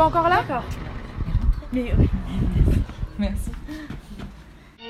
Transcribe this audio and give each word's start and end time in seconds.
pas 0.00 0.06
encore 0.06 0.28
là 0.30 0.36
D'accord. 0.36 0.64
Mais 1.74 1.92
oui. 1.98 2.08
Merci. 3.18 3.50
Je 4.78 4.84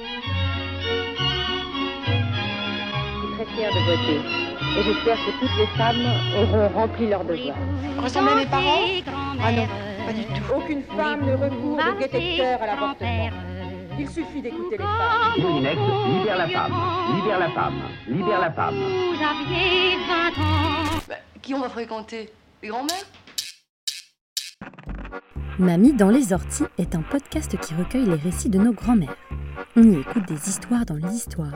suis 3.27 3.35
très 3.35 3.47
fière 3.57 3.71
de 3.71 3.81
voter. 3.91 4.21
Et 4.79 4.83
j'espère 4.85 5.17
que 5.17 5.33
toutes 5.41 5.57
les 5.59 5.67
femmes 5.77 6.07
auront 6.39 6.69
rempli 6.69 7.09
leur 7.09 7.25
devoir. 7.25 7.57
Ressemblez 7.99 8.33
à 8.33 8.35
mes 8.37 8.47
parents? 8.47 8.87
Ah 9.43 9.51
non, 9.51 9.67
pas 10.07 10.13
du 10.13 10.25
tout. 10.27 10.55
Aucune 10.55 10.83
femme 10.97 11.27
ne 11.27 11.33
recourt 11.33 11.77
de 11.77 11.99
détecteur 11.99 12.63
à 12.63 12.67
l'avortement. 12.67 13.31
Il 13.99 14.09
suffit 14.09 14.41
d'écouter 14.41 14.77
les 14.79 14.85
femmes. 14.85 15.41
Moulinex, 15.41 15.77
libère 16.15 16.39
la 16.39 16.49
femme, 16.49 16.73
libère 17.17 17.39
la 17.41 17.51
femme, 17.51 17.83
libère 18.07 18.41
la 18.41 18.53
femme. 18.53 18.75
Vous 18.77 19.23
aviez 19.25 19.97
20 20.07 20.41
ans. 20.41 21.01
Bah, 21.09 21.17
Qui 21.43 21.55
on 21.55 21.61
va 21.61 21.69
fréquenter? 21.69 22.33
Les 22.63 22.69
grands-mères? 22.69 23.07
Mamie 25.61 25.93
dans 25.93 26.09
les 26.09 26.33
orties 26.33 26.65
est 26.79 26.95
un 26.95 27.03
podcast 27.03 27.55
qui 27.61 27.75
recueille 27.75 28.07
les 28.07 28.15
récits 28.15 28.49
de 28.49 28.59
nos 28.59 28.73
grands-mères. 28.73 29.15
On 29.77 29.83
y 29.83 30.01
écoute 30.01 30.27
des 30.27 30.49
histoires 30.49 30.87
dans 30.87 30.95
l'histoire. 30.95 31.53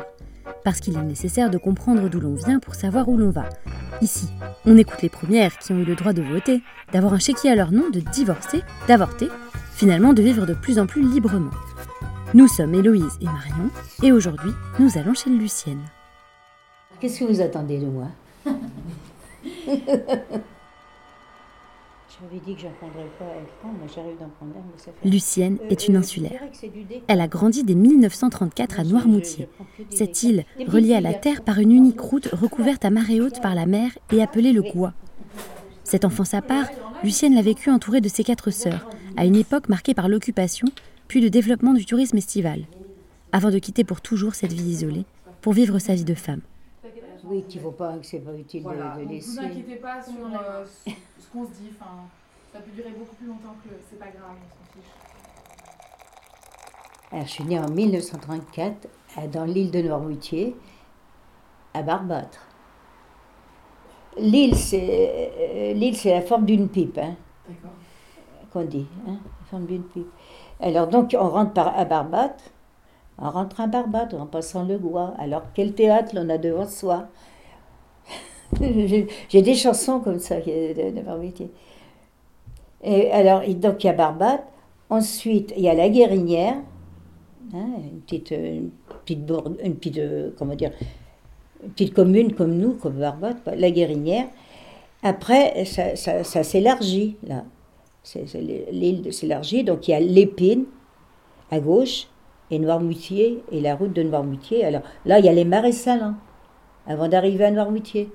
Parce 0.62 0.80
qu'il 0.80 0.98
est 0.98 1.02
nécessaire 1.02 1.48
de 1.48 1.56
comprendre 1.56 2.10
d'où 2.10 2.20
l'on 2.20 2.34
vient 2.34 2.58
pour 2.58 2.74
savoir 2.74 3.08
où 3.08 3.16
l'on 3.16 3.30
va. 3.30 3.48
Ici, 4.02 4.28
on 4.66 4.76
écoute 4.76 5.00
les 5.00 5.08
premières 5.08 5.56
qui 5.56 5.72
ont 5.72 5.78
eu 5.78 5.86
le 5.86 5.94
droit 5.94 6.12
de 6.12 6.20
voter, 6.20 6.62
d'avoir 6.92 7.14
un 7.14 7.18
chéquier 7.18 7.50
à 7.50 7.54
leur 7.54 7.72
nom, 7.72 7.88
de 7.88 8.00
divorcer, 8.00 8.60
d'avorter, 8.86 9.30
finalement 9.72 10.12
de 10.12 10.20
vivre 10.20 10.44
de 10.44 10.52
plus 10.52 10.78
en 10.78 10.84
plus 10.84 11.00
librement. 11.00 11.52
Nous 12.34 12.46
sommes 12.46 12.74
Héloïse 12.74 13.16
et 13.22 13.24
Marion, 13.24 13.70
et 14.02 14.12
aujourd'hui, 14.12 14.52
nous 14.78 14.98
allons 14.98 15.14
chez 15.14 15.30
Lucienne. 15.30 15.80
Qu'est-ce 17.00 17.20
que 17.20 17.24
vous 17.24 17.40
attendez 17.40 17.78
de 17.78 17.86
moi? 17.86 18.08
J'avais 22.20 22.40
dit 22.44 22.54
que 22.54 22.60
j'en 22.60 22.70
prendrais 22.78 23.08
pas 23.18 23.24
à 23.24 23.60
prendre, 23.60 23.74
mais 23.82 23.88
j'arrive 23.92 24.18
d'en 24.18 24.28
prendre 24.28 24.52
un, 24.56 24.62
mais 24.72 24.78
ça 24.78 24.92
fait... 24.92 25.08
Lucienne 25.08 25.58
Euh, 25.62 25.68
est 25.70 25.88
une 25.88 25.96
euh, 25.96 26.00
insulaire. 26.00 26.40
Elle 27.08 27.20
a 27.20 27.28
grandi 27.28 27.64
dès 27.64 27.74
1934 27.74 28.80
à 28.80 28.84
Noirmoutier. 28.84 29.48
Cette 29.90 30.22
île, 30.22 30.44
reliée 30.66 30.94
à 30.94 31.00
la 31.00 31.14
terre 31.14 31.42
par 31.42 31.58
une 31.58 31.72
unique 31.72 32.00
route 32.00 32.28
recouverte 32.32 32.84
à 32.84 32.90
marée 32.90 33.20
haute 33.20 33.40
par 33.40 33.54
la 33.54 33.66
mer 33.66 33.90
et 34.12 34.22
appelée 34.22 34.52
le 34.52 34.62
Goua. 34.62 34.92
Cette 35.82 36.04
enfance 36.04 36.34
à 36.34 36.42
part, 36.42 36.66
Lucienne 37.02 37.34
l'a 37.34 37.42
vécue 37.42 37.70
entourée 37.70 38.00
de 38.00 38.08
ses 38.08 38.24
quatre 38.24 38.50
sœurs, 38.50 38.88
à 39.16 39.24
une 39.24 39.36
époque 39.36 39.68
marquée 39.68 39.94
par 39.94 40.08
l'occupation, 40.08 40.68
puis 41.08 41.20
le 41.20 41.30
développement 41.30 41.74
du 41.74 41.84
tourisme 41.84 42.16
estival, 42.16 42.64
avant 43.32 43.50
de 43.50 43.58
quitter 43.58 43.84
pour 43.84 44.00
toujours 44.00 44.34
cette 44.34 44.52
vie 44.52 44.70
isolée, 44.70 45.04
pour 45.40 45.52
vivre 45.52 45.78
sa 45.78 45.94
vie 45.94 46.04
de 46.04 46.14
femme. 46.14 46.40
Oui, 47.26 47.42
qu'il 47.44 47.60
ne 47.60 47.64
faut 47.66 47.72
pas, 47.72 47.96
que 47.96 48.04
c'est 48.06 48.18
pas 48.20 48.32
utile 48.34 48.62
de- 48.62 48.68
Voilà, 48.68 48.96
de, 48.96 49.02
donc 49.02 49.10
laisser. 49.12 49.30
vous 49.30 49.38
inquiétez 49.46 49.76
pas 49.76 50.02
sur 50.02 50.12
euh, 50.14 50.64
ce 50.86 51.28
qu'on 51.32 51.46
se 51.46 51.52
dit, 51.52 51.70
enfin, 51.78 51.90
ça 52.52 52.60
peut 52.60 52.70
durer 52.70 52.90
beaucoup 52.90 53.14
plus 53.16 53.26
longtemps 53.26 53.54
que 53.64 53.70
c'est 53.88 53.98
pas 53.98 54.06
grave, 54.06 54.36
on 54.36 54.48
s'en 54.50 54.72
fiche. 54.82 54.90
Alors, 57.12 57.26
je 57.26 57.30
suis 57.30 57.44
née 57.44 57.58
en 57.58 57.68
1934 57.68 58.88
à- 59.16 59.26
dans 59.26 59.44
l'île 59.44 59.70
de 59.70 59.80
Noirmoutier, 59.82 60.56
à 61.72 61.82
Barbâtre. 61.82 62.40
L'île, 64.18 64.56
c'est 64.56 65.32
euh, 65.40 65.72
l'île, 65.72 65.96
c'est 65.96 66.12
la 66.12 66.22
forme 66.22 66.44
d'une 66.44 66.68
pipe, 66.68 66.98
hein, 66.98 67.14
D'accord. 67.48 67.70
qu'on 68.52 68.64
dit, 68.64 68.86
hein, 69.08 69.16
la 69.40 69.46
forme 69.46 69.66
d'une 69.66 69.82
pipe. 69.82 70.06
Alors 70.60 70.86
donc, 70.86 71.16
on 71.18 71.28
rentre 71.28 71.52
par, 71.52 71.76
à 71.76 71.84
Barbâtre, 71.84 72.44
on 73.18 73.30
rentre 73.30 73.60
à 73.60 73.66
Barbâtre 73.66 74.16
en 74.16 74.26
passant 74.26 74.64
le 74.64 74.78
Gois. 74.78 75.14
Alors, 75.18 75.42
quel 75.54 75.72
théâtre 75.74 76.14
l'on 76.14 76.28
a 76.28 76.38
devant 76.38 76.66
soi 76.66 77.08
J'ai 78.60 79.42
des 79.42 79.54
chansons 79.54 80.00
comme 80.00 80.18
ça 80.18 80.40
de, 80.40 80.90
de. 80.90 81.48
Et 82.82 83.10
alors, 83.10 83.42
donc, 83.54 83.84
il 83.84 83.86
y 83.86 83.90
a 83.90 83.92
Barbâtre. 83.92 84.44
Ensuite, 84.90 85.54
il 85.56 85.62
y 85.62 85.68
a 85.68 85.74
la 85.74 85.88
Guérinière, 85.88 86.56
hein, 87.54 87.66
une 87.90 88.00
petite, 88.00 88.32
euh, 88.32 88.60
petite, 89.04 89.26
commune 91.94 92.34
comme 92.34 92.54
nous, 92.54 92.74
comme 92.74 93.00
quoi, 93.42 93.54
la 93.56 93.70
Guérinière. 93.70 94.26
Après, 95.02 95.64
ça, 95.64 95.96
ça, 95.96 96.22
ça 96.22 96.42
s'élargit, 96.42 97.16
là. 97.26 97.44
L'île 98.70 99.12
s'élargit, 99.14 99.64
donc 99.64 99.88
il 99.88 99.92
y 99.92 99.94
a 99.94 100.00
l'Épine 100.00 100.64
à 101.50 101.58
gauche, 101.58 102.06
et 102.50 102.58
Noirmoutier, 102.58 103.42
et 103.50 103.60
la 103.60 103.74
route 103.74 103.92
de 103.92 104.02
Noirmoutier. 104.02 104.64
Alors 104.64 104.82
là, 105.04 105.18
il 105.18 105.24
y 105.24 105.28
a 105.28 105.32
les 105.32 105.44
marais 105.44 105.72
salants, 105.72 106.14
avant 106.86 107.08
d'arriver 107.08 107.44
à 107.44 107.50
Noirmoutier. 107.50 108.10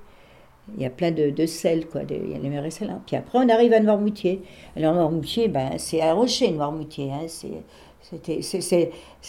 Il 0.75 0.84
y 0.84 0.85
a 0.85 0.90
plein 0.90 1.12
de, 1.12 1.31
de 1.31 1.45
sel, 1.45 1.88
quoi. 1.88 2.01
il 2.09 2.31
y 2.31 2.35
a 2.35 2.38
les 2.38 2.50
marais 2.50 2.69
salants. 2.69 3.01
Puis 3.06 3.16
après, 3.16 3.40
on 3.40 3.50
arrive 3.50 3.73
à 3.73 3.79
Noirmoutier. 3.79 4.41
Alors 4.75 4.94
Noirmoutier, 4.94 5.47
ben, 5.47 5.72
c'est 5.78 6.01
un 6.01 6.13
rocher, 6.13 6.51
Noirmoutier. 6.51 7.12
Hein, 7.12 7.25
c'est, 7.28 7.63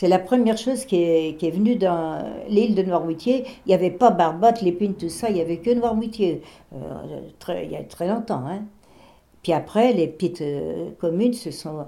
la 0.08 0.18
première 0.18 0.58
chose 0.58 0.84
qui 0.84 0.96
est, 0.96 1.38
qui 1.38 1.46
est 1.46 1.50
venue 1.50 1.76
dans 1.76 2.22
l'île 2.48 2.74
de 2.74 2.82
Noirmoutier. 2.82 3.44
Il 3.64 3.68
n'y 3.68 3.74
avait 3.74 3.90
pas 3.90 4.10
Barbate, 4.10 4.62
l'épine, 4.62 4.94
tout 4.94 5.08
ça. 5.08 5.30
Il 5.30 5.34
n'y 5.34 5.40
avait 5.40 5.58
que 5.58 5.70
Noirmoutier. 5.70 6.42
Euh, 6.74 7.20
très, 7.38 7.64
il 7.64 7.72
y 7.72 7.76
a 7.76 7.84
très 7.84 8.08
longtemps. 8.08 8.44
Hein. 8.46 8.64
Puis 9.42 9.52
après, 9.52 9.92
les 9.92 10.08
petites 10.08 10.42
euh, 10.42 10.90
communes 10.98 11.34
se 11.34 11.50
sont... 11.50 11.86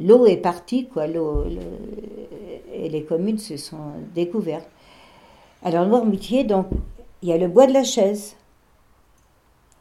L'eau 0.00 0.26
est 0.26 0.36
partie, 0.36 0.86
quoi. 0.86 1.06
L'eau, 1.06 1.44
le- 1.44 1.60
et 2.72 2.88
les 2.88 3.04
communes 3.04 3.38
se 3.38 3.56
sont 3.56 3.92
découvertes. 4.14 4.68
Alors 5.62 5.86
Noirmoutier, 5.86 6.44
donc, 6.44 6.66
il 7.22 7.28
y 7.30 7.32
a 7.32 7.38
le 7.38 7.48
bois 7.48 7.66
de 7.66 7.72
la 7.72 7.84
Chaise. 7.84 8.36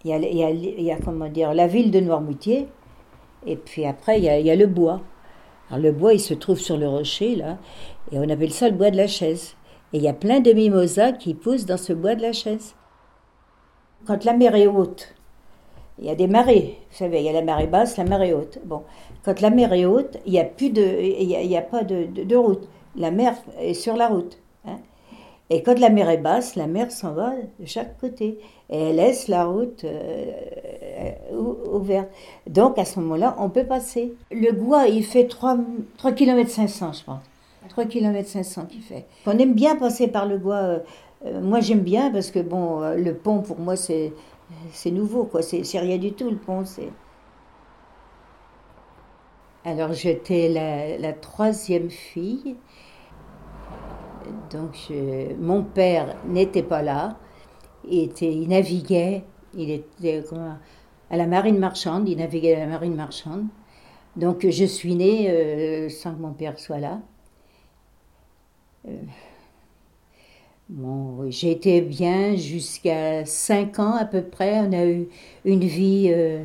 Il 0.04 0.12
y 0.12 0.92
a, 0.92 0.98
comment 0.98 1.28
dire, 1.28 1.54
la 1.54 1.68
ville 1.68 1.92
de 1.92 2.00
Noirmoutier. 2.00 2.68
Et 3.46 3.56
puis 3.56 3.86
après, 3.86 4.20
il 4.20 4.24
y 4.24 4.30
a, 4.30 4.40
il 4.40 4.46
y 4.46 4.52
a 4.52 4.56
le 4.56 4.68
bois. 4.68 5.02
Alors 5.70 5.82
le 5.82 5.92
bois, 5.92 6.14
il 6.14 6.20
se 6.20 6.34
trouve 6.34 6.60
sur 6.60 6.78
le 6.78 6.88
rocher, 6.88 7.36
là. 7.36 7.58
Et 8.12 8.20
on 8.20 8.30
appelle 8.30 8.54
ça 8.54 8.70
le 8.70 8.76
bois 8.76 8.92
de 8.92 8.98
la 8.98 9.08
Chaise. 9.08 9.56
Et 9.94 9.98
il 9.98 10.04
y 10.04 10.08
a 10.08 10.14
plein 10.14 10.40
de 10.40 10.52
mimosas 10.52 11.14
qui 11.14 11.34
poussent 11.34 11.66
dans 11.66 11.78
ce 11.78 11.92
bois 11.92 12.16
de 12.16 12.22
la 12.22 12.34
Chaise. 12.34 12.76
Quand 14.06 14.24
la 14.24 14.34
mer 14.34 14.56
est 14.56 14.68
haute, 14.68 15.15
il 16.00 16.06
y 16.06 16.10
a 16.10 16.16
des 16.16 16.28
marées. 16.28 16.78
Vous 16.92 16.98
savez, 16.98 17.20
il 17.20 17.26
y 17.26 17.30
a 17.30 17.34
la 17.34 17.42
marée 17.42 17.68
basse, 17.68 17.98
la 17.98 18.04
marée 18.04 18.34
haute. 18.34 18.60
Bon, 18.66 18.82
quand 19.24 19.40
la 19.42 19.50
mer 19.50 19.72
est 19.74 19.86
haute, 19.86 20.18
il 20.26 20.34
n'y 20.34 20.40
a 20.40 20.44
plus 20.44 20.70
de, 20.70 20.84
il 20.84 21.24
y 21.30 21.58
a, 21.58 21.62
pas 21.62 21.84
de, 21.84 22.06
de- 22.06 22.36
route. 22.36 22.68
La 22.96 23.12
mer 23.12 23.34
est 23.60 23.74
sur 23.74 23.96
la 23.96 24.08
route. 24.08 24.38
hein. 24.66 24.78
Et 25.50 25.62
quand 25.62 25.80
la 25.80 25.90
mer 25.90 26.10
est 26.10 26.18
basse, 26.18 26.56
la 26.56 26.66
mer 26.68 26.92
s'en 26.92 27.14
va 27.14 27.34
de 27.60 27.66
chaque 27.66 28.00
côté. 28.00 28.40
Et 28.70 28.78
elle 28.90 28.96
laisse 28.96 29.28
la 29.28 29.46
route 29.46 29.84
euh, 29.84 31.12
ou- 31.34 31.78
ouverte. 31.78 32.10
Donc 32.48 32.78
à 32.80 32.86
ce 32.86 33.00
moment-là, 33.00 33.36
on 33.40 33.50
peut 33.50 33.66
passer. 33.66 34.14
Le 34.32 34.52
Goua, 34.54 34.88
il 34.88 35.04
fait 35.04 35.26
3, 35.26 35.58
3 35.98 36.12
km 36.14 36.50
500, 36.50 36.94
je 36.94 37.04
pense. 37.04 37.20
3 37.70 37.86
km 37.86 38.28
500 38.28 38.66
qu'il 38.70 38.82
fait. 38.82 39.06
On 39.26 39.38
aime 39.38 39.54
bien 39.54 39.76
passer 39.76 40.08
par 40.08 40.26
le 40.26 40.38
Goua. 40.38 40.56
euh, 40.64 40.80
euh, 41.26 41.42
moi, 41.42 41.60
j'aime 41.60 41.80
bien 41.82 42.10
parce 42.12 42.32
que 42.32 42.40
bon, 42.40 42.82
euh, 42.82 42.96
le 42.96 43.14
pont, 43.14 43.40
pour 43.40 43.60
moi, 43.60 43.76
c'est 43.76 44.14
c'est 44.72 44.92
nouveau, 44.92 45.26
quoi. 45.26 45.42
C'est 45.42 45.80
rien 45.80 45.98
du 45.98 46.14
tout, 46.14 46.30
le 46.30 46.38
pont. 46.38 46.64
Alors, 49.64 49.94
j'étais 49.94 50.50
la, 51.00 51.14
troisième 51.14 51.90
fille. 51.90 52.56
Donc, 54.52 54.92
mon 55.40 55.64
père 55.64 56.16
n'était 56.26 56.64
pas 56.64 56.82
là. 56.82 57.18
Il, 57.88 58.04
était, 58.04 58.32
il 58.32 58.50
naviguait. 58.50 59.24
Il 59.54 59.72
était 59.72 60.24
à 61.10 61.18
la 61.18 61.28
marine 61.28 61.60
marchande. 61.60 62.08
Il 62.10 62.18
naviguait 62.18 62.56
à 62.56 62.60
la 62.60 62.68
marine 62.68 62.96
marchande. 62.96 63.48
Donc, 64.16 64.48
je 64.50 64.66
suis 64.66 64.96
née 64.96 65.30
euh, 65.30 65.90
sans 65.90 66.16
que 66.16 66.22
mon 66.22 66.34
père 66.34 66.58
soit 66.58 66.80
là. 66.80 67.02
Euh, 68.88 68.92
Bon, 70.70 71.30
j'ai 71.30 71.52
été 71.52 71.80
bien 71.82 72.36
jusqu'à 72.36 73.24
5 73.24 73.78
ans 73.78 73.96
à 73.96 74.06
peu 74.06 74.24
près. 74.24 74.60
On 74.62 74.74
a 74.74 74.86
eu 74.88 75.08
une 75.46 75.60
vie, 75.60 76.12
euh, 76.12 76.42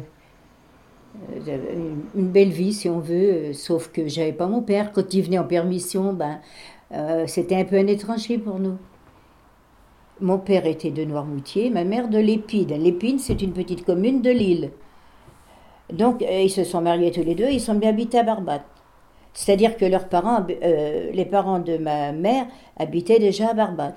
euh, 1.49 1.95
une, 2.15 2.29
belle 2.29 2.51
vie 2.51 2.75
si 2.75 2.91
on 2.91 2.99
veut, 2.99 3.15
euh, 3.15 3.53
sauf 3.55 3.91
que 3.91 4.09
j'avais 4.09 4.35
pas 4.35 4.47
mon 4.47 4.61
père. 4.61 4.93
Quand 4.93 5.15
il 5.15 5.23
venait 5.23 5.39
en 5.39 5.45
permission, 5.45 6.13
ben, 6.13 6.39
c'était 7.27 7.57
un 7.57 7.65
peu 7.65 7.77
un 7.77 7.87
étranger 7.87 8.37
pour 8.37 8.59
nous. 8.59 8.77
Mon 10.21 10.39
père 10.39 10.67
était 10.67 10.91
de 10.91 11.05
Noirmoutier, 11.05 11.71
ma 11.71 11.85
mère 11.85 12.09
de 12.09 12.19
Lépine. 12.19 12.75
Lépine, 12.75 13.19
c'est 13.19 13.41
une 13.41 13.53
petite 13.55 13.87
commune 13.87 14.21
de 14.21 14.31
l'île. 14.31 14.71
Donc, 15.93 16.23
ils 16.31 16.51
se 16.51 16.65
sont 16.65 16.83
mariés 16.83 17.11
tous 17.11 17.23
les 17.25 17.35
deux, 17.35 17.49
ils 17.49 17.61
sont 17.61 17.75
bien 17.75 17.91
habités 17.91 18.19
à 18.19 18.23
Barbate. 18.23 18.67
C'est-à-dire 19.33 19.77
que 19.79 19.87
leurs 19.87 20.09
parents, 20.09 20.45
les 20.61 21.25
parents 21.25 21.61
de 21.61 21.79
ma 21.79 22.13
mère 22.13 22.47
habitaient 22.77 23.19
déjà 23.19 23.51
à 23.51 23.55
Barbate. 23.55 23.97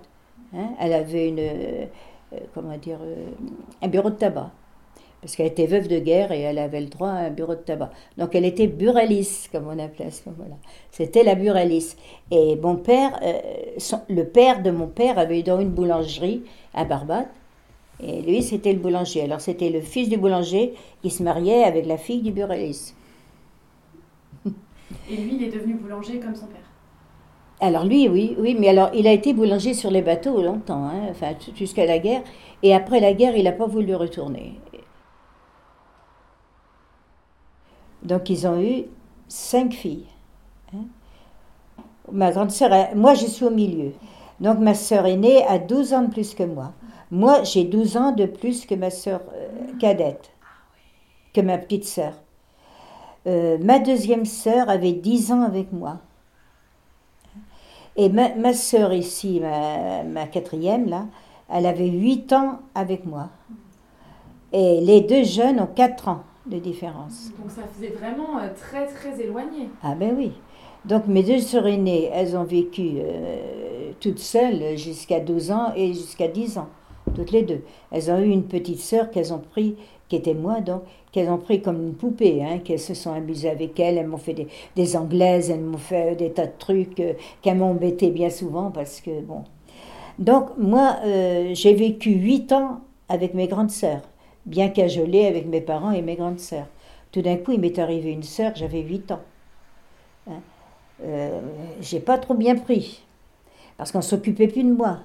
Hein, 0.56 0.70
elle 0.80 0.94
avait 0.94 1.30
une, 1.30 1.40
euh, 1.40 1.86
euh, 2.34 2.38
comment 2.54 2.78
dire, 2.78 3.00
euh, 3.02 3.32
un 3.82 3.88
bureau 3.88 4.10
de 4.10 4.16
tabac. 4.16 4.52
Parce 5.22 5.36
qu'elle 5.38 5.48
était 5.48 5.68
veuve 5.68 5.88
de 5.88 6.00
guerre 6.00 6.34
et 6.34 6.42
elle 6.42 6.60
avait 6.60 6.82
le 6.82 6.88
droit 6.88 7.10
à 7.10 7.26
un 7.26 7.30
bureau 7.30 7.56
de 7.56 7.62
tabac. 7.62 7.92
Donc 8.18 8.36
elle 8.36 8.44
était 8.44 8.68
buraliste, 8.68 9.50
comme 9.52 9.68
on 9.68 9.80
appelait 9.80 10.08
à 10.08 10.12
ce 10.12 10.28
moment-là. 10.30 10.56
C'était 10.92 11.24
la 11.24 11.36
buraliste. 11.36 11.98
Et 12.30 12.58
mon 12.58 12.76
père, 12.76 13.18
le 14.10 14.24
père 14.24 14.62
de 14.62 14.70
mon 14.70 14.88
père 14.88 15.18
avait 15.18 15.42
dans 15.42 15.62
une 15.62 15.70
boulangerie 15.70 16.44
à 16.74 16.84
Barbate. 16.84 17.30
Et 18.02 18.22
lui, 18.22 18.44
c'était 18.44 18.74
le 18.74 18.80
boulanger. 18.80 19.22
Alors, 19.22 19.40
c'était 19.40 19.70
le 19.70 19.80
fils 19.80 20.10
du 20.10 20.18
boulanger 20.18 20.74
qui 21.02 21.10
se 21.10 21.24
mariait 21.24 21.64
avec 21.64 21.86
la 21.86 21.98
fille 21.98 22.22
du 22.22 22.32
buraliste. 22.32 22.94
Et 25.10 25.16
lui, 25.16 25.36
il 25.36 25.44
est 25.44 25.52
devenu 25.52 25.76
boulanger 25.76 26.20
comme 26.20 26.36
son 26.36 26.48
père. 26.48 26.73
Alors 27.60 27.86
lui, 27.86 28.10
oui, 28.10 28.36
oui, 28.40 28.56
mais 28.60 28.68
alors 28.70 28.90
il 28.94 29.08
a 29.08 29.12
été 29.12 29.34
boulanger 29.34 29.74
sur 29.74 29.90
les 29.90 30.02
bateaux 30.02 30.42
longtemps, 30.42 30.86
hein, 30.86 31.08
enfin 31.10 31.34
jusqu'à 31.56 31.86
la 31.86 32.00
guerre. 32.00 32.24
Et 32.62 32.74
après 32.76 33.00
la 33.00 33.14
guerre, 33.14 33.36
il 33.38 33.44
n'a 33.46 33.52
pas 33.54 33.68
voulu 33.68 33.96
retourner. 33.96 34.60
Donc 38.04 38.30
ils 38.30 38.46
ont 38.48 38.62
eu 38.62 38.86
cinq 39.28 39.74
filles. 39.74 40.06
hein. 40.74 40.86
Ma 42.12 42.32
grande 42.32 42.52
sœur, 42.52 42.72
moi 42.96 43.14
je 43.14 43.26
suis 43.26 43.46
au 43.46 43.50
milieu. 43.50 43.94
Donc 44.40 44.60
ma 44.60 44.74
sœur 44.74 45.06
aînée 45.06 45.46
a 45.46 45.58
12 45.60 45.94
ans 45.94 46.04
de 46.04 46.12
plus 46.12 46.36
que 46.36 46.44
moi. 46.44 46.74
Moi 47.12 47.44
j'ai 47.44 47.64
12 47.64 47.98
ans 47.98 48.12
de 48.12 48.26
plus 48.26 48.66
que 48.66 48.76
ma 48.76 48.90
sœur 48.90 49.22
euh, 49.34 49.50
cadette, 49.80 50.32
que 51.34 51.42
ma 51.42 51.58
petite 51.58 51.86
sœur. 51.86 52.14
Euh, 53.26 53.58
ma 53.62 53.80
deuxième 53.80 54.26
sœur 54.26 54.70
avait 54.70 54.92
10 54.94 55.32
ans 55.32 55.44
avec 55.44 55.72
moi. 55.72 56.00
Et 57.96 58.10
ma, 58.10 58.34
ma 58.36 58.54
sœur 58.54 58.94
ici, 58.94 59.40
ma, 59.40 60.04
ma 60.04 60.28
quatrième, 60.28 60.90
là, 60.90 61.06
elle 61.52 61.66
avait 61.66 61.88
8 61.88 62.34
ans 62.34 62.60
avec 62.74 63.06
moi. 63.06 63.30
Et 64.52 64.82
les 64.82 65.02
deux 65.02 65.24
jeunes 65.24 65.60
ont 65.60 65.68
4 65.68 66.08
ans 66.08 66.24
de 66.46 66.58
différence. 66.58 67.32
Donc 67.40 67.50
ça 67.50 67.62
faisait 67.74 67.90
vraiment 67.94 68.38
euh, 68.40 68.50
très 68.56 68.86
très 68.88 69.20
éloigné. 69.22 69.70
Ah 69.82 69.96
ben 69.96 70.14
oui. 70.18 70.32
Donc 70.86 71.08
mes 71.08 71.24
deux 71.24 71.40
sœurs 71.40 71.68
aînées, 71.68 72.10
elles 72.14 72.36
ont 72.36 72.44
vécu 72.44 72.96
euh, 72.98 73.92
toutes 74.00 74.20
seules 74.20 74.78
jusqu'à 74.78 75.20
12 75.20 75.52
ans 75.52 75.72
et 75.76 75.88
jusqu'à 75.94 76.28
10 76.28 76.58
ans, 76.58 76.68
toutes 77.16 77.32
les 77.32 77.44
deux. 77.44 77.62
Elles 77.92 78.12
ont 78.12 78.20
eu 78.20 78.30
une 78.30 78.44
petite 78.44 78.82
sœur 78.82 79.10
qu'elles 79.10 79.34
ont 79.34 79.40
pris, 79.40 79.78
qui 80.22 80.34
moi 80.34 80.62
donc, 80.62 80.84
qu'elles 81.12 81.30
ont 81.30 81.38
pris 81.38 81.62
comme 81.62 81.82
une 81.82 81.94
poupée, 81.94 82.44
hein, 82.44 82.60
qu'elles 82.60 82.80
se 82.80 82.94
sont 82.94 83.14
amusées 83.14 83.50
avec 83.50 83.80
elle, 83.80 83.98
elles 83.98 84.08
m'ont 84.08 84.18
fait 84.18 84.48
des, 84.76 84.98
anglaises, 84.98 85.50
elles 85.50 85.62
m'ont 85.62 85.78
fait 85.78 86.16
des 86.16 86.32
tas 86.32 86.48
de 86.48 86.52
trucs 86.58 87.00
euh, 87.00 87.14
qu'elles 87.42 87.58
m'ont 87.58 87.72
embêté 87.72 88.10
bien 88.10 88.30
souvent 88.30 88.72
parce 88.72 89.02
que 89.02 89.22
bon. 89.22 89.44
Donc 90.20 90.50
moi, 90.58 90.98
euh, 91.06 91.52
j'ai 91.54 91.74
vécu 91.74 92.12
8 92.12 92.52
ans 92.52 92.82
avec 93.10 93.34
mes 93.34 93.48
grandes 93.48 93.72
sœurs, 93.72 94.02
bien 94.46 94.70
cajolée 94.70 95.26
avec 95.26 95.48
mes 95.48 95.62
parents 95.62 95.92
et 95.92 96.02
mes 96.02 96.16
grandes 96.16 96.40
sœurs. 96.40 96.68
Tout 97.12 97.22
d'un 97.22 97.38
coup, 97.38 97.52
il 97.52 97.60
m'est 97.60 97.78
arrivé 97.80 98.12
une 98.12 98.24
sœur, 98.24 98.54
j'avais 98.56 98.82
8 98.82 99.12
ans. 99.12 99.22
Hein. 100.28 100.42
Euh, 101.04 101.42
j'ai 101.82 102.00
pas 102.00 102.18
trop 102.18 102.34
bien 102.34 102.56
pris, 102.56 103.04
parce 103.78 103.92
qu'on 103.92 104.02
s'occupait 104.02 104.48
plus 104.48 104.64
de 104.64 104.72
moi. 104.72 105.00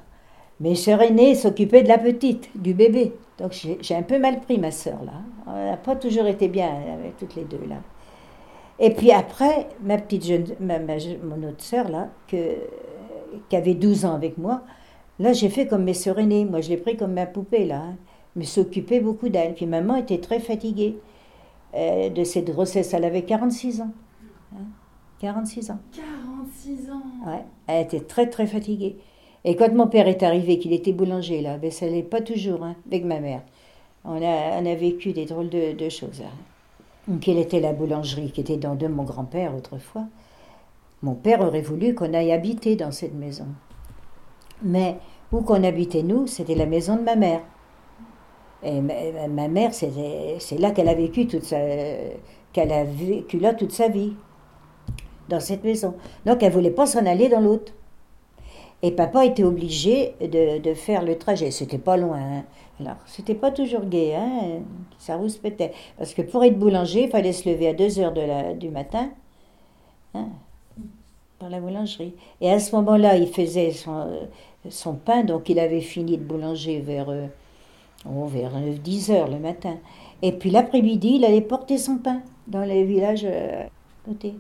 Mes 0.61 0.75
sœurs 0.75 1.03
aînées 1.03 1.35
s'occupaient 1.35 1.83
de 1.83 1.89
la 1.89 1.99
petite, 1.99 2.51
du 2.61 2.75
bébé. 2.75 3.13
Donc 3.39 3.53
j'ai 3.81 3.95
un 3.95 4.03
peu 4.03 4.19
mal 4.19 4.41
pris 4.41 4.59
ma 4.59 4.71
sœur 4.73 4.99
là. 5.05 5.13
Elle 5.47 5.71
n'a 5.71 5.77
pas 5.77 5.95
toujours 5.97 6.27
été 6.27 6.49
bien 6.49 6.69
avec 6.95 7.17
toutes 7.17 7.37
les 7.37 7.45
deux 7.45 7.61
là. 7.69 7.77
Et 8.81 8.91
puis 8.91 9.11
après, 9.13 9.69
ma 9.83 9.99
petite 9.99 10.25
jeune, 10.25 10.45
ma, 10.61 10.79
ma- 10.79 10.95
mon 11.25 11.49
autre 11.49 11.63
sœur 11.63 11.89
là, 11.89 12.09
que, 12.29 12.57
qui 13.49 13.57
avait 13.57 13.75
12 13.75 14.05
ans 14.05 14.15
avec 14.15 14.39
moi, 14.39 14.63
là 15.21 15.33
j'ai 15.33 15.49
fait 15.49 15.67
comme 15.69 15.85
mes 15.85 15.95
sœurs 15.95 16.19
aînées. 16.19 16.45
Moi 16.45 16.61
je 16.61 16.71
l'ai 16.71 16.77
pris 16.77 16.97
comme 16.97 17.13
ma 17.13 17.27
poupée 17.27 17.65
là. 17.65 17.83
hein. 17.83 17.97
Je 18.37 18.41
me 18.61 18.63
occupée 18.65 19.01
beaucoup 19.01 19.29
d'elle. 19.29 19.55
Puis 19.55 19.67
maman 19.67 19.97
était 19.97 20.19
très 20.19 20.39
fatiguée 20.41 20.99
euh, 21.75 22.09
de 22.11 22.25
cette 22.25 22.51
grossesse. 22.51 22.93
Elle 22.95 23.05
avait 23.05 23.23
46 23.23 23.81
ans. 23.81 23.91
hein. 24.55 24.63
46 25.21 25.71
ans. 25.73 25.79
46 25.93 26.91
ans. 26.91 27.03
Ouais, 27.31 27.45
elle 27.67 27.85
était 27.85 28.01
très 28.01 28.29
très 28.29 28.47
fatiguée. 28.47 28.97
Et 29.49 29.57
quand 29.57 29.73
mon 29.73 29.87
père 29.87 30.09
est 30.09 30.23
arrivé, 30.23 30.59
qu'il 30.59 30.75
était 30.75 30.93
boulanger 30.93 31.41
là, 31.41 31.57
ben 31.57 31.71
ça 31.71 31.87
l'est 31.87 32.03
pas 32.03 32.21
toujours 32.21 32.65
hein, 32.65 32.77
avec 32.87 33.07
ma 33.07 33.19
mère. 33.19 33.41
On 34.05 34.21
a, 34.21 34.61
on 34.61 34.67
a 34.67 34.75
vécu 34.75 35.15
des 35.15 35.25
drôles 35.25 35.49
de, 35.49 35.73
de 35.73 35.89
choses. 35.89 36.21
Là. 36.21 36.29
Donc 37.07 37.21
quelle 37.21 37.39
était 37.39 37.59
la 37.59 37.73
boulangerie 37.73 38.31
qui 38.31 38.43
était 38.43 38.59
dans 38.59 38.75
de 38.75 38.87
mon 38.89 39.05
grand-père 39.05 39.57
autrefois? 39.57 40.05
Mon 41.01 41.15
père 41.15 41.41
aurait 41.41 41.63
voulu 41.63 41.95
qu'on 41.95 42.13
aille 42.13 42.31
habiter 42.31 42.77
dans 42.77 42.91
cette 42.91 43.15
maison. 43.15 43.47
Mais 44.63 44.99
où 45.33 45.41
qu'on 45.41 45.65
habitait 45.65 46.03
nous, 46.03 46.27
c'était 46.27 46.55
la 46.55 46.67
maison 46.67 46.97
de 46.97 47.03
ma 47.05 47.17
mère. 47.17 47.41
Et 48.63 48.83
ma, 48.83 49.29
ma 49.29 49.49
mère, 49.49 49.73
c'est 49.73 50.59
là 50.59 50.73
qu'elle 50.73 50.91
a 50.91 50.95
vécu 50.95 51.27
toute 51.27 51.45
sa, 51.45 51.57
qu'elle 52.53 52.71
a 52.71 52.85
vécu 52.85 53.39
là 53.39 53.55
toute 53.55 53.73
sa 53.73 53.89
vie 53.89 54.13
dans 55.31 55.41
cette 55.41 55.65
maison. 55.65 55.95
Donc 56.27 56.43
elle 56.43 56.53
voulait 56.53 56.71
pas 56.71 56.85
s'en 56.85 57.07
aller 57.07 57.31
dans 57.31 57.41
l'autre. 57.41 57.73
Et 58.83 58.93
papa 58.93 59.25
était 59.25 59.43
obligé 59.45 60.15
de, 60.21 60.59
de 60.59 60.75
faire 60.75 61.03
le 61.05 61.19
trajet. 61.19 61.51
C'était 61.51 61.79
pas 61.79 61.97
loin. 61.97 62.19
hein. 62.19 62.45
Alors, 62.81 62.97
c'était 63.07 63.35
pas 63.35 63.51
toujours 63.51 63.85
gai, 63.87 64.15
hein. 64.15 64.61
Ça 64.99 65.17
rouspétait. 65.17 65.73
Parce 65.97 66.15
que 66.15 66.23
pour 66.23 66.45
être 66.45 66.57
boulanger, 66.59 67.05
il 67.05 67.11
fallait 67.11 67.33
se 67.33 67.49
lever 67.49 67.69
à 67.69 67.75
2 67.75 67.99
heures 67.99 68.13
de 68.13 68.21
la, 68.21 68.55
du 68.55 68.69
matin, 68.69 69.11
hein, 70.15 70.29
dans 71.41 71.49
la 71.49 71.61
boulangerie. 71.61 72.15
Et 72.41 72.51
à 72.53 72.61
ce 72.61 72.75
moment-là, 72.77 73.17
il 73.17 73.27
faisait 73.27 73.73
son, 73.73 74.07
son 74.69 74.95
pain, 74.95 75.25
donc 75.25 75.49
il 75.49 75.59
avait 75.59 75.81
fini 75.81 76.17
de 76.17 76.23
boulanger 76.23 76.79
vers, 76.81 77.09
euh, 77.11 77.27
oh, 78.09 78.27
vers 78.27 78.53
10 78.53 79.11
heures 79.11 79.29
le 79.29 79.39
matin. 79.41 79.77
Et 80.23 80.33
puis 80.33 80.51
l'après-midi, 80.51 81.17
il 81.17 81.25
allait 81.25 81.41
porter 81.41 81.79
son 81.79 81.99
pain 81.99 82.23
dans 82.47 82.63
les 82.65 82.85
villages 82.85 83.25
euh, 83.25 83.65
à 83.65 84.09
côté. 84.09 84.35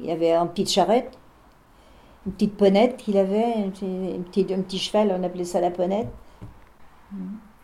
Il 0.00 0.06
y 0.06 0.12
avait 0.12 0.32
une 0.32 0.48
petite 0.48 0.70
charrette, 0.70 1.10
une 2.26 2.32
petite 2.32 2.56
ponette 2.56 2.96
qu'il 2.96 3.16
avait, 3.18 3.54
un 3.54 3.70
petit, 3.70 4.46
un 4.52 4.78
cheval, 4.78 5.14
on 5.18 5.22
appelait 5.24 5.44
ça 5.44 5.60
la 5.60 5.70
ponette. 5.70 6.08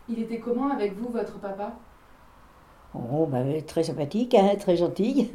Il 0.09 0.19
était 0.19 0.39
comment 0.39 0.69
avec 0.71 0.97
vous, 0.97 1.09
votre 1.09 1.39
papa? 1.39 1.73
Oh, 2.93 3.25
bah, 3.27 3.43
très 3.65 3.83
sympathique, 3.83 4.33
hein, 4.35 4.55
très 4.59 4.75
gentil. 4.75 5.29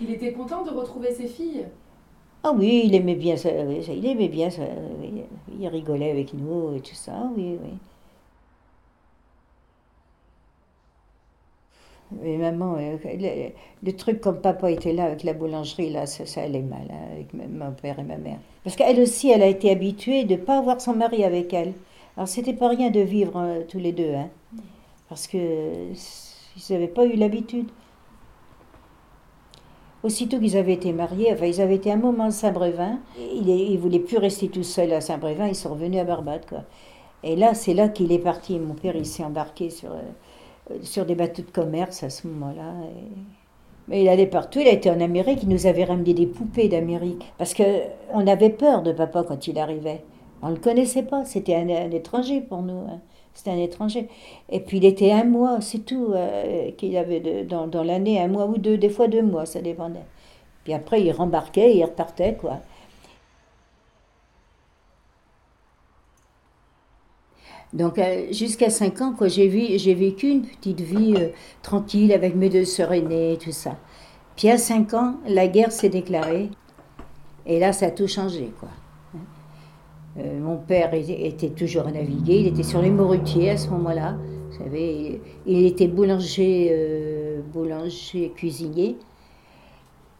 Il 0.00 0.10
était 0.10 0.32
content 0.32 0.64
de 0.64 0.70
retrouver 0.70 1.12
ses 1.12 1.28
filles? 1.28 1.66
Ah 2.42 2.52
oui, 2.54 2.82
il 2.84 2.94
aimait 2.94 3.14
bien 3.14 3.36
ça, 3.36 3.50
oui, 3.66 3.82
ça, 3.82 3.92
il 3.92 4.04
aimait 4.06 4.28
bien 4.28 4.50
ça, 4.50 4.62
oui. 5.00 5.24
il 5.58 5.68
rigolait 5.68 6.10
avec 6.10 6.34
nous 6.34 6.74
et 6.76 6.80
tout 6.80 6.94
ça, 6.94 7.30
oui, 7.36 7.58
oui. 7.62 7.78
Mais 12.12 12.36
maman, 12.38 12.76
euh, 12.76 12.96
le, 13.04 13.50
le 13.82 13.96
truc 13.96 14.20
comme 14.20 14.40
papa 14.40 14.70
était 14.70 14.92
là 14.92 15.04
avec 15.06 15.22
la 15.24 15.32
boulangerie, 15.32 15.90
là, 15.90 16.06
ça, 16.06 16.26
ça 16.26 16.42
allait 16.42 16.62
mal 16.62 16.86
hein, 16.90 17.12
avec 17.12 17.32
mon 17.34 17.72
père 17.72 17.98
et 17.98 18.04
ma 18.04 18.16
mère. 18.16 18.38
Parce 18.64 18.76
qu'elle 18.76 19.00
aussi, 19.00 19.30
elle 19.30 19.42
a 19.42 19.46
été 19.46 19.70
habituée 19.70 20.24
de 20.24 20.34
ne 20.34 20.40
pas 20.40 20.58
avoir 20.58 20.80
son 20.80 20.94
mari 20.94 21.24
avec 21.24 21.52
elle. 21.54 21.72
Alors 22.16 22.28
c'était 22.28 22.52
pas 22.52 22.68
rien 22.68 22.90
de 22.90 23.00
vivre 23.00 23.32
euh, 23.36 23.62
tous 23.66 23.78
les 23.78 23.92
deux, 23.92 24.14
hein, 24.14 24.28
parce 25.08 25.26
que 25.26 25.38
euh, 25.38 25.94
ils 26.56 26.72
n'avaient 26.72 26.88
pas 26.88 27.06
eu 27.06 27.14
l'habitude. 27.14 27.68
Aussitôt 30.02 30.38
qu'ils 30.38 30.56
avaient 30.56 30.74
été 30.74 30.92
mariés, 30.92 31.32
enfin 31.32 31.46
ils 31.46 31.60
avaient 31.60 31.76
été 31.76 31.92
un 31.92 31.96
moment 31.96 32.24
à 32.24 32.30
Saint-Brévin, 32.30 32.98
il 33.18 33.72
ne 33.72 33.78
voulait 33.78 34.00
plus 34.00 34.18
rester 34.18 34.48
tout 34.48 34.62
seul 34.62 34.92
à 34.92 35.00
Saint-Brévin, 35.00 35.46
ils 35.46 35.54
sont 35.54 35.70
revenus 35.70 36.00
à 36.00 36.04
Barbade. 36.04 36.44
Et 37.22 37.36
là, 37.36 37.54
c'est 37.54 37.74
là 37.74 37.88
qu'il 37.88 38.12
est 38.12 38.18
parti. 38.18 38.58
Mon 38.58 38.74
père, 38.74 38.96
il 38.96 39.04
s'est 39.04 39.24
embarqué 39.24 39.68
sur, 39.68 39.92
euh, 39.92 40.78
sur 40.82 41.04
des 41.04 41.14
bateaux 41.14 41.42
de 41.42 41.50
commerce 41.50 42.02
à 42.02 42.10
ce 42.10 42.26
moment-là. 42.28 42.74
Mais 43.90 44.02
il 44.02 44.08
allait 44.08 44.26
partout, 44.26 44.60
il 44.60 44.68
a 44.68 44.72
été 44.72 44.90
en 44.90 45.00
Amérique, 45.00 45.40
il 45.42 45.48
nous 45.48 45.66
avait 45.66 45.84
ramené 45.84 46.14
des 46.14 46.26
poupées 46.26 46.68
d'Amérique. 46.68 47.32
Parce 47.38 47.54
qu'on 47.54 48.26
avait 48.26 48.50
peur 48.50 48.82
de 48.82 48.92
papa 48.92 49.24
quand 49.26 49.48
il 49.48 49.58
arrivait. 49.58 50.02
On 50.42 50.48
ne 50.48 50.54
le 50.54 50.60
connaissait 50.60 51.02
pas, 51.02 51.24
c'était 51.24 51.56
un, 51.56 51.68
étranger 51.90 52.40
pour 52.40 52.62
nous. 52.62 52.78
hein. 52.88 53.00
C'était 53.34 53.50
un 53.50 53.58
étranger. 53.58 54.08
Et 54.48 54.60
puis 54.60 54.78
il 54.78 54.84
était 54.84 55.12
un 55.12 55.24
mois, 55.24 55.60
c'est 55.60 55.84
tout, 55.84 56.12
euh, 56.12 56.70
qu'il 56.78 56.96
avait 56.96 57.44
dans, 57.44 57.66
dans 57.66 57.82
l'année, 57.82 58.20
un 58.20 58.28
mois 58.28 58.46
ou 58.46 58.58
deux, 58.58 58.78
des 58.78 58.88
fois 58.88 59.08
deux 59.08 59.22
mois, 59.22 59.44
ça 59.44 59.60
dépendait. 59.60 60.00
Puis 60.64 60.72
après, 60.72 61.02
il 61.02 61.10
rembarquait, 61.12 61.74
il 61.76 61.84
repartait, 61.84 62.34
quoi. 62.34 62.60
Donc 67.72 67.98
euh, 67.98 68.32
jusqu'à 68.32 68.68
5 68.68 69.00
ans, 69.00 69.14
quoi, 69.16 69.28
j'ai, 69.28 69.46
vécu 69.48 70.28
une 70.28 70.42
petite 70.42 70.80
vie 70.80 71.14
euh, 71.16 71.28
tranquille 71.62 72.12
avec 72.12 72.34
mes 72.34 72.48
deux 72.48 72.64
sœurs 72.64 72.92
aînées 72.92 73.34
et 73.34 73.38
tout 73.38 73.52
ça. 73.52 73.76
Puis 74.36 74.50
à 74.50 74.58
5 74.58 74.94
ans, 74.94 75.14
la 75.26 75.46
guerre 75.46 75.70
s'est 75.70 75.88
déclarée. 75.88 76.50
Et 77.46 77.58
là, 77.58 77.72
ça 77.72 77.86
a 77.86 77.90
tout 77.90 78.08
changé, 78.08 78.50
quoi. 78.58 78.68
Euh, 80.18 80.40
mon 80.40 80.56
père 80.56 80.92
était, 80.92 81.50
toujours 81.50 81.86
à 81.86 81.92
naviguer, 81.92 82.40
il 82.40 82.46
était 82.48 82.64
sur 82.64 82.82
les 82.82 82.90
Morutiers 82.90 83.50
à 83.50 83.56
ce 83.56 83.68
moment-là. 83.70 84.16
Vous 84.50 84.58
savez, 84.58 85.20
il, 85.46 85.66
était 85.66 85.86
boulanger, 85.86 87.40
boulanger 87.52 88.32
cuisinier. 88.34 88.96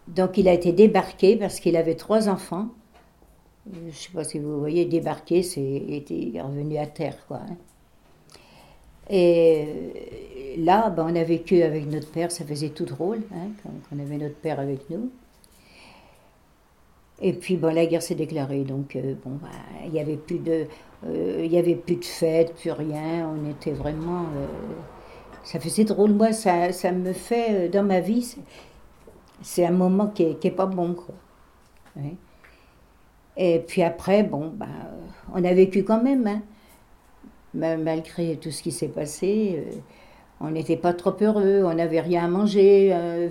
Donc 0.07 0.39
il 0.39 0.47
a 0.49 0.53
été 0.53 0.73
débarqué 0.73 1.37
parce 1.37 1.59
qu'il 1.59 1.77
avait 1.77 1.97
trois 1.97 2.29
enfants. 2.29 2.69
Je 3.73 3.81
ne 3.87 3.91
sais 3.91 4.11
pas 4.13 4.23
si 4.25 4.39
vous 4.39 4.59
voyez, 4.61 4.85
débarqué, 4.85 5.43
c'est 5.43 5.63
il 5.63 5.95
était 5.95 6.41
revenu 6.43 6.77
à 6.77 6.87
terre, 6.87 7.27
quoi. 7.27 7.39
hein. 7.39 7.57
Et 9.09 9.65
euh, 9.67 10.65
là, 10.65 10.89
ben, 10.91 11.07
on 11.11 11.17
a 11.17 11.25
vécu 11.25 11.63
avec 11.63 11.87
notre 11.87 12.09
père, 12.11 12.31
ça 12.31 12.45
faisait 12.45 12.69
tout 12.71 12.85
drôle, 12.85 13.23
hein, 13.35 13.49
on 13.93 13.99
avait 13.99 14.19
notre 14.19 14.37
père 14.37 14.61
avec 14.61 14.89
nous. 14.89 15.11
Et 17.23 17.33
puis, 17.35 17.57
bon, 17.57 17.75
la 17.75 17.85
guerre 17.87 18.03
s'est 18.03 18.15
déclarée, 18.15 18.65
donc, 18.65 18.97
euh, 18.97 19.15
bon, 19.25 19.39
il 19.87 19.93
y 19.93 20.01
avait 20.01 20.17
plus 20.17 20.39
de... 20.39 20.67
Euh, 21.07 21.41
Il 21.45 21.51
n'y 21.51 21.59
avait 21.59 21.75
plus 21.77 21.97
de 21.97 22.05
fêtes, 22.05 22.55
plus 22.55 22.73
rien. 22.73 23.29
On 23.31 23.49
était 23.51 23.73
vraiment. 23.73 24.25
euh, 24.37 24.47
ça 25.45 25.61
faisait 25.61 25.85
drôle. 25.85 26.13
Moi, 26.13 26.33
ça, 26.33 26.73
ça 26.73 26.93
me 26.93 27.13
fait, 27.13 27.67
euh, 27.67 27.69
dans 27.69 27.85
ma 27.85 28.01
vie, 28.01 28.23
c'est- 29.43 29.65
un 29.65 29.71
moment 29.73 30.09
qui 30.09 30.25
n'est 30.43 30.51
pas 30.51 30.67
bon. 30.67 30.95
Quoi. 30.95 31.15
Ouais. 31.97 32.17
Et 33.41 33.61
puis 33.67 33.83
après, 33.83 34.23
bon, 34.25 34.55
euh, 34.63 34.67
on 35.35 35.45
a 35.45 35.55
vécu 35.55 35.85
quand 35.85 36.03
même. 36.03 36.27
hein. 36.29 36.43
Ma- 37.55 37.77
Malgré 37.79 38.37
tout 38.37 38.51
ce 38.51 38.63
qui 38.63 38.73
s'est 38.73 38.89
passé, 38.89 39.57
euh, 39.67 39.73
on 40.41 40.51
n'était 40.51 40.77
pas 40.77 40.93
trop 40.95 41.15
heureux, 41.23 41.63
on 41.65 41.75
n'avait 41.75 42.01
rien 42.01 42.25
à 42.25 42.29
manger. 42.29 42.91
euh, 42.95 43.31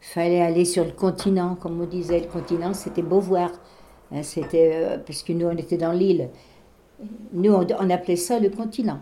fallait 0.00 0.42
aller 0.42 0.64
sur 0.64 0.84
le 0.84 0.92
continent, 0.92 1.56
comme 1.56 1.80
on 1.80 1.86
disait. 1.86 2.20
Le 2.20 2.26
continent, 2.28 2.74
c'était 2.74 3.02
Beauvoir. 3.02 3.50
Hein, 4.12 4.22
c'était, 4.24 4.72
euh, 4.74 4.98
parce 4.98 5.22
que 5.22 5.32
nous, 5.34 5.46
on 5.46 5.56
était 5.56 5.78
dans 5.78 5.92
l'île. 5.92 6.30
Nous, 7.32 7.52
on, 7.54 7.90
appelait 7.90 8.16
ça 8.16 8.38
le 8.40 8.50
continent. 8.50 9.00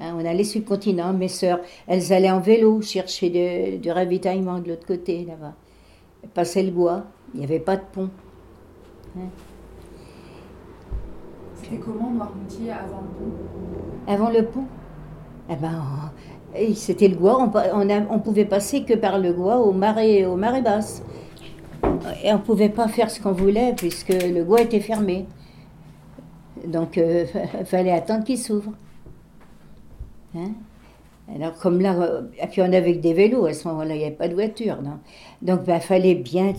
Hein, 0.00 0.14
on 0.18 0.24
allait 0.26 0.44
sur 0.44 0.60
le 0.60 0.66
continent. 0.66 1.12
Mes 1.12 1.28
sœurs, 1.28 1.60
elles 1.86 2.12
allaient 2.12 2.30
en 2.30 2.40
vélo 2.40 2.82
chercher 2.82 3.78
du 3.82 3.90
ravitaillement 3.90 4.58
de 4.60 4.70
l'autre 4.70 4.86
côté, 4.86 5.24
là-bas. 5.24 5.54
Passaient 6.34 6.64
le 6.64 6.72
bois. 6.72 7.04
Il 7.34 7.40
n'y 7.40 7.46
avait 7.46 7.60
pas 7.60 7.76
de 7.76 7.82
pont. 7.92 8.10
C'était 11.62 11.76
comment 11.78 12.10
Noirmoutier 12.10 12.70
avant 12.70 13.02
le 13.02 13.08
pont 13.18 13.32
Avant 14.12 14.30
le 14.30 14.44
pont 14.44 14.64
eh 15.48 15.54
ben, 15.54 16.10
c'était 16.74 17.06
le 17.06 17.14
Gois, 17.16 17.40
on, 17.40 17.48
pa- 17.50 17.66
on, 17.72 17.88
a- 17.88 18.04
on 18.10 18.18
pouvait 18.18 18.44
passer 18.46 18.82
que 18.82 18.94
par 18.94 19.18
le 19.20 19.32
Gois 19.32 19.58
au 19.58 19.70
marais, 19.72 20.24
au 20.24 20.34
marais 20.34 20.60
basse. 20.62 21.04
Et 22.24 22.32
on 22.32 22.38
ne 22.38 22.42
pouvait 22.42 22.68
pas 22.68 22.88
faire 22.88 23.10
ce 23.12 23.20
qu'on 23.20 23.30
voulait 23.30 23.72
puisque 23.76 24.08
le 24.08 24.42
Gois 24.42 24.62
était 24.62 24.80
fermé. 24.80 25.26
Donc 26.66 26.96
il 26.96 27.26
fallait 27.66 27.92
attendre 27.92 28.24
qu'il 28.24 28.38
s'ouvre. 28.38 28.72
Hein? 30.36 30.50
Alors 31.34 31.54
comme 31.58 31.80
là, 31.80 31.94
euh, 32.00 32.22
et 32.40 32.46
puis 32.46 32.62
on 32.62 32.72
avait 32.72 32.94
que 32.94 33.00
des 33.00 33.12
vélos 33.12 33.46
à 33.46 33.52
ce 33.52 33.66
moment-là, 33.68 33.94
il 33.94 33.98
n'y 33.98 34.04
avait 34.04 34.14
pas 34.14 34.28
de 34.28 34.34
voiture. 34.34 34.78
Donc 35.42 35.60
il 35.66 35.80
fallait 35.80 36.14
bien, 36.14 36.52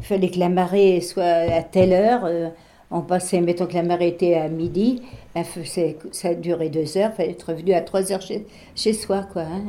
fallait 0.00 0.30
que 0.30 0.38
la 0.38 0.48
marée 0.48 1.00
soit 1.00 1.22
à 1.22 1.62
telle 1.62 1.92
heure. 1.92 2.24
euh, 2.24 2.48
on 2.90 3.02
passait, 3.02 3.40
mettons 3.42 3.66
que 3.66 3.74
la 3.74 3.82
marée 3.82 4.08
était 4.08 4.34
à 4.34 4.48
midi, 4.48 5.02
ben, 5.34 5.44
ça 6.10 6.34
duré 6.34 6.70
deux 6.70 6.96
heures, 6.96 7.10
il 7.12 7.16
fallait 7.16 7.30
être 7.32 7.50
revenu 7.50 7.74
à 7.74 7.82
trois 7.82 8.10
heures 8.10 8.22
chez, 8.22 8.46
chez 8.74 8.94
soi. 8.94 9.24
Quoi, 9.30 9.42
hein. 9.42 9.62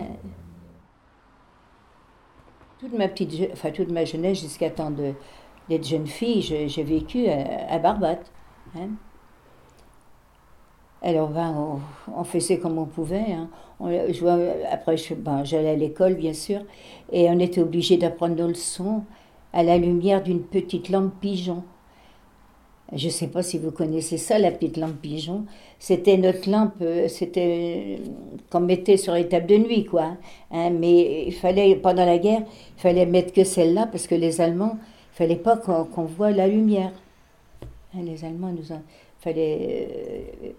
Toute 2.80 2.94
ma 2.98 3.10
petite, 3.10 3.50
enfin 3.52 3.72
toute 3.72 3.92
ma 3.92 4.06
jeunesse 4.06 4.40
jusqu'à 4.40 4.70
temps 4.70 4.90
d'être 4.90 5.86
jeune 5.86 6.08
fille, 6.08 6.42
j'ai 6.42 6.84
vécu 6.84 7.28
à, 7.28 7.74
à 7.74 7.78
Barbate. 7.78 8.32
hein. 8.76 8.90
Alors 11.02 11.32
on, 12.16 12.24
faisait 12.26 12.58
comme 12.60 12.78
on 12.78 12.86
pouvait. 12.86 13.32
hein. 13.32 13.50
On, 13.80 13.88
après, 14.72 14.96
ben, 15.18 15.44
j'allais 15.46 15.70
à 15.70 15.76
l'école 15.76 16.16
bien 16.16 16.34
sûr, 16.34 16.60
et 17.12 17.30
on 17.30 17.40
était 17.40 17.62
obligé 17.62 17.96
d'apprendre 17.98 18.36
nos 18.36 18.48
leçons 18.50 19.04
à 19.54 19.64
la 19.64 19.78
lumière 19.78 20.22
d'une 20.22 20.42
petite 20.42 20.90
lampe 20.90 21.14
pigeon. 21.22 21.64
Je 22.92 23.06
ne 23.06 23.12
sais 23.12 23.28
pas 23.28 23.44
si 23.44 23.60
vous 23.60 23.72
connaissez 23.72 24.18
ça, 24.18 24.40
la 24.40 24.52
petite 24.52 24.76
lampe 24.76 25.00
pigeon. 25.02 25.46
C'était 25.78 26.18
notre 26.18 26.50
lampe, 26.50 26.74
euh, 26.82 27.08
c'était 27.08 28.00
euh, 28.00 28.06
qu'on 28.50 28.62
mettait 28.62 28.98
sur 28.98 29.14
les 29.14 29.28
tables 29.28 29.46
de 29.46 29.58
nuit, 29.58 29.86
quoi. 29.86 30.02
hein. 30.04 30.18
Hein, 30.52 30.72
mais 30.72 31.26
il 31.28 31.34
fallait, 31.34 31.76
pendant 31.76 32.04
la 32.06 32.18
guerre, 32.18 32.42
il 32.78 32.82
fallait 32.82 33.06
mettre 33.06 33.32
que 33.32 33.44
celle-là 33.44 33.86
parce 33.88 34.08
que 34.08 34.16
les 34.16 34.42
Allemands, 34.42 34.78
il 35.14 35.16
fallait 35.18 35.36
pas 35.36 35.56
qu'on 35.58 36.04
voit 36.04 36.32
la 36.32 36.48
lumière. 36.48 36.92
Les 37.94 38.26
Allemands 38.26 38.52
nous 38.52 38.72
ont, 38.74 38.82
fallait. 39.20 39.88
euh, 40.44 40.50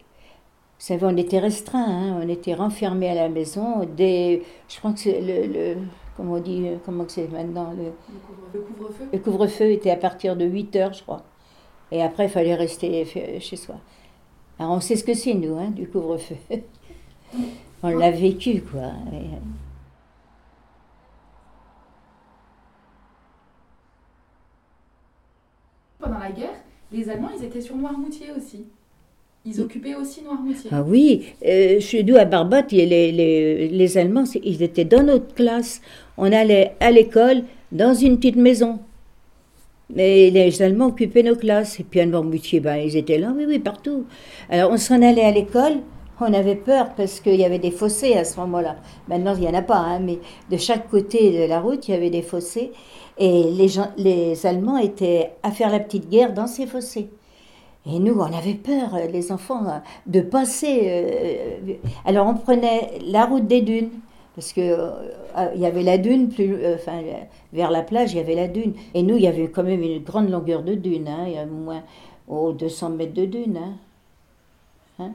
vous 0.80 0.86
savez, 0.86 1.04
on 1.04 1.16
était 1.18 1.38
restreints, 1.38 1.84
hein, 1.86 2.20
on 2.24 2.28
était 2.28 2.54
renfermés 2.54 3.10
à 3.10 3.14
la 3.14 3.28
maison. 3.28 3.84
Dès, 3.96 4.42
je 4.68 4.78
crois 4.78 4.92
que 4.94 4.98
c'est 5.00 5.20
le, 5.20 5.52
le- 5.52 5.76
comment 6.16 6.34
on 6.34 6.40
dit, 6.40 6.66
euh, 6.68 6.76
comment 6.86 7.04
que 7.04 7.12
c'est 7.12 7.28
maintenant 7.30 7.72
le, 7.72 7.84
Le 7.84 7.90
couvre- 7.90 8.48
le 8.54 8.60
couvre-feu 8.60 9.04
le 9.12 9.18
couvre-feu 9.18 9.70
était 9.72 9.90
à 9.90 9.96
partir 9.96 10.36
de 10.36 10.46
8 10.46 10.76
heures, 10.76 10.92
je 10.94 11.02
crois. 11.02 11.22
Et 11.92 12.02
après, 12.02 12.24
il 12.26 12.30
fallait 12.30 12.54
rester 12.54 13.04
chez 13.40 13.56
soi. 13.56 13.74
Alors, 14.58 14.72
on 14.72 14.80
sait 14.80 14.96
ce 14.96 15.04
que 15.04 15.12
c'est, 15.14 15.34
nous, 15.34 15.56
hein, 15.58 15.70
du 15.70 15.86
couvre-feu. 15.88 16.36
on 17.82 17.88
l'a 17.90 18.10
vécu, 18.10 18.62
quoi. 18.62 18.92
Et, 19.12 19.16
euh, 19.16 19.38
Pendant 25.98 26.18
la 26.18 26.30
guerre, 26.32 26.54
les 26.92 27.08
Allemands, 27.10 27.30
ils 27.38 27.44
étaient 27.44 27.60
sur 27.60 27.76
Noirmoutier 27.76 28.32
aussi. 28.32 28.66
Ils 29.46 29.58
occupaient 29.60 29.94
aussi 29.94 30.22
Noirmoutier. 30.22 30.70
Ah 30.70 30.82
oui, 30.82 31.24
euh, 31.46 31.80
chez 31.80 32.02
nous 32.02 32.16
à 32.16 32.26
Barbate, 32.26 32.72
les, 32.72 32.84
les, 32.86 33.68
les 33.68 33.98
Allemands, 33.98 34.24
ils 34.44 34.62
étaient 34.62 34.84
dans 34.84 35.02
notre 35.02 35.34
classe. 35.34 35.80
On 36.18 36.30
allait 36.30 36.74
à 36.78 36.90
l'école 36.90 37.44
dans 37.72 37.94
une 37.94 38.18
petite 38.18 38.36
maison. 38.36 38.80
Mais 39.94 40.28
les 40.30 40.60
Allemands 40.60 40.88
occupaient 40.88 41.22
nos 41.22 41.36
classes. 41.36 41.80
Et 41.80 41.84
puis 41.84 42.00
à 42.00 42.06
Noirmoutier, 42.06 42.60
ben, 42.60 42.76
ils 42.76 42.96
étaient 42.96 43.18
là, 43.18 43.32
oui, 43.34 43.44
oui, 43.48 43.58
partout. 43.58 44.04
Alors 44.50 44.70
on 44.72 44.76
s'en 44.76 45.00
allait 45.00 45.24
à 45.24 45.32
l'école, 45.32 45.78
on 46.20 46.34
avait 46.34 46.54
peur 46.56 46.90
parce 46.94 47.20
qu'il 47.20 47.36
y 47.36 47.44
avait 47.44 47.58
des 47.58 47.70
fossés 47.70 48.14
à 48.14 48.24
ce 48.24 48.38
moment-là. 48.40 48.76
Maintenant, 49.08 49.34
il 49.34 49.40
n'y 49.40 49.48
en 49.48 49.54
a 49.54 49.62
pas, 49.62 49.78
hein, 49.78 50.00
mais 50.00 50.18
de 50.50 50.58
chaque 50.58 50.90
côté 50.90 51.32
de 51.32 51.48
la 51.48 51.60
route, 51.60 51.88
il 51.88 51.92
y 51.92 51.94
avait 51.94 52.10
des 52.10 52.20
fossés. 52.20 52.72
Et 53.16 53.44
les, 53.44 53.68
gens, 53.68 53.88
les 53.96 54.44
Allemands 54.44 54.76
étaient 54.76 55.32
à 55.42 55.50
faire 55.50 55.70
la 55.70 55.80
petite 55.80 56.10
guerre 56.10 56.34
dans 56.34 56.46
ces 56.46 56.66
fossés. 56.66 57.08
Et 57.86 57.98
nous, 57.98 58.14
on 58.14 58.32
avait 58.32 58.54
peur, 58.54 58.94
euh, 58.94 59.06
les 59.06 59.32
enfants, 59.32 59.64
euh, 59.66 59.78
de 60.06 60.20
passer. 60.20 60.80
euh, 60.84 61.74
alors, 62.04 62.26
on 62.26 62.34
prenait 62.34 62.98
la 63.06 63.24
route 63.24 63.46
des 63.46 63.62
dunes, 63.62 63.90
parce 64.34 64.52
que 64.52 64.76
il 65.54 65.60
y 65.60 65.66
avait 65.66 65.82
la 65.82 65.96
dune, 65.96 66.28
plus, 66.28 66.56
enfin, 66.74 67.00
vers 67.52 67.70
la 67.70 67.82
plage, 67.82 68.12
il 68.12 68.18
y 68.18 68.20
avait 68.20 68.34
la 68.34 68.48
dune. 68.48 68.74
Et 68.94 69.02
nous, 69.02 69.16
il 69.16 69.22
y 69.22 69.26
avait 69.26 69.48
quand 69.48 69.62
même 69.62 69.82
une 69.82 70.02
grande 70.02 70.28
longueur 70.30 70.62
de 70.62 70.74
dune, 70.74 71.08
hein, 71.08 71.24
il 71.26 71.32
y 71.34 71.38
a 71.38 71.44
au 71.44 71.46
moins 71.46 71.82
oh, 72.28 72.52
200 72.52 72.90
mètres 72.90 73.14
de 73.14 73.24
dune. 73.26 73.56
Hein. 73.56 73.72
Hein 74.98 75.12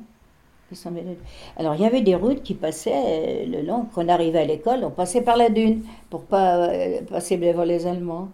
200 0.71 0.91
mètres 0.91 1.07
de. 1.09 1.15
Alors, 1.57 1.75
il 1.75 1.81
y 1.81 1.85
avait 1.85 2.01
des 2.01 2.15
routes 2.15 2.41
qui 2.43 2.55
passaient 2.55 3.45
le 3.45 3.61
long. 3.61 3.85
Quand 3.93 4.05
on 4.05 4.09
arrivait 4.09 4.39
à 4.39 4.45
l'école, 4.45 4.83
on 4.83 4.89
passait 4.91 5.21
par 5.21 5.37
la 5.37 5.49
dune 5.49 5.83
pour 6.09 6.23
pas 6.23 6.69
passer 7.09 7.37
devant 7.37 7.63
les 7.63 7.85
Allemands. 7.85 8.29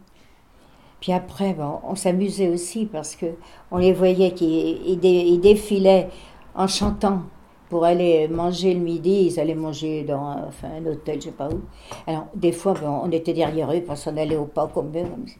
Puis 1.01 1.11
après, 1.11 1.55
on 1.83 1.95
s'amusait 1.95 2.47
aussi 2.47 2.85
parce 2.85 3.15
que 3.17 3.25
on 3.71 3.77
les 3.79 3.91
voyait 3.91 4.31
qui 4.31 4.95
dé- 4.97 5.37
défilaient 5.39 6.07
en 6.55 6.67
chantant 6.67 7.23
pour 7.69 7.85
aller 7.85 8.27
manger 8.27 8.73
le 8.75 8.79
midi. 8.81 9.25
Ils 9.31 9.39
allaient 9.39 9.55
manger 9.55 10.03
dans 10.03 10.21
un- 10.23 10.45
enfin, 10.47 10.67
un 10.79 10.85
hôtel, 10.85 11.19
je 11.19 11.25
sais 11.25 11.31
pas 11.31 11.49
où. 11.49 11.61
Alors, 12.05 12.27
des 12.35 12.51
fois, 12.51 12.75
on 13.03 13.09
était 13.11 13.33
derrière 13.33 13.73
eux 13.73 13.81
parce 13.81 14.03
qu'on 14.05 14.15
allait 14.15 14.37
au 14.37 14.45
pas 14.45 14.67
comme 14.67 14.89
eux. 14.95 15.01
comme 15.03 15.27
ça. 15.27 15.35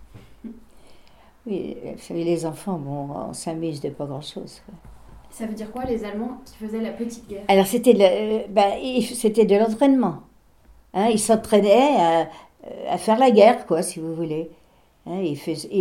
Oui, 1.46 1.76
vous 1.84 2.00
savez, 2.02 2.24
les 2.24 2.46
enfants, 2.46 2.78
bon, 2.78 3.08
on 3.30 3.34
s'amuse 3.34 3.82
de 3.82 3.90
pas 3.90 4.06
grand-chose. 4.06 4.62
Ça 5.32 5.46
veut 5.46 5.54
dire 5.54 5.72
quoi, 5.72 5.86
les 5.86 6.04
Allemands 6.04 6.38
qui 6.46 6.56
faisaient 6.56 6.82
la 6.82 6.92
petite 6.92 7.28
guerre? 7.28 7.44
Alors, 7.48 7.66
c'était 7.66 7.94
de, 7.94 8.00
la- 8.00 8.12
euh, 8.12 8.40
ben, 8.50 8.74
c'était 9.02 9.46
de 9.46 9.56
l'entraînement. 9.56 10.18
Hein, 10.94 11.08
ils 11.12 11.20
s'entraînaient 11.20 11.96
à, 12.00 12.28
à 12.90 12.98
faire 12.98 13.18
la 13.18 13.32
guerre, 13.32 13.66
quoi, 13.66 13.82
si 13.82 14.00
vous 14.00 14.14
voulez. 14.14 14.52
Hein, 15.08 15.24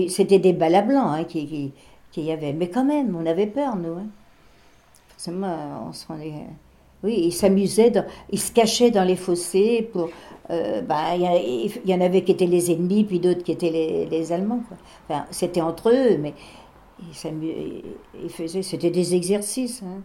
c'était 0.09 0.39
des 0.39 0.53
balles 0.53 0.75
à 0.75 0.83
blanc 0.83 1.09
hein, 1.11 1.25
qui, 1.25 1.47
qui, 1.47 1.73
qu'il 2.11 2.25
y 2.25 2.33
avait. 2.33 2.53
Mais 2.53 2.69
quand 2.71 2.85
même, 2.85 3.15
on 3.17 3.27
avait 3.27 3.47
peur, 3.47 3.77
nous. 3.77 3.93
hein. 3.95 4.07
Forcément, 5.11 5.87
on 5.89 5.93
se 5.93 6.07
rendait. 6.07 6.33
Oui, 7.03 7.15
ils 7.25 7.33
s'amusaient, 7.33 7.93
ils 8.31 8.41
se 8.41 8.53
cachaient 8.53 8.91
dans 8.91 9.05
les 9.05 9.17
fossés 9.17 9.89
pour. 9.93 10.11
euh, 10.51 10.83
ben, 10.83 11.15
il 11.15 11.71
y, 11.87 11.95
en 11.95 12.01
avait 12.01 12.25
qui 12.25 12.33
étaient 12.33 12.47
les 12.47 12.71
ennemis, 12.73 13.05
puis 13.05 13.21
d'autres 13.21 13.43
qui 13.43 13.53
étaient 13.53 13.71
les, 14.11 14.33
Allemands. 14.33 14.63
Enfin, 15.09 15.25
c'était 15.31 15.61
entre 15.63 15.91
eux, 15.91 16.19
mais 16.19 16.35
ils, 17.01 17.85
ils- 18.23 18.31
faisaient. 18.31 18.63
C'était 18.63 18.91
des 18.91 19.15
exercices. 19.15 19.83
hein. 19.83 20.03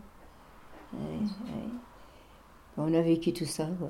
On 2.78 2.94
a 2.94 3.02
vécu 3.02 3.34
tout 3.34 3.46
ça. 3.46 3.68
quoi. 3.80 3.90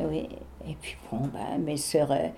Oui, 0.00 0.28
et 0.68 0.74
puis 0.80 0.96
bon, 1.10 1.18
ben, 1.32 1.58
mes 1.64 1.76
sœurs, 1.76 2.10
euh, 2.12 2.28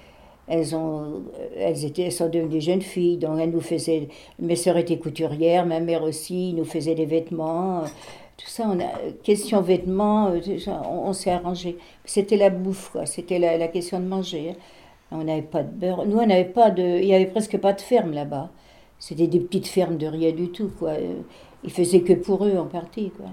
elles, 0.46 0.76
ont, 0.76 1.22
euh, 1.38 1.48
elles, 1.56 1.84
étaient, 1.86 2.02
elles 2.02 2.12
sont 2.12 2.28
devenues 2.28 2.60
jeunes 2.60 2.82
filles, 2.82 3.16
donc 3.16 3.38
elles 3.40 3.50
nous 3.50 3.60
faisaient, 3.62 4.08
mes 4.38 4.56
sœurs 4.56 4.76
étaient 4.76 4.98
couturières, 4.98 5.64
ma 5.64 5.80
mère 5.80 6.02
aussi, 6.02 6.52
nous 6.52 6.64
faisait 6.64 6.94
des 6.94 7.06
vêtements, 7.06 7.80
euh, 7.84 7.86
tout 8.36 8.46
ça, 8.48 8.68
on 8.68 8.78
a, 8.80 8.88
question 9.22 9.62
vêtements, 9.62 10.30
on, 10.66 11.08
on 11.08 11.12
s'est 11.14 11.30
arrangé. 11.30 11.78
C'était 12.04 12.36
la 12.36 12.50
bouffe, 12.50 12.90
quoi, 12.90 13.06
c'était 13.06 13.38
la, 13.38 13.56
la 13.56 13.68
question 13.68 14.00
de 14.00 14.06
manger. 14.06 14.50
hein. 14.50 14.54
On 15.12 15.24
n'avait 15.24 15.42
pas 15.42 15.62
de 15.62 15.70
beurre, 15.70 16.04
nous 16.06 16.18
on 16.18 16.26
n'avait 16.26 16.44
pas 16.44 16.70
de, 16.70 16.82
il 16.82 17.06
y 17.06 17.14
avait 17.14 17.26
presque 17.26 17.56
pas 17.58 17.72
de 17.72 17.80
ferme 17.80 18.12
là-bas. 18.12 18.50
C'était 18.98 19.26
des 19.28 19.40
petites 19.40 19.66
fermes 19.68 19.96
de 19.98 20.06
rien 20.06 20.32
du 20.32 20.50
tout, 20.50 20.70
quoi. 20.78 20.94
Ils 21.64 21.70
faisaient 21.70 22.00
que 22.00 22.14
pour 22.14 22.44
eux 22.46 22.56
en 22.56 22.66
partie, 22.66 23.10
quoi. 23.10 23.26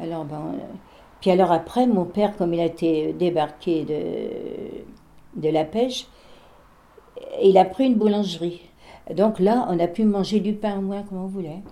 Alors, 0.00 0.24
ben, 0.24 0.54
euh, 0.54 0.58
puis 1.26 1.32
alors 1.32 1.50
après, 1.50 1.88
mon 1.88 2.04
père, 2.04 2.36
comme 2.36 2.54
il 2.54 2.60
a 2.60 2.66
été 2.66 3.12
débarqué 3.12 3.84
de, 3.84 5.40
de 5.42 5.48
la 5.52 5.64
pêche, 5.64 6.06
il 7.42 7.58
a 7.58 7.64
pris 7.64 7.86
une 7.86 7.96
boulangerie. 7.96 8.60
Donc 9.12 9.40
là, 9.40 9.66
on 9.68 9.76
a 9.80 9.88
pu 9.88 10.04
manger 10.04 10.38
du 10.38 10.52
pain 10.52 10.78
au 10.78 10.82
moins 10.82 11.02
comme 11.02 11.18
on 11.18 11.26
voulait. 11.26 11.62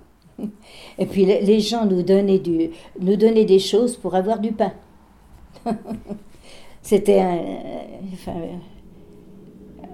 Et 0.99 1.06
puis 1.06 1.25
les- 1.25 1.61
gens 1.61 1.87
nous 1.87 2.02
donnaient, 2.02 2.40
du, 2.40 2.70
nous 2.99 3.14
donnaient 3.14 3.44
des 3.44 3.61
choses 3.61 3.96
pour 3.96 4.16
avoir 4.16 4.40
du 4.40 4.50
pain. 4.50 4.73
C'était 6.82 7.20
un, 7.20 7.38
enfin, 8.12 8.34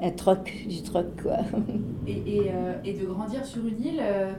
un 0.01 0.11
troc, 0.13 0.51
du 0.67 0.81
troc 0.81 1.05
quoi. 1.23 1.37
Et, 2.07 2.13
et, 2.13 2.43
euh, 2.51 2.73
et 2.83 2.95
de 2.95 3.05
grandir 3.05 3.45
sur 3.45 3.67
une 3.67 3.79
île, 3.85 4.01
euh, 4.01 4.33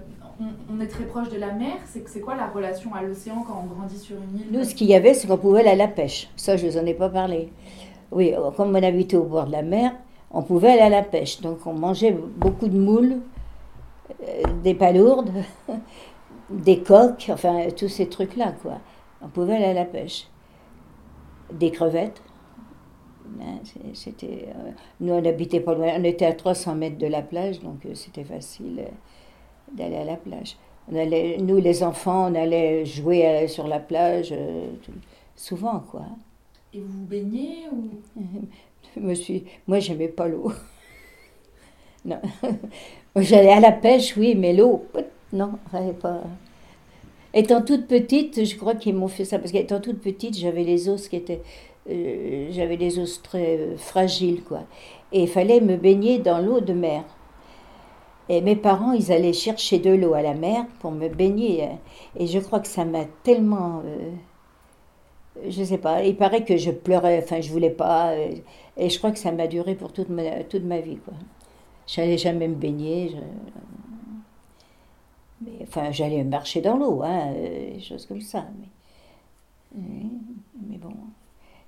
on, 0.70 0.80
est 0.80 0.88
très 0.88 1.06
proche 1.06 1.30
de 1.30 1.38
la 1.38 1.52
mer. 1.52 1.76
C'est 1.86 2.20
quoi 2.22 2.36
la 2.36 2.48
relation 2.48 2.94
à 2.94 3.02
l'océan 3.02 3.44
quand 3.48 3.64
on 3.64 3.74
grandit 3.74 3.98
sur 3.98 4.18
une 4.18 4.40
île 4.40 4.48
Nous, 4.52 4.64
ce 4.64 4.76
qu'il 4.76 4.88
y 4.88 4.96
avait, 4.96 5.14
c'est 5.14 5.28
qu'on 5.28 5.38
pouvait 5.38 5.62
aller 5.62 5.70
à 5.70 5.76
la 5.76 5.88
pêche. 5.88 6.30
Ça, 6.36 6.58
je 6.58 6.66
ne 6.66 6.72
vous 6.72 6.78
en 6.78 6.86
ai 6.86 6.94
pas 6.94 7.10
parlé. 7.10 7.50
Oui, 8.12 8.34
comme 8.58 8.76
on 8.76 8.84
habitait 8.84 9.18
au 9.18 9.24
bord 9.24 9.46
de 9.46 9.52
la 9.52 9.62
mer, 9.62 9.94
on 10.32 10.42
pouvait 10.42 10.72
aller 10.72 10.82
à 10.82 10.90
la 10.90 11.04
pêche. 11.04 11.42
Donc, 11.42 11.66
on 11.66 11.74
mangeait 11.74 12.12
beaucoup 12.12 12.68
de 12.68 12.78
moules, 12.78 13.20
euh, 14.24 14.44
des 14.64 14.74
palourdes, 14.74 15.32
des 16.50 16.82
coques, 16.82 17.30
enfin, 17.32 17.68
tous 17.76 17.90
ces 17.90 18.08
trucs-là, 18.10 18.54
quoi. 18.62 18.80
On 19.24 19.28
pouvait 19.28 19.56
aller 19.56 19.66
à 19.66 19.74
la 19.74 19.86
pêche. 19.86 20.28
Des 21.52 21.72
crevettes. 21.72 22.22
Hein, 23.40 23.60
C'était, 23.94 24.50
euh, 24.50 24.72
nous, 25.00 25.14
on 25.14 25.22
n'habitait 25.22 25.60
pas 25.60 25.74
loin. 25.74 25.94
On 25.98 26.04
était 26.04 26.26
à 26.26 26.34
300 26.34 26.76
mètres 26.76 26.98
de 26.98 27.08
la 27.08 27.22
plage, 27.22 27.60
donc 27.62 27.86
euh, 27.86 27.94
c'était 27.94 28.24
facile 28.24 28.86
d'aller 29.74 29.98
à 29.98 30.04
la 30.04 30.16
plage. 30.16 30.58
On 30.92 30.96
allait, 30.96 31.38
nous, 31.38 31.58
les 31.58 31.84
enfants, 31.84 32.32
on 32.32 32.36
allait 32.36 32.86
jouer 32.86 33.26
euh, 33.28 33.48
sur 33.48 33.68
la 33.68 33.80
plage 33.80 34.30
euh, 34.32 34.68
tout- 34.84 34.92
souvent, 35.36 35.80
quoi. 35.92 36.04
Et 36.74 36.80
vous 36.80 36.88
vous 37.00 37.06
baignez 37.06 37.66
ou? 37.72 37.90
Je 38.96 39.00
me 39.00 39.14
suis, 39.14 39.46
moi, 39.68 39.80
j'aimais 39.80 40.08
pas 40.10 40.28
l'eau. 40.28 40.52
non. 42.06 42.20
J'allais 43.16 43.52
à 43.52 43.60
la 43.60 43.72
pêche, 43.72 44.16
oui, 44.18 44.36
mais 44.36 44.54
l'eau, 44.54 44.86
non, 45.34 45.54
pas. 46.02 46.22
Étant 47.34 47.62
toute 47.62 47.88
petite, 47.88 48.44
je 48.46 48.56
crois 48.58 48.76
qu'ils 48.76 48.96
m'ont 48.96 49.08
fait 49.08 49.24
ça 49.26 49.40
parce 49.40 49.52
qu'étant 49.52 49.80
toute 49.80 50.02
petite, 50.02 50.38
j'avais 50.38 50.64
les 50.64 50.90
os 50.90 51.08
qui 51.08 51.16
étaient, 51.16 51.42
euh, 51.90 52.48
j'avais 52.52 52.76
des 52.78 53.00
os 53.00 53.22
très 53.22 53.76
fragiles, 53.78 54.44
quoi. 54.44 54.64
Et 55.14 55.22
il 55.24 55.28
fallait 55.30 55.62
me 55.62 55.78
baigner 55.78 56.20
dans 56.20 56.40
l'eau 56.40 56.60
de 56.60 56.74
mer. 56.74 57.04
Et 58.32 58.42
mes 58.42 58.56
parents, 58.56 58.94
ils 58.94 59.12
allaient 59.12 59.34
chercher 59.48 59.78
de 59.80 59.92
l'eau 59.92 60.14
à 60.14 60.22
la 60.22 60.34
mer 60.34 60.66
pour 60.80 60.92
me 60.92 61.08
baigner. 61.10 61.68
Et 62.18 62.28
je 62.28 62.40
crois 62.40 62.60
que 62.62 62.68
ça 62.68 62.86
m'a 62.86 63.06
tellement. 63.24 63.82
euh, 63.86 64.12
je 65.48 65.64
sais 65.64 65.78
pas, 65.78 66.04
il 66.04 66.16
paraît 66.18 66.44
que 66.44 66.58
je 66.58 66.72
pleurais, 66.72 67.22
enfin 67.24 67.42
je 67.42 67.52
voulais 67.52 67.70
pas. 67.70 68.12
euh, 68.12 68.34
Et 68.78 68.90
je 68.90 68.98
crois 68.98 69.12
que 69.12 69.20
ça 69.20 69.32
m'a 69.32 69.48
duré 69.48 69.76
pour 69.76 69.92
toute 69.94 70.10
ma, 70.10 70.44
toute 70.44 70.64
ma 70.64 70.80
vie, 70.80 70.98
quoi. 70.98 71.14
J'allais 71.88 72.18
jamais 72.18 72.48
me 72.48 72.56
baigner. 72.56 73.12
Mais, 75.42 75.52
enfin, 75.64 75.92
j'allais 75.92 76.24
marcher 76.24 76.62
dans 76.62 76.78
l'eau, 76.78 77.02
hein, 77.04 77.34
euh, 77.36 77.74
des 77.74 77.80
choses 77.82 78.06
comme 78.06 78.22
ça. 78.22 78.46
Mais, 79.76 80.06
mais 80.70 80.78
bon. 80.78 80.94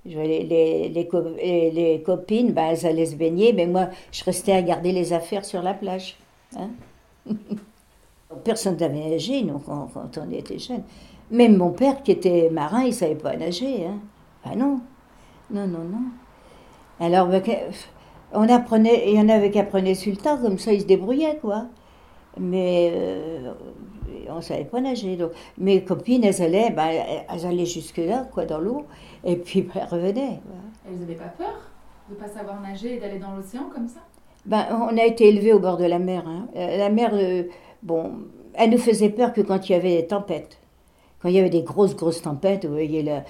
Les, 0.05 0.43
les, 0.43 0.89
les, 0.89 1.07
co- 1.07 1.21
les- 1.37 1.71
les 1.71 2.01
copines, 2.03 2.51
ben, 2.51 2.71
elles 2.71 2.85
allaient 2.85 3.05
se 3.05 3.15
baigner, 3.15 3.53
mais 3.53 3.67
moi, 3.67 3.89
je 4.11 4.23
restais 4.25 4.51
à 4.51 4.61
garder 4.61 4.91
les 4.91 5.13
affaires 5.13 5.45
sur 5.45 5.61
la 5.61 5.73
plage. 5.73 6.17
Hein. 6.57 6.69
Personne 8.43 8.77
n'avait 8.77 9.09
nagé, 9.09 9.45
quand, 9.65 9.89
on 10.17 10.31
était 10.31 10.57
jeunes. 10.57 10.83
Même 11.29 11.55
mon 11.57 11.71
père, 11.71 12.01
qui 12.03 12.11
était 12.11 12.49
marin, 12.51 12.81
il 12.81 12.87
ne 12.89 12.93
savait 12.93 13.15
pas 13.15 13.35
nager. 13.35 13.85
Hein. 13.85 13.99
Ah 14.43 14.55
non, 14.55 14.79
non, 15.51 15.67
non, 15.67 15.83
non. 15.83 16.01
Alors, 16.99 17.27
ben, 17.27 17.41
que- 17.41 17.51
on 18.33 18.49
apprenait, 18.49 19.11
il 19.11 19.15
y 19.15 19.21
en 19.21 19.29
avait 19.29 19.51
qui 19.51 19.59
apprenaient 19.59 19.93
sur 19.93 20.11
le 20.11 20.17
tas, 20.17 20.37
comme 20.37 20.57
ça, 20.57 20.73
ils 20.73 20.81
se 20.81 20.85
débrouillaient, 20.85 21.37
quoi. 21.37 21.65
Mais 22.39 22.91
euh, 22.93 23.53
on 24.29 24.37
ne 24.37 24.41
savait 24.41 24.65
pas 24.65 24.81
nager. 24.81 25.17
Mes 25.59 25.83
copines, 25.83 26.23
elles 26.23 26.41
allaient, 26.41 26.71
ben, 26.71 26.89
elles 27.29 27.45
allaient 27.45 27.65
jusque-là, 27.65 28.27
quoi, 28.33 28.45
dans 28.45 28.59
l'eau, 28.59 28.85
et 29.23 29.35
puis 29.35 29.61
ben, 29.61 29.73
elles 29.75 29.87
revenaient. 29.87 30.39
elles 30.87 30.99
n'avaient 30.99 31.13
pas 31.13 31.25
peur 31.25 31.53
de 32.09 32.15
pas 32.15 32.27
savoir 32.27 32.59
nager 32.61 32.95
et 32.95 32.99
d'aller 32.99 33.19
dans 33.19 33.35
l'océan 33.35 33.69
comme 33.73 33.87
ça? 33.87 34.01
Ben, 34.45 34.65
on 34.71 34.97
a 34.97 35.05
été 35.05 35.27
élevés 35.29 35.53
au 35.53 35.59
bord 35.59 35.77
de 35.77 35.85
la 35.85 35.99
mer. 35.99 36.27
hein. 36.27 36.47
Euh, 36.55 36.77
La 36.77 36.89
mer, 36.89 37.11
euh, 37.13 37.43
bon, 37.81 38.11
elle 38.53 38.71
nous 38.71 38.77
faisait 38.77 39.09
peur 39.09 39.33
que 39.33 39.41
quand 39.41 39.69
il 39.69 39.73
y 39.73 39.75
avait 39.75 40.01
des 40.01 40.07
tempêtes. 40.07 40.59
Quand 41.21 41.29
il 41.29 41.35
y 41.35 41.39
avait 41.39 41.49
des 41.49 41.61
grosses, 41.63 41.95
grosses 41.95 42.21
tempêtes, 42.21 42.65
vous 42.65 42.73
voyez, 42.73 43.01
là, 43.01 43.23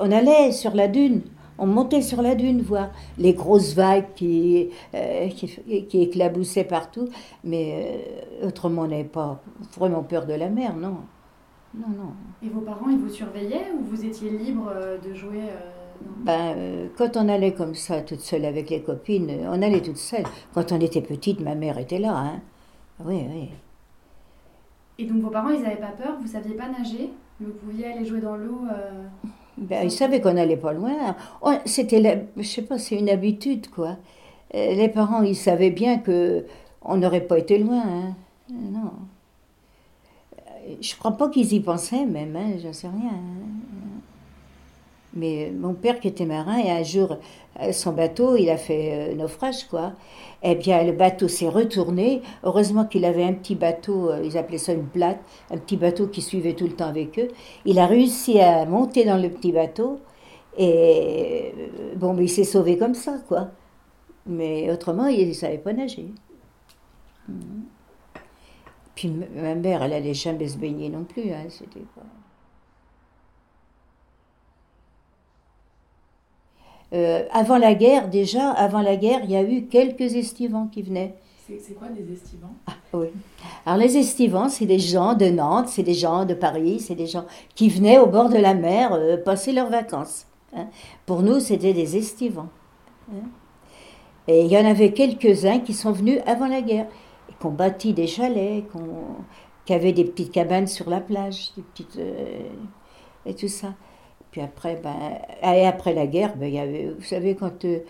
on 0.00 0.10
allait 0.10 0.50
sur 0.52 0.74
la 0.74 0.88
dune. 0.88 1.22
On 1.60 1.66
montait 1.66 2.02
sur 2.02 2.22
la 2.22 2.34
dune 2.34 2.60
voir 2.62 2.90
les 3.18 3.32
grosses 3.34 3.74
vagues 3.74 4.06
qui, 4.16 4.70
euh, 4.94 5.28
qui, 5.28 6.02
éclaboussaient 6.02 6.64
partout. 6.64 7.08
Mais 7.44 8.04
autrement, 8.42 8.82
on 8.82 8.88
n'avait 8.88 9.04
pas 9.04 9.40
vraiment 9.76 10.02
peur 10.02 10.26
de 10.26 10.34
la 10.34 10.48
mer, 10.48 10.74
non. 10.76 10.96
Non, 11.74 11.88
non. 11.88 12.12
Et 12.44 12.48
vos 12.48 12.60
parents, 12.60 12.88
ils 12.90 12.98
vous 12.98 13.08
surveillaient 13.10 13.70
ou 13.78 13.84
vous 13.84 14.04
étiez 14.04 14.30
libre 14.30 14.72
de 15.04 15.14
jouer 15.14 15.42
Ben, 16.24 16.54
euh, 16.56 16.88
quand 16.96 17.16
on 17.16 17.28
allait 17.28 17.54
comme 17.54 17.74
ça, 17.74 18.02
toute 18.02 18.20
seule 18.20 18.44
avec 18.44 18.70
les 18.70 18.82
copines, 18.82 19.30
euh, 19.30 19.48
on 19.50 19.62
allait 19.62 19.80
toute 19.80 19.96
seule. 19.96 20.24
Quand 20.54 20.72
on 20.72 20.80
était 20.80 21.00
petite, 21.02 21.40
ma 21.40 21.54
mère 21.54 21.78
était 21.78 21.98
là. 21.98 22.16
Hein. 22.16 22.40
Oui, 23.04 23.24
oui. 23.32 23.50
Et 24.98 25.04
donc 25.06 25.22
vos 25.22 25.30
parents, 25.30 25.50
ils 25.50 25.62
n'avaient 25.62 25.76
pas 25.76 25.92
peur? 25.96 26.16
Vous 26.20 26.26
saviez 26.26 26.54
pas 26.54 26.68
nager? 26.68 27.10
Vous 27.40 27.52
pouviez 27.52 27.86
aller 27.92 28.04
jouer 28.04 28.20
dans 28.20 28.36
l'eau 28.36 28.62
euh, 28.70 29.06
Ben, 29.56 29.84
ils 29.84 29.92
savaient 29.92 30.20
qu'on 30.20 30.34
n'allait 30.34 30.56
pas 30.56 30.72
loin. 30.72 31.14
C'était, 31.66 32.00
la- 32.00 32.16
je 32.36 32.42
sais 32.42 32.62
pas, 32.62 32.78
c'est 32.78 32.96
une 32.98 33.08
habitude, 33.08 33.70
quoi. 33.70 33.96
Les 34.52 34.88
parents, 34.88 35.22
ils 35.22 35.36
savaient 35.36 35.70
bien 35.70 35.98
que 35.98 36.44
on 36.82 36.96
n'aurait 36.96 37.20
pas 37.26 37.38
été 37.38 37.58
loin. 37.58 37.82
hein. 37.86 38.14
Non. 38.50 38.92
Je 40.80 40.96
crois 40.96 41.12
pas 41.16 41.28
qu'ils 41.30 41.52
y 41.52 41.60
pensaient 41.60 42.04
même, 42.04 42.34
hein, 42.36 42.52
j'en 42.62 42.72
sais 42.72 42.88
rien. 42.88 43.10
hein. 43.12 43.87
Mais 45.14 45.52
mon 45.56 45.74
père 45.74 46.00
qui 46.00 46.08
était 46.08 46.26
marin, 46.26 46.58
et 46.58 46.70
un 46.70 46.82
jour, 46.82 47.16
euh, 47.60 47.72
son 47.72 47.92
bateau, 47.92 48.36
il 48.36 48.50
a 48.50 48.56
fait 48.56 49.10
euh, 49.10 49.14
naufrage, 49.14 49.64
quoi. 49.64 49.92
Eh 50.42 50.54
bien, 50.54 50.84
le 50.84 50.92
bateau 50.92 51.28
s'est 51.28 51.48
retourné. 51.48 52.22
Heureusement 52.44 52.84
qu'il 52.84 53.04
avait 53.04 53.24
un 53.24 53.32
petit 53.32 53.54
bateau, 53.54 54.10
euh, 54.10 54.22
ils 54.24 54.36
appelaient 54.36 54.58
ça 54.58 54.72
une 54.72 54.86
plate, 54.86 55.20
un 55.50 55.56
petit 55.56 55.76
bateau 55.76 56.08
qui 56.08 56.22
suivait 56.22 56.54
tout 56.54 56.66
le 56.66 56.74
temps 56.74 56.88
avec 56.88 57.18
eux. 57.18 57.28
Il 57.64 57.78
a 57.78 57.86
réussi 57.86 58.38
à 58.40 58.64
monter 58.66 59.04
dans 59.04 59.16
le 59.16 59.30
petit 59.30 59.52
bateau. 59.52 60.00
Et 60.58 61.54
bon, 61.96 62.14
mais 62.14 62.24
il 62.24 62.28
s'est 62.28 62.44
sauvé 62.44 62.76
comme 62.76 62.94
ça, 62.94 63.18
quoi. 63.28 63.48
Mais 64.26 64.70
autrement, 64.70 65.06
il 65.06 65.28
ne 65.28 65.32
savait 65.32 65.58
pas 65.58 65.72
nager. 65.72 66.08
Puis 68.94 69.08
ma 69.08 69.54
mère, 69.54 69.82
elle 69.82 69.92
allait 69.92 70.14
jamais 70.14 70.48
se 70.48 70.58
baigner 70.58 70.88
non 70.90 71.04
plus. 71.04 71.30
Hein, 71.32 71.46
c'était 71.48 71.86
pas... 71.94 72.02
Euh, 76.94 77.24
avant 77.32 77.58
la 77.58 77.74
guerre, 77.74 78.08
déjà, 78.08 78.50
avant 78.52 78.80
la 78.80 78.96
guerre, 78.96 79.20
il 79.24 79.30
y 79.30 79.36
a 79.36 79.42
eu 79.42 79.66
quelques 79.66 80.14
estivants 80.14 80.68
qui 80.68 80.82
venaient. 80.82 81.14
C'est 81.46 81.74
quoi 81.74 81.88
des 81.88 82.12
estivants? 82.12 82.54
Oui. 82.92 83.06
Alors 83.64 83.78
les 83.78 83.96
estivants, 83.96 84.48
c'est 84.50 84.66
des 84.66 84.78
gens 84.78 85.14
de 85.14 85.26
Nantes, 85.26 85.68
c'est 85.68 85.82
des 85.82 85.94
gens 85.94 86.24
de 86.26 86.34
Paris, 86.34 86.78
c'est 86.80 86.94
des 86.94 87.06
gens 87.06 87.24
qui 87.54 87.68
venaient 87.70 87.98
au 87.98 88.06
bord 88.06 88.28
de 88.28 88.36
la 88.36 88.52
mer 88.54 88.92
euh, 88.92 89.16
passer 89.16 89.52
leurs 89.52 89.70
vacances. 89.70 90.26
hein. 90.54 90.66
Pour 91.06 91.22
nous, 91.22 91.40
c'était 91.40 91.72
des 91.72 91.96
estivants. 91.96 92.48
hein. 93.10 93.26
Et 94.26 94.44
il 94.44 94.52
y 94.52 94.58
en 94.58 94.64
avait 94.66 94.92
quelques-uns 94.92 95.60
qui 95.60 95.72
sont 95.72 95.92
venus 95.92 96.20
avant 96.26 96.48
la 96.48 96.60
guerre, 96.60 96.86
et 97.30 97.34
qui 97.40 97.46
ont 97.46 97.50
bâti 97.50 97.94
des 97.94 98.06
chalets, 98.06 98.64
qui, 98.70 98.76
ont- 98.76 99.24
qui 99.64 99.72
avaient 99.72 99.92
des 99.94 100.04
petites 100.04 100.32
cabanes 100.32 100.66
sur 100.66 100.90
la 100.90 101.00
plage, 101.00 101.52
des 101.56 101.62
petites, 101.62 101.96
euh, 101.98 102.40
et 103.24 103.34
tout 103.34 103.48
ça. 103.48 103.68
Puis 104.30 104.40
après, 104.40 104.76
ben, 104.82 104.94
et 105.42 105.66
après 105.66 105.94
la 105.94 106.06
guerre, 106.06 106.36
ben, 106.36 106.52
y 106.52 106.58
avait, 106.58 106.90
vous 106.96 107.04
savez, 107.04 107.34
quand 107.34 107.64
euh, 107.64 107.80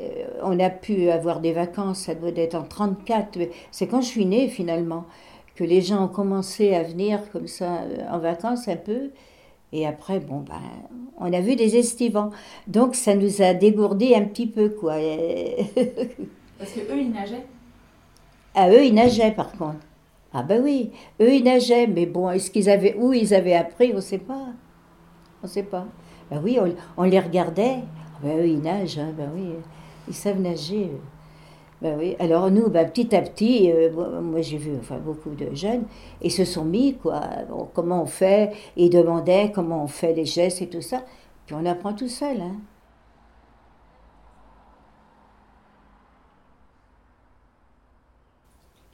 euh, 0.00 0.24
on 0.42 0.58
a 0.60 0.70
pu 0.70 1.10
avoir 1.10 1.40
des 1.40 1.52
vacances, 1.52 2.00
ça 2.00 2.14
doit 2.14 2.30
être 2.36 2.54
en 2.54 2.64
34, 2.64 3.36
mais 3.36 3.50
c'est 3.70 3.86
quand 3.86 4.02
je 4.02 4.08
suis 4.08 4.26
née 4.26 4.48
finalement, 4.48 5.04
que 5.54 5.64
les 5.64 5.80
gens 5.80 6.04
ont 6.04 6.08
commencé 6.08 6.74
à 6.74 6.82
venir 6.82 7.20
comme 7.32 7.46
ça 7.48 7.82
euh, 7.82 8.04
en 8.10 8.18
vacances 8.18 8.68
un 8.68 8.76
peu. 8.76 9.10
Et 9.72 9.86
après, 9.86 10.20
bon, 10.20 10.40
ben, 10.40 10.60
on 11.18 11.32
a 11.32 11.40
vu 11.40 11.56
des 11.56 11.76
estivants. 11.76 12.30
Donc 12.66 12.94
ça 12.94 13.14
nous 13.14 13.42
a 13.42 13.54
dégourdé 13.54 14.14
un 14.14 14.24
petit 14.24 14.46
peu, 14.46 14.68
quoi. 14.68 14.94
Parce 16.58 16.72
que 16.72 16.80
eux, 16.80 17.00
ils 17.00 17.10
nageaient? 17.10 17.46
Ah, 18.54 18.70
eux, 18.70 18.84
ils 18.84 18.94
nageaient 18.94 19.32
par 19.32 19.52
contre. 19.52 19.80
Ah 20.32 20.42
ben 20.42 20.62
oui, 20.62 20.90
eux, 21.20 21.32
ils 21.32 21.44
nageaient, 21.44 21.86
mais 21.86 22.04
bon, 22.04 22.28
est-ce 22.30 22.50
qu'ils 22.50 22.68
avaient, 22.68 22.94
où 22.98 23.12
ils 23.14 23.32
avaient 23.32 23.54
appris, 23.54 23.92
on 23.92 23.96
ne 23.96 24.00
sait 24.00 24.18
pas. 24.18 24.48
On 25.42 25.46
ne 25.46 25.50
sait 25.50 25.62
pas. 25.62 25.86
Ben 26.30 26.40
oui, 26.42 26.58
on, 26.60 26.74
on 26.96 27.04
les 27.04 27.20
regardait. 27.20 27.78
Ah 28.14 28.18
Ben 28.22 28.38
eux, 28.38 28.48
ils 28.48 28.60
nagent, 28.60 28.98
hein, 28.98 29.12
ben 29.16 29.30
oui, 29.34 29.54
ils 30.08 30.14
savent 30.14 30.40
nager. 30.40 30.90
Ben 31.82 31.98
oui, 31.98 32.16
alors 32.18 32.50
nous, 32.50 32.70
ben, 32.70 32.90
petit 32.90 33.14
à 33.14 33.20
petit, 33.20 33.70
euh, 33.70 33.92
moi 33.92 34.08
moi, 34.22 34.40
j'ai 34.40 34.56
vu 34.56 34.72
enfin, 34.80 34.96
beaucoup 34.96 35.30
de 35.34 35.54
jeunes, 35.54 35.84
ils 36.22 36.32
se 36.32 36.46
sont 36.46 36.64
mis, 36.64 36.96
quoi, 36.96 37.20
Bon, 37.50 37.68
comment 37.74 38.02
on 38.02 38.06
fait, 38.06 38.54
ils 38.76 38.88
demandaient 38.88 39.52
comment 39.54 39.84
on 39.84 39.86
fait 39.86 40.14
les 40.14 40.24
gestes 40.24 40.62
et 40.62 40.70
tout 40.70 40.80
ça, 40.80 41.02
puis 41.44 41.54
on 41.54 41.66
apprend 41.66 41.92
tout 41.92 42.08
seul. 42.08 42.40
Hein. 42.40 42.56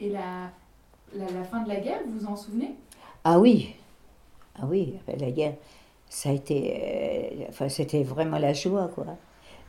Et 0.00 0.08
la, 0.08 0.50
la, 1.14 1.30
la 1.30 1.44
fin 1.44 1.62
de 1.62 1.68
la 1.68 1.76
guerre, 1.76 2.00
vous 2.04 2.18
vous 2.18 2.26
en 2.26 2.34
souvenez? 2.34 2.74
Ah 3.22 3.38
oui, 3.38 3.76
ah 4.56 4.64
oui, 4.66 4.94
la 5.06 5.30
guerre, 5.30 5.54
ça 6.12 6.28
a 6.28 6.32
été, 6.32 6.74
euh, 7.40 7.44
enfin 7.48 7.70
c'était 7.70 8.02
vraiment 8.02 8.38
la 8.38 8.52
joie 8.52 8.90
quoi. 8.94 9.06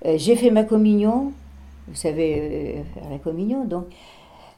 Euh, 0.06 0.16
j'ai 0.18 0.36
fait 0.36 0.52
ma 0.52 0.64
communion, 0.66 1.32
vous 1.88 1.96
savez, 1.96 2.76
euh, 2.80 3.10
la 3.10 3.18
communion 3.18 3.64
donc. 3.66 3.86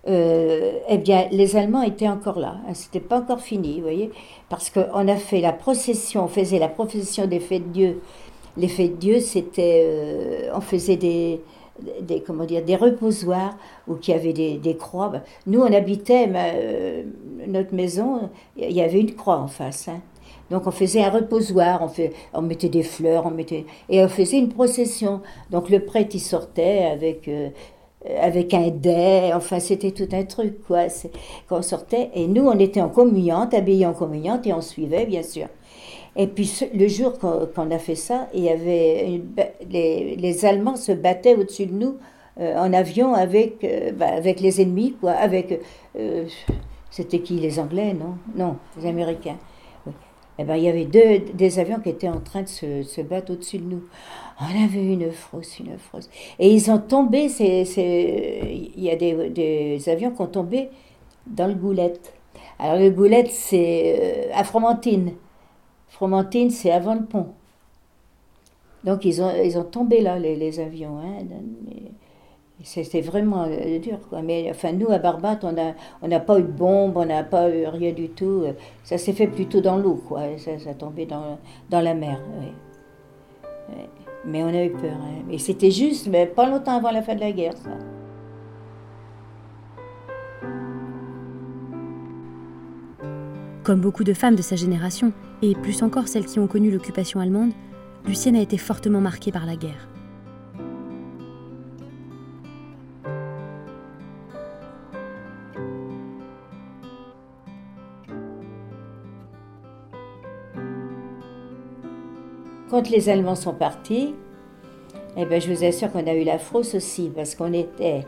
Eh 0.08 0.98
bien, 1.00 1.28
les 1.32 1.56
Allemands 1.56 1.82
étaient 1.82 2.08
encore 2.08 2.40
là. 2.40 2.58
Hein, 2.68 2.76
C'était 2.76 3.00
pas 3.00 3.20
encore 3.20 3.40
fini, 3.42 3.78
vous 3.78 3.82
voyez, 3.82 4.12
parce 4.50 4.70
qu'on 4.70 5.08
a 5.08 5.16
fait 5.16 5.42
la 5.42 5.52
procession, 5.52 6.26
on 6.26 6.28
faisait 6.28 6.60
la 6.60 6.68
procession 6.68 7.26
des 7.26 7.40
fêtes 7.40 7.68
de 7.70 7.74
Dieu. 7.74 8.02
Les 8.56 8.68
fêtes 8.68 8.94
de 8.96 9.00
Dieu, 9.00 9.20
c'était, 9.20 10.48
on 10.54 10.62
faisait 10.62 10.98
des, 10.98 11.42
des, 12.02 12.22
comment 12.22 12.46
dire, 12.46 12.64
des 12.64 12.76
reposoirs 12.76 13.58
où 13.88 13.98
il 14.00 14.10
y 14.10 14.14
avait 14.14 14.34
des, 14.34 14.78
croix. 14.78 15.12
Nous, 15.48 15.60
on 15.62 15.74
habitait 15.74 16.28
notre 17.48 17.74
maison, 17.74 18.30
il 18.58 18.74
y 18.74 18.82
avait 18.82 19.00
une 19.02 19.16
croix 19.16 19.38
en 19.38 19.48
face. 19.48 19.88
hein. 19.88 20.02
Donc 20.52 20.68
on 20.68 20.72
faisait 20.72 21.04
un 21.04 21.10
reposoir, 21.10 21.82
on, 21.84 21.88
fait, 21.88 22.14
on 22.34 22.42
mettait 22.42 22.70
des 22.70 22.84
fleurs, 22.84 23.26
on 23.26 23.32
mettait, 23.32 23.66
et 23.90 24.04
on 24.04 24.08
faisait 24.08 24.38
une 24.38 24.50
procession. 24.50 25.22
Donc 25.52 25.70
le 25.70 25.80
prêtre 25.86 26.16
il 26.16 26.20
sortait 26.20 26.86
avec, 26.86 27.28
euh, 27.28 27.50
avec 28.22 28.54
un 28.54 28.70
dais, 28.70 29.32
enfin 29.34 29.60
c'était 29.60 29.92
tout 29.92 30.08
un 30.14 30.24
truc 30.24 30.64
quoi. 30.68 30.90
C'est- 30.90 31.12
Quand 31.48 31.58
on 31.60 31.62
sortait, 31.64 32.10
et 32.14 32.28
nous 32.28 32.46
on 32.48 32.60
était 32.60 32.82
en 32.82 32.90
communiante, 32.90 33.54
habillés 33.54 33.86
en 33.88 33.94
communiante, 33.94 34.46
et 34.48 34.54
on 34.54 34.62
suivait 34.62 35.06
bien 35.06 35.24
sûr. 35.24 35.48
Et 36.16 36.28
puis 36.28 36.50
le 36.74 36.88
jour 36.88 37.18
qu'on 37.20 37.48
qu'on 37.54 37.72
a 37.72 37.80
fait 37.80 37.96
ça, 37.96 38.28
il 38.34 38.44
y 38.44 38.50
avait 38.50 39.22
les, 39.70 40.16
les 40.16 40.46
Allemands 40.46 40.76
se 40.78 40.92
battaient 40.94 41.36
au-dessus 41.36 41.66
de 41.66 41.74
nous 41.74 41.96
euh, 42.40 42.56
en 42.58 42.72
avion 42.74 43.14
avec, 43.14 43.64
euh, 43.64 43.92
bah, 43.92 44.08
avec 44.08 44.40
les 44.42 44.62
ennemis, 44.62 44.94
quoi. 45.00 45.12
Avec, 45.12 45.60
c'était 46.90 47.20
qui 47.20 47.36
les 47.36 47.60
Anglais, 47.60 47.94
non? 47.94 48.16
Non, 48.36 48.58
les 48.80 48.88
Américains. 48.90 49.38
Eh 50.38 50.44
ben, 50.44 50.56
il 50.56 50.64
y 50.64 50.68
avait 50.70 50.86
deux 50.86 51.20
des 51.34 51.60
avions 51.60 51.80
qui 51.80 51.90
étaient 51.90 52.10
en 52.10 52.20
train 52.20 52.42
de 52.42 52.48
se, 52.48 52.84
se 52.84 53.02
battre 53.02 53.32
au-dessus 53.32 53.60
de 53.60 53.64
nous. 53.64 53.84
On 54.42 54.64
avait 54.64 54.84
une 54.84 55.12
frousse, 55.12 55.60
une 55.60 55.78
frousse. 55.78 56.10
Et 56.40 56.50
ils 56.50 56.70
ont 56.70 56.80
tombé, 56.80 57.28
il 57.40 58.84
y 58.84 58.90
a 58.90 58.96
des, 58.98 59.30
des 59.30 59.90
avions 59.90 60.12
qui 60.12 60.22
ont 60.22 60.28
tombé 60.28 60.70
dans 61.26 61.48
le 61.48 61.54
Goulette. 61.54 62.14
Alors 62.60 62.78
le 62.80 62.90
Goulette, 62.90 63.32
c'est 63.32 64.28
euh, 64.30 64.32
à 64.34 64.44
Fromentine. 64.44 65.14
Fromentine, 65.88 66.50
c'est 66.50 66.72
avant 66.72 66.96
le 66.96 67.06
pont. 67.06 67.28
Donc 68.84 69.06
ils 69.06 69.22
ont, 69.22 69.32
ils 69.44 69.58
ont 69.58 69.64
tombé 69.64 70.02
là, 70.02 70.20
les, 70.20 70.36
les 70.36 70.60
avions. 70.60 71.00
Hein. 71.00 71.24
C'était 72.64 73.02
vraiment 73.02 73.44
euh, 73.44 73.80
dur. 73.80 74.00
Quoi. 74.10 74.22
Mais 74.22 74.48
enfin, 74.50 74.72
nous, 74.72 74.90
à 74.90 74.98
Barbate, 74.98 75.44
on 75.44 75.52
n'a 75.52 75.76
on 76.02 76.10
pas 76.22 76.40
eu 76.40 76.44
de 76.44 76.48
bombe, 76.48 76.98
on 76.98 77.06
n'a 77.06 77.24
pas 77.24 77.50
eu 77.50 77.66
rien 77.68 77.92
du 77.92 78.10
tout. 78.10 78.44
Ça 78.84 78.98
s'est 78.98 79.14
fait 79.14 79.28
plutôt 79.28 79.62
dans 79.62 79.78
l'eau, 79.78 80.02
quoi. 80.08 80.22
Ça, 80.38 80.58
ça 80.58 80.74
tombait 80.74 81.06
dans, 81.06 81.38
dans 81.70 81.82
la 81.82 81.94
mer. 81.94 82.20
Mais 84.26 84.44
on 84.44 84.48
a 84.48 84.64
eu 84.64 84.72
peur. 84.72 84.96
hein. 84.96 85.24
Et 85.30 85.38
c'était 85.38 85.70
juste, 85.70 86.08
mais 86.08 86.26
pas 86.26 86.50
longtemps 86.50 86.78
avant 86.78 86.92
la 86.92 87.04
fin 87.04 87.14
de 87.14 87.20
la 87.20 87.32
guerre, 87.32 87.56
ça. 87.58 87.70
Comme 93.64 93.82
beaucoup 93.82 94.04
de 94.04 94.14
femmes 94.14 94.36
de 94.36 94.42
sa 94.42 94.56
génération, 94.56 95.12
et 95.42 95.54
plus 95.54 95.84
encore 95.84 96.08
celles 96.08 96.26
qui 96.26 96.40
ont 96.40 96.48
connu 96.48 96.72
l'occupation 96.72 97.20
allemande, 97.20 97.52
Lucienne 98.06 98.36
a 98.36 98.42
été 98.42 98.58
fortement 98.58 99.02
marquée 99.02 99.32
par 99.32 99.46
la 99.46 99.56
guerre. 99.56 99.90
Quand 112.70 112.90
les 112.90 113.10
Allemands 113.10 113.36
sont 113.36 113.54
partis, 113.54 114.16
eh 115.18 115.26
ben, 115.26 115.40
je 115.40 115.54
vous 115.54 115.64
assure 115.64 115.92
qu'on 115.92 116.08
a 116.08 116.14
eu 116.14 116.24
la 116.24 116.40
frousse 116.40 116.74
aussi, 116.74 117.12
parce 117.16 117.36
qu'on 117.36 117.54
était 117.54 118.06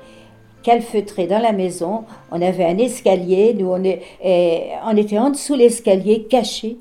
calfeutrés 0.63 1.27
dans 1.27 1.39
la 1.39 1.51
maison, 1.51 2.05
on 2.31 2.41
avait 2.41 2.65
un 2.65 2.77
escalier, 2.77 3.53
nous 3.53 3.67
on, 3.67 3.83
est, 3.83 4.01
et 4.21 4.71
on 4.83 4.97
était 4.97 5.19
en 5.19 5.29
dessous 5.29 5.53
de 5.53 5.59
l'escalier, 5.59 6.23
cachés. 6.23 6.77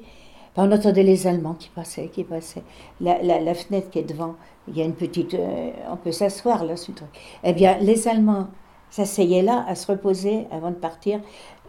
On 0.57 0.73
entendait 0.73 1.03
les 1.03 1.27
Allemands 1.27 1.55
qui 1.55 1.69
passaient, 1.69 2.09
qui 2.09 2.25
passaient. 2.25 2.63
La, 3.03 3.55
fenêtre 3.55 3.91
qui 3.91 3.99
est 3.99 4.05
devant, 4.11 4.37
il 4.69 4.79
y 4.79 4.81
a 4.81 4.85
une 4.87 4.95
petite... 4.95 5.35
euh, 5.35 5.71
on 5.93 5.97
peut 5.97 6.13
s'asseoir 6.13 6.65
là, 6.65 6.73
le 6.73 6.95
truc. 6.95 7.09
Eh 7.45 7.53
bien, 7.53 7.77
les 7.79 8.09
Allemands 8.09 8.49
s'asseyaient 8.89 9.43
là 9.43 9.67
à 9.69 9.75
se 9.75 9.87
reposer 9.87 10.47
avant 10.51 10.71
de 10.71 10.77
partir. 10.77 11.21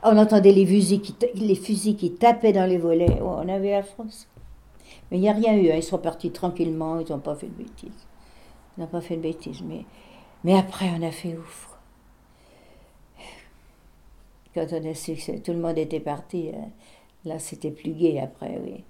On 0.03 0.17
entendait 0.17 0.53
les 0.53 0.65
fusils 0.65 1.01
qui, 1.01 1.13
les 1.35 1.55
fusils 1.55 1.97
qui 1.97 2.13
tapaient 2.13 2.53
dans 2.53 2.65
les 2.65 2.77
volets. 2.77 3.19
Oh, 3.21 3.35
on 3.43 3.49
avait 3.49 3.71
la 3.71 3.83
frousse. 3.83 4.29
Mais 5.11 5.17
il 5.17 5.21
n'y 5.21 5.29
a 5.29 5.33
rien 5.33 5.55
eu. 5.57 5.71
hein. 5.71 5.75
Ils 5.77 5.83
sont 5.83 5.97
partis 5.99 6.31
tranquillement. 6.31 6.99
Ils 6.99 7.11
n'ont 7.11 7.19
pas 7.19 7.35
fait 7.35 7.47
de 7.47 7.53
bêtises. 7.53 8.07
Ils 8.77 8.81
n'ont 8.81 8.87
pas 8.87 9.01
fait 9.01 9.17
de 9.17 9.21
bêtises. 9.23 9.61
Mais, 9.63 9.85
mais 10.43 10.55
après, 10.57 10.89
on 10.97 11.03
a 11.03 11.11
fait 11.11 11.37
ouf. 11.37 11.69
Quand 14.53 14.67
on 14.73 14.83
a 14.89 14.93
su 14.93 15.13
que 15.15 15.37
tout 15.39 15.53
le 15.53 15.59
monde 15.59 15.77
était 15.77 16.01
parti, 16.01 16.49
euh, 16.49 16.57
là, 17.25 17.39
c'était 17.39 17.71
plus 17.71 17.93
gai 17.93 18.19
après, 18.19 18.59
oui. 18.61 18.83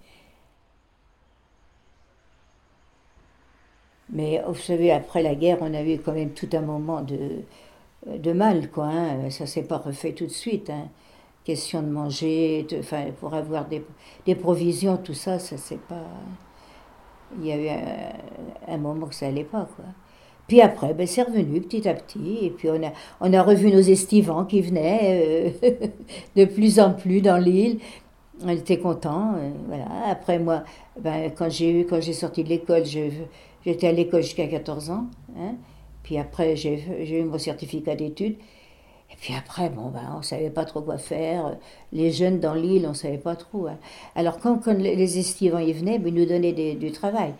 Mais 4.09 4.41
vous 4.47 4.55
savez, 4.55 4.91
après 4.91 5.21
la 5.21 5.35
guerre, 5.35 5.57
on 5.61 5.73
a 5.73 5.83
eu 5.83 5.99
quand 5.99 6.13
même 6.13 6.31
tout 6.33 6.49
un 6.53 6.61
moment 6.61 7.01
de, 7.01 7.41
de 8.07 8.33
mal, 8.33 8.69
quoi. 8.71 8.87
hein. 8.87 9.29
Ça 9.31 9.45
s'est 9.47 9.63
pas 9.65 9.77
refait 9.79 10.13
tout 10.13 10.25
de 10.25 10.31
suite. 10.31 10.69
hein. 10.69 10.89
Question 11.47 11.81
de 11.81 11.87
manger, 11.87 12.63
de- 12.69 12.79
enfin, 12.79 13.05
pour 13.21 13.33
avoir 13.33 13.65
des, 13.69 13.81
des 14.25 14.35
provisions, 14.35 14.97
tout 14.97 15.13
ça, 15.13 15.39
ça 15.39 15.55
c'est 15.57 15.79
pas. 15.79 16.03
Il 17.39 17.45
y 17.45 17.51
a 17.53 17.57
eu 17.57 17.69
un, 18.67 18.77
moment 18.77 19.07
que 19.07 19.15
ça 19.15 19.27
allait 19.27 19.45
pas, 19.45 19.65
quoi. 19.75 19.85
Puis 20.47 20.59
après, 20.61 20.93
ben, 20.93 21.07
c'est 21.07 21.23
revenu 21.23 21.61
petit 21.61 21.87
à 21.87 21.93
petit, 21.93 22.39
et 22.43 22.49
puis 22.49 22.69
on 22.69 22.83
a, 22.85 22.91
on 23.21 23.31
a 23.33 23.41
revu 23.43 23.71
nos 23.71 23.79
estivants 23.79 24.43
qui 24.45 24.61
venaient 24.61 25.53
euh, 25.63 25.77
de 26.35 26.45
plus 26.45 26.81
en 26.81 26.91
plus 26.93 27.21
dans 27.21 27.37
l'île. 27.37 27.79
On 28.43 28.49
était 28.49 28.79
contents, 28.79 29.33
euh, 29.37 29.49
voilà. 29.67 29.85
Après 30.09 30.39
moi, 30.39 30.63
ben, 30.99 31.31
quand 31.37 31.49
j'ai 31.49 31.81
eu, 31.81 31.85
quand 31.85 32.01
j'ai 32.01 32.13
sorti 32.13 32.43
de 32.43 32.49
l'école, 32.49 32.83
j'étais 33.65 33.87
à 33.87 33.93
l'école 33.93 34.21
jusqu'à 34.21 34.47
14 34.47 34.89
ans. 34.91 35.07
hein. 35.37 35.55
Puis 36.03 36.17
après, 36.17 36.57
j'ai 36.57 37.19
eu 37.19 37.23
mon 37.23 37.37
certificat 37.37 37.95
d'études. 37.95 38.35
Et 39.11 39.15
puis 39.15 39.33
après, 39.33 39.69
bon, 39.69 39.89
ben, 39.89 40.01
on 40.15 40.17
ne 40.17 40.23
savait 40.23 40.49
pas 40.49 40.65
trop 40.65 40.81
quoi 40.81 40.97
faire. 40.97 41.55
Les 41.93 42.11
jeunes 42.11 42.39
dans 42.39 42.53
l'île, 42.53 42.85
on 42.85 42.89
ne 42.89 42.93
savait 42.93 43.17
pas 43.17 43.35
trop. 43.35 43.67
hein. 43.67 43.77
Alors 44.15 44.39
quand, 44.39 44.67
les 44.67 45.19
estivants 45.19 45.59
y 45.59 45.73
venaient, 45.73 45.99
ben, 45.99 46.09
ils 46.09 46.21
nous 46.21 46.25
donnaient 46.25 46.75
du 46.75 46.91
travail. 46.91 47.33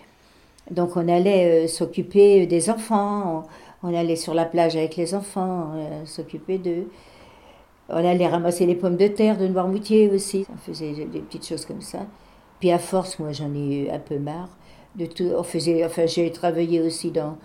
Donc 0.71 0.97
on 0.97 1.07
allait 1.07 1.65
euh, 1.65 1.67
s'occuper 1.67 2.45
des 2.45 2.69
enfants, 2.69 3.43
on, 3.83 3.95
allait 3.95 4.17
sur 4.17 4.33
la 4.33 4.45
plage 4.45 4.75
avec 4.75 4.95
les 4.97 5.15
enfants, 5.15 5.71
euh, 5.75 6.05
s'occuper 6.05 6.57
d'eux. 6.57 6.89
On 7.89 7.95
allait 7.95 8.27
ramasser 8.27 8.65
les 8.65 8.75
pommes 8.75 8.97
de 8.97 9.07
terre 9.07 9.37
de 9.37 9.47
Noirmoutier 9.47 10.09
aussi. 10.09 10.45
On 10.53 10.57
faisait 10.57 10.91
des 10.91 11.19
petites 11.19 11.47
choses 11.47 11.65
comme 11.65 11.81
ça. 11.81 11.99
Puis 12.59 12.71
à 12.71 12.79
force, 12.79 13.17
moi 13.19 13.31
j'en 13.31 13.53
ai 13.53 13.83
eu 13.83 13.89
un 13.89 13.99
peu 13.99 14.19
marre 14.19 14.49
de 14.95 15.05
tout. 15.05 15.31
On 15.37 15.43
faisait, 15.43 15.85
enfin 15.85 16.05
j'ai 16.05 16.29
travaillé 16.31 16.81
aussi 16.81 17.11
dans, 17.11 17.37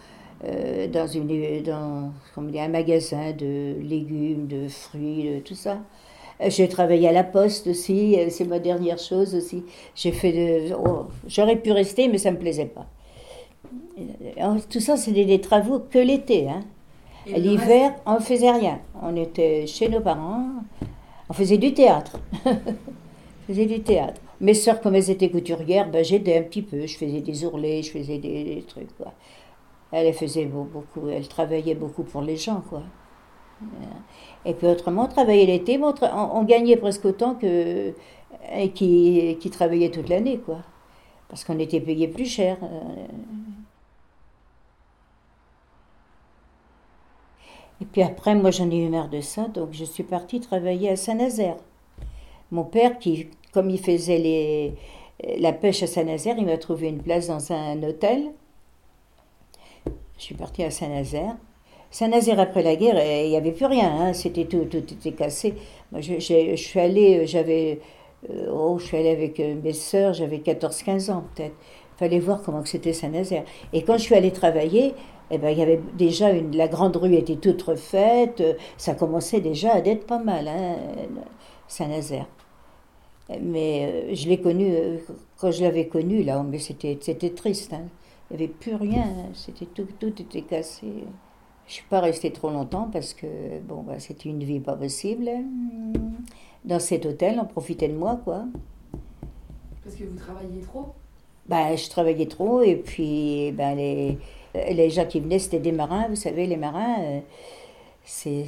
euh, 0.45 0.89
dans, 0.89 1.07
une, 1.07 1.63
dans 1.63 2.11
comment 2.35 2.51
dire, 2.51 2.63
un 2.63 2.69
magasin 2.69 3.33
de 3.33 3.77
légumes, 3.81 4.49
de 4.49 4.67
fruits, 4.69 5.35
de 5.35 5.39
tout 5.39 5.55
ça. 5.55 5.79
Euh, 6.41 6.51
J'ai 6.51 6.69
travaillé 6.69 7.09
à 7.09 7.13
la 7.13 7.23
poste 7.23 7.69
aussi, 7.69 8.19
euh, 8.19 8.27
c'est 8.29 8.45
ma 8.45 8.59
dernière 8.59 8.99
chose 8.99 9.35
aussi. 9.37 9.63
J'ai 9.95 10.11
fait 10.11 10.33
de. 10.33 10.75
oh, 10.75 11.07
J'aurais 11.29 11.57
pu 11.57 11.71
rester, 11.71 12.09
mais 12.09 12.19
ça 12.19 12.31
ne 12.31 12.37
me 12.37 12.41
plaisait 12.41 12.67
pas. 12.67 12.87
Tout 14.69 14.81
ça, 14.81 14.97
c'était 14.97 15.25
des 15.25 15.41
travaux 15.41 15.79
que 15.79 15.99
l'été. 15.99 16.49
Hein. 16.49 16.63
L'hiver, 17.27 17.93
on 18.05 18.15
ne 18.15 18.21
faisait 18.21 18.51
rien. 18.51 18.81
On 19.01 19.15
était 19.15 19.67
chez 19.69 19.89
nos 19.89 20.01
parents, 20.01 20.47
on 21.29 21.33
faisait 21.33 21.59
du 21.59 21.73
théâtre. 21.73 22.19
on 22.47 22.53
faisait 23.47 23.67
du 23.67 23.81
théâtre. 23.81 24.21
Mes 24.41 24.55
sœurs, 24.55 24.81
comme 24.81 24.97
elles 24.97 25.09
étaient 25.09 25.31
couturières, 25.31 25.89
ben, 25.89 26.05
j'aidais 26.05 26.39
un 26.39 26.43
petit 26.43 26.63
peu. 26.63 26.85
Je 26.85 26.99
faisais 26.99 27.21
des 27.21 27.45
ourlets, 27.45 27.83
je 27.83 27.93
faisais 27.93 28.19
des, 28.19 28.43
des 28.43 28.63
trucs. 28.63 28.97
Quoi. 28.97 29.13
Elle 29.93 30.13
faisait 30.15 30.47
beau- 30.47 30.65
beaucoup, 30.65 31.09
elle 31.09 31.29
travaillait 31.29 31.75
beaucoup 31.75 32.03
pour 32.05 32.23
les 32.23 32.37
gens. 32.37 32.63
Quoi. 32.69 32.83
Euh, 33.63 33.67
Et 34.47 34.55
puis 34.55 34.67
autrement, 34.67 35.05
on 35.05 35.09
travaillait 35.09 35.47
l'été, 35.47 35.79
on, 35.83 36.43
gagnait 36.45 36.77
presque 36.77 37.05
autant 37.05 37.35
que 37.35 37.95
et 38.53 38.71
qui, 38.73 39.51
travaillait 39.51 39.91
toute 39.91 40.09
l'année. 40.09 40.39
quoi. 40.39 40.59
Parce 41.29 41.45
qu'on 41.45 41.59
était 41.59 41.81
payé 41.81 42.09
plus 42.09 42.27
cher. 42.27 42.59
euh. 42.63 43.07
Et 47.81 47.85
puis 47.85 48.03
après, 48.03 48.35
moi 48.35 48.51
j'en 48.51 48.71
ai 48.71 48.77
eu 48.79 48.89
marre 48.89 49.09
de 49.11 49.21
ça, 49.21 49.49
donc 49.49 49.71
je 49.73 49.85
suis 49.85 50.05
partie 50.05 50.41
travailler 50.41 50.91
à 50.91 50.97
Saint-Nazaire. 50.97 51.57
Mon 52.51 52.65
père, 52.65 52.99
qui, 52.99 53.29
comme 53.53 53.71
il 53.71 53.79
faisait 53.81 54.75
la 55.39 55.53
pêche 55.53 55.83
à 55.83 55.87
Saint-Nazaire, 55.87 56.37
il 56.39 56.47
m'a 56.47 56.59
trouvé 56.59 56.89
une 56.89 57.03
place 57.03 57.29
dans 57.29 57.53
un 57.53 57.83
hôtel. 57.83 58.33
Je 60.23 60.27
suis 60.27 60.35
partie 60.37 60.63
à 60.63 60.71
Saint-Nazaire. 60.71 61.35
Saint-Nazaire, 61.91 62.39
après 62.39 62.63
la 62.63 62.77
guerre, 62.77 62.95
il 63.25 63.31
n'y 63.31 63.37
avait 63.37 63.51
plus 63.51 63.67
rien. 63.67 63.91
hein, 63.93 64.13
C'était 64.13 64.45
tout, 64.45 64.67
tout 64.67 64.77
était 64.79 65.11
cassé. 65.11 65.55
Moi, 65.91 66.01
je, 66.01 66.21
suis 66.57 66.79
allée, 66.79 67.27
j'avais, 67.27 67.81
euh, 68.31 68.47
oh, 68.53 68.79
je 68.79 68.85
suis 68.87 68.97
allée 68.97 69.11
avec 69.11 69.41
euh, 69.41 69.57
mes 69.61 69.73
sœurs, 69.73 70.15
j'avais 70.15 70.39
14-15 70.39 71.11
ans 71.11 71.25
peut-être. 71.35 71.57
Il 71.97 71.99
fallait 71.99 72.21
voir 72.21 72.41
comment 72.43 72.65
c'était 72.65 72.93
Saint-Nazaire. 72.93 73.43
Et 73.73 73.83
quand 73.83 73.95
je 73.99 74.03
suis 74.05 74.15
allée 74.15 74.31
travailler, 74.31 74.95
eh 75.33 75.39
ben, 75.39 75.51
il 75.51 75.59
y 75.59 75.63
avait 75.63 75.81
déjà 75.99 76.31
une, 76.31 76.57
la 76.57 76.69
grande 76.69 76.95
rue 76.97 77.15
était 77.17 77.37
toute 77.37 77.61
refaite. 77.63 78.41
euh, 78.41 78.55
Ça 78.77 78.95
commençait 78.95 79.41
déjà 79.41 79.73
à 79.73 79.79
être 79.79 80.07
pas 80.07 80.19
mal, 80.21 80.47
hein, 80.47 80.77
Saint-Nazaire. 81.67 82.27
Mais 83.41 83.89
euh, 84.13 84.15
je 84.15 84.29
l'ai 84.29 84.41
connu, 84.41 84.67
euh, 84.71 84.99
quand 85.39 85.51
je 85.51 85.63
l'avais 85.63 85.87
connu, 85.87 86.23
là, 86.23 86.45
c'était, 86.59 86.99
c'était 87.01 87.31
triste. 87.31 87.73
hein. 87.73 87.83
Il 88.33 88.39
n'y 88.39 88.45
avait 88.45 88.53
plus 88.53 88.75
rien, 88.75 89.07
c'était 89.35 89.67
tout, 89.67 89.87
tout 90.01 90.23
était 90.23 90.41
cassé. 90.43 90.87
Je 91.67 91.73
suis 91.73 91.85
pas 91.85 92.01
restée 92.01 92.33
trop 92.33 92.51
longtemps 92.51 92.89
parce 92.91 93.13
que 93.13 93.61
bon, 93.61 93.83
bah, 93.83 93.99
c'était 93.99 94.31
une 94.31 94.43
vie 94.43 94.59
pas 94.59 94.75
possible. 94.75 95.29
Dans 96.65 96.81
cet 96.81 97.05
hôtel, 97.05 97.39
on 97.41 97.45
profitait 97.45 97.89
de 97.89 97.95
moi, 97.97 98.19
quoi. 98.25 98.45
Parce 99.85 99.97
que 99.97 100.05
vous 100.05 100.17
travailliez 100.17 100.61
trop? 100.63 100.87
Ben, 101.47 101.77
je 101.77 101.91
travaillais 101.91 102.27
trop 102.27 102.63
et 102.63 102.77
puis 102.77 103.53
ben, 103.53 103.77
les, 103.77 104.19
les 104.55 104.91
gens 104.91 105.05
qui 105.07 105.21
venaient, 105.21 105.39
c'était 105.39 105.59
des 105.61 105.73
marins. 105.73 106.07
Vous 106.09 106.17
savez, 106.17 106.47
les 106.47 106.57
marins, 106.57 107.01
euh, 107.01 107.21
c'est 108.03 108.47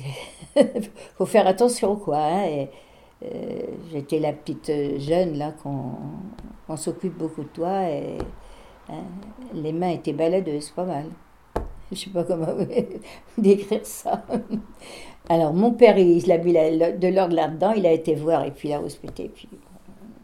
faut 1.16 1.26
faire 1.26 1.46
attention, 1.46 1.96
quoi. 1.96 2.18
hein, 2.18 2.44
et, 2.46 2.68
euh, 3.24 3.62
J'étais 3.92 4.18
la 4.18 4.32
petite 4.32 4.72
jeune 5.00 5.36
là 5.36 5.52
qu'on 5.62 5.92
on 6.68 6.76
s'occupe 6.76 7.18
beaucoup 7.18 7.42
de 7.42 7.48
toi 7.48 7.88
et 7.90 8.16
les 9.54 9.72
mains 9.72 9.90
étaient 9.90 10.12
baladeuses, 10.12 10.70
pas 10.70 10.84
mal. 10.84 11.06
Je 11.92 11.96
sais 11.98 12.10
pas 12.10 12.24
comment 12.24 12.46
décrire 13.38 13.84
ça. 13.84 14.24
Alors 15.28 15.54
mon 15.54 15.72
père, 15.72 15.96
il, 15.98 16.30
a 16.32 16.38
mis 16.38 16.52
de 16.52 17.08
l'ordre 17.08 17.34
là-dedans, 17.34 17.72
il 17.72 17.86
a 17.86 17.92
été 17.92 18.14
voir 18.14 18.44
et 18.44 18.50
puis 18.50 18.68
il 18.68 18.72
a 18.72 18.80
hospité. 18.80 19.30
Puis, 19.34 19.48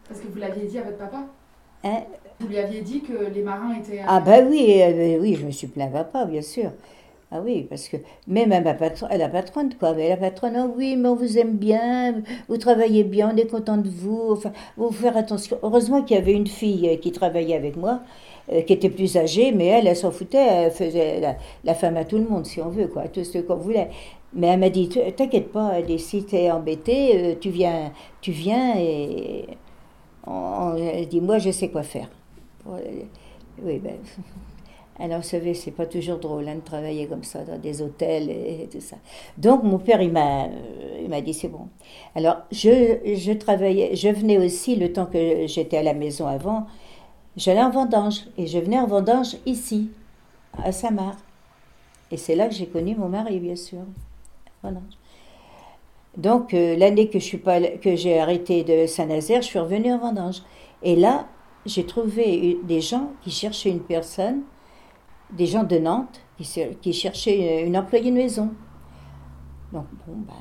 Parce 0.07 0.19
que 0.19 0.27
vous 0.27 0.39
l'aviez 0.39 0.67
dit 0.67 0.77
à 0.77 0.83
votre 0.83 0.97
papa? 0.97 1.25
Hein, 1.83 2.01
Vous 2.39 2.47
lui 2.47 2.57
aviez 2.57 2.81
dit 2.81 3.01
que 3.01 3.29
les 3.33 3.41
marins 3.41 3.73
étaient. 3.75 4.01
Ah 4.05 4.19
ben 4.19 4.47
oui, 4.49 4.81
euh, 4.81 5.17
oui, 5.19 5.35
je 5.39 5.45
me 5.45 5.51
suis 5.51 5.67
plaint 5.67 5.89
à 5.95 6.03
papa, 6.03 6.25
bien 6.25 6.41
sûr. 6.41 6.71
Ah 7.33 7.39
oui, 7.41 7.65
parce 7.69 7.87
que 7.87 7.95
même 8.27 8.51
à, 8.51 8.59
ma 8.59 8.73
patro- 8.73 9.07
à 9.09 9.15
la 9.17 9.29
patronne, 9.29 9.73
quoi. 9.79 9.93
Mais 9.93 10.09
la 10.09 10.17
patronne, 10.17 10.55
ah 10.57 10.67
oui, 10.75 10.97
mais 10.97 11.07
on 11.07 11.15
vous 11.15 11.37
aime 11.37 11.55
bien, 11.55 12.21
vous 12.49 12.57
travaillez 12.57 13.05
bien, 13.05 13.31
on 13.33 13.37
est 13.37 13.49
content 13.49 13.77
de 13.77 13.87
vous. 13.89 14.31
Enfin, 14.33 14.51
vous 14.75 14.91
faire 14.91 15.15
attention. 15.15 15.57
Heureusement 15.63 16.01
qu'il 16.03 16.17
y 16.17 16.19
avait 16.19 16.33
une 16.33 16.47
fille 16.47 16.89
euh, 16.89 16.97
qui 16.97 17.13
travaillait 17.13 17.55
avec 17.55 17.77
moi, 17.77 18.01
euh, 18.51 18.61
qui 18.61 18.73
était 18.73 18.89
plus 18.89 19.15
âgée, 19.17 19.51
mais 19.51 19.67
elle, 19.67 19.87
elle 19.87 19.95
s'en 19.95 20.11
foutait, 20.11 20.37
elle 20.37 20.71
faisait 20.71 21.21
la, 21.63 21.73
femme 21.73 21.97
à 21.97 22.05
tout 22.05 22.17
le 22.17 22.25
monde, 22.27 22.45
si 22.45 22.59
on 22.61 22.69
veut, 22.69 22.87
quoi, 22.87 23.07
tout 23.07 23.23
ce 23.23 23.37
qu'on 23.39 23.55
voulait. 23.55 23.89
Mais 24.33 24.47
elle 24.47 24.59
m'a 24.59 24.69
dit, 24.69 24.89
t'inquiète 24.89 25.51
pas, 25.51 25.73
elle 25.75 25.85
dit, 25.85 25.99
si 25.99 26.23
t'es 26.23 26.51
embêté, 26.51 27.17
euh, 27.17 27.35
tu 27.39 27.49
viens, 27.49 27.91
tu 28.21 28.31
viens 28.31 28.75
et 28.77 29.45
on- 30.25 30.31
on- 30.31 30.75
elle 30.77 31.07
dit, 31.07 31.21
moi, 31.21 31.37
je 31.39 31.51
sais 31.51 31.69
quoi 31.69 31.83
faire. 31.83 32.09
Euh, 32.67 32.79
Oui, 33.63 33.79
ben, 33.79 33.95
alors, 34.99 35.17
vous 35.17 35.27
savez, 35.27 35.53
c'est 35.53 35.71
pas 35.71 35.85
toujours 35.85 36.17
drôle 36.19 36.47
hein, 36.47 36.55
de 36.55 36.61
travailler 36.61 37.07
comme 37.07 37.23
ça 37.23 37.43
dans 37.43 37.57
des 37.57 37.81
hôtels 37.81 38.29
et, 38.29 38.67
tout 38.71 38.81
ça. 38.81 38.95
Donc, 39.37 39.63
mon 39.63 39.77
père, 39.77 40.01
il 40.01 40.11
m'a, 40.11 40.47
il 41.01 41.09
m'a 41.09 41.21
dit 41.21 41.33
c'est 41.33 41.47
bon. 41.49 41.67
Alors, 42.15 42.37
je, 42.51 42.97
je 43.15 43.31
travaillais, 43.33 43.95
je 43.95 44.09
venais 44.09 44.37
aussi 44.37 44.75
le 44.75 44.91
temps 44.93 45.05
que 45.05 45.47
j'étais 45.47 45.77
à 45.77 45.83
la 45.83 45.93
maison 45.93 46.27
avant, 46.27 46.65
j'allais 47.37 47.63
en 47.63 47.69
vendange 47.69 48.25
et 48.37 48.47
je 48.47 48.59
venais 48.59 48.79
en 48.79 48.87
vendange 48.87 49.35
ici, 49.45 49.89
à 50.61 50.71
Samar. 50.71 51.15
Et 52.11 52.17
c'est 52.17 52.35
là 52.35 52.47
que 52.47 52.53
j'ai 52.53 52.67
connu 52.67 52.95
mon 52.95 53.07
mari, 53.09 53.39
bien 53.39 53.55
sûr. 53.55 53.79
Donc, 56.17 56.53
euh, 56.53 56.75
l'année 56.75 57.09
que 57.09 57.19
je 57.19 57.23
suis 57.23 57.37
pas, 57.37 57.61
que 57.61 57.95
j'ai 57.95 58.19
arrêté 58.19 58.63
de 58.63 58.85
Saint-Nazaire, 58.85 59.41
je 59.41 59.47
suis 59.47 59.59
revenue 59.59 59.93
en 59.93 59.97
vendange. 59.97 60.41
Et 60.83 60.95
là, 60.97 61.27
j'ai 61.65 61.85
trouvé 61.85 62.59
des 62.63 62.81
gens 62.81 63.11
qui 63.21 63.31
cherchaient 63.31 63.69
une 63.69 63.79
personne, 63.83 64.41
des 65.31 65.45
gens 65.45 65.63
de 65.63 65.77
Nantes, 65.77 66.19
qui, 66.37 66.43
cher- 66.43 66.71
qui 66.81 66.91
cherchaient 66.91 67.61
une, 67.61 67.67
une 67.67 67.77
employée 67.77 68.11
de 68.11 68.15
maison. 68.17 68.51
Donc, 69.71 69.85
bon, 70.05 70.15
ben, 70.17 70.33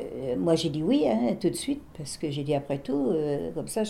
euh, 0.00 0.04
euh, 0.32 0.36
moi 0.36 0.54
j'ai 0.54 0.68
dit 0.68 0.82
oui, 0.82 1.06
hein, 1.08 1.36
tout 1.40 1.50
de 1.50 1.54
suite, 1.54 1.82
parce 1.96 2.16
que 2.16 2.30
j'ai 2.30 2.42
dit 2.42 2.54
après 2.54 2.78
tout, 2.78 3.08
euh, 3.10 3.50
comme 3.54 3.68
ça, 3.68 3.82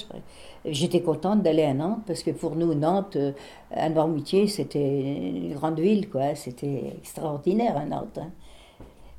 j'étais 0.64 1.00
contente 1.00 1.42
d'aller 1.42 1.62
à 1.64 1.74
Nantes, 1.74 2.02
parce 2.06 2.22
que 2.22 2.30
pour 2.30 2.56
nous, 2.56 2.74
Nantes, 2.74 3.16
euh, 3.16 3.32
à 3.70 3.88
Noirmoutier, 3.88 4.46
c'était 4.46 5.00
une 5.00 5.54
grande 5.54 5.80
ville, 5.80 6.08
quoi. 6.08 6.34
C'était 6.34 6.94
extraordinaire 6.98 7.76
à 7.76 7.84
Nantes. 7.84 8.18
hein. 8.18 8.30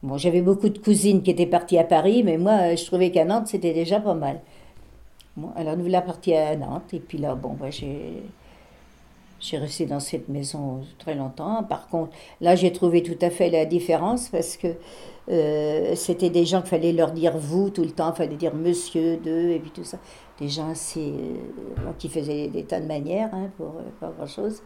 Bon, 0.03 0.17
j'avais 0.17 0.41
beaucoup 0.41 0.69
de 0.69 0.77
cousines 0.77 1.23
qui 1.23 1.31
étaient 1.31 1.47
parties 1.47 1.79
à 1.79 1.83
Paris, 1.83 2.21
mais 2.23 2.37
moi, 2.37 2.75
je 2.75 2.85
trouvais 2.85 3.09
qu'à 3.09 3.25
Nantes, 3.25 3.47
c'était 3.47 3.73
déjà 3.73 3.99
pas 3.99 4.13
mal. 4.13 4.39
Alors 5.55 5.75
nous 5.75 5.83
voilà 5.83 6.01
partis 6.01 6.33
à 6.33 6.55
Nantes, 6.55 6.93
et 6.93 6.99
puis 6.99 7.17
là, 7.17 7.35
bon, 7.35 7.53
bah, 7.59 7.69
j'ai, 7.69 8.23
j'ai 9.39 9.57
resté 9.57 9.85
dans 9.85 9.99
cette 9.99 10.29
maison 10.29 10.81
très 10.99 11.15
longtemps. 11.15 11.63
Par 11.63 11.87
contre, 11.87 12.11
là, 12.39 12.55
j'ai 12.55 12.71
trouvé 12.71 13.03
tout 13.03 13.17
à 13.21 13.29
fait 13.29 13.49
la 13.49 13.65
différence, 13.65 14.29
parce 14.29 14.57
que 14.57 14.67
euh, 15.29 15.95
c'était 15.95 16.29
des 16.29 16.45
gens 16.45 16.61
qu'il 16.61 16.69
fallait 16.69 16.93
leur 16.93 17.11
dire 17.11 17.37
vous 17.37 17.69
tout 17.69 17.83
le 17.83 17.91
temps, 17.91 18.11
il 18.13 18.17
fallait 18.17 18.35
dire 18.35 18.53
monsieur, 18.53 19.17
deux, 19.17 19.49
et 19.49 19.59
puis 19.59 19.71
tout 19.71 19.83
ça. 19.83 19.97
Des 20.39 20.49
gens 20.49 20.69
assez, 20.69 21.13
euh, 21.13 21.91
qui 21.97 22.09
faisaient 22.09 22.47
des 22.47 22.63
tas 22.63 22.79
de 22.79 22.85
manières, 22.85 23.29
hein, 23.33 23.49
pour 23.57 23.67
euh, 23.67 23.89
pas 23.99 24.11
grand-chose. 24.15 24.61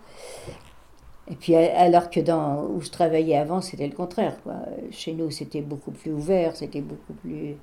Et 1.31 1.35
puis, 1.35 1.55
alors 1.55 2.09
que 2.09 2.19
dans 2.19 2.65
où 2.65 2.81
je 2.81 2.89
travaillais 2.89 3.37
avant, 3.37 3.61
c'était 3.61 3.87
le 3.87 3.93
contraire. 3.93 4.41
Quoi. 4.43 4.55
Chez 4.89 5.13
nous, 5.13 5.29
c'était 5.29 5.61
beaucoup 5.61 5.91
plus 5.91 6.11
ouvert, 6.11 6.55
c'était 6.55 6.81
beaucoup 6.81 7.13
plus. 7.13 7.55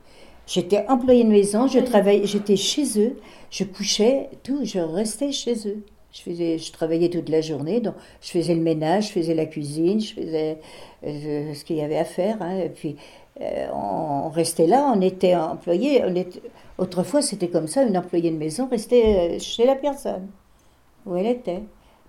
J'étais 0.47 0.87
employée 0.89 1.25
de 1.25 1.29
maison, 1.29 1.67
je 1.67 1.81
travaillais, 1.81 2.25
j'étais 2.27 2.55
chez 2.55 2.85
eux, 3.01 3.17
je 3.51 3.65
couchais, 3.65 4.31
tout, 4.45 4.65
je 4.65 4.79
restais 4.79 5.33
chez 5.33 5.69
eux. 5.69 5.83
Je, 6.25 6.73
travaillais 6.73 7.09
toute 7.11 7.29
la 7.29 7.41
journée, 7.41 7.81
donc 7.81 7.95
je 8.21 8.31
faisais 8.31 8.55
le 8.55 8.61
ménage, 8.63 9.09
je 9.09 9.13
faisais 9.13 9.35
la 9.35 9.47
cuisine, 9.47 10.01
je 10.01 10.15
faisais 10.15 10.59
ce 11.03 11.65
qu'il 11.65 11.77
y 11.77 11.83
avait 11.83 11.99
à 11.99 12.05
faire. 12.05 12.39
hein. 12.41 12.59
et 12.59 12.69
puis, 12.71 12.97
euh, 13.41 13.67
on, 13.75 14.29
restait 14.31 14.67
là, 14.67 14.91
on 14.95 15.01
était 15.01 15.35
employé. 15.37 16.03
On 16.05 16.15
était, 16.15 16.41
autrefois, 16.79 17.21
c'était 17.23 17.49
comme 17.49 17.67
ça, 17.69 17.83
une 17.83 17.97
employée 17.99 18.31
de 18.31 18.37
maison 18.37 18.67
restait 18.71 19.37
euh, 19.37 19.39
chez 19.39 19.67
la 19.67 19.75
personne, 19.77 20.29
où 21.05 21.17
elle 21.17 21.27
était. 21.27 21.63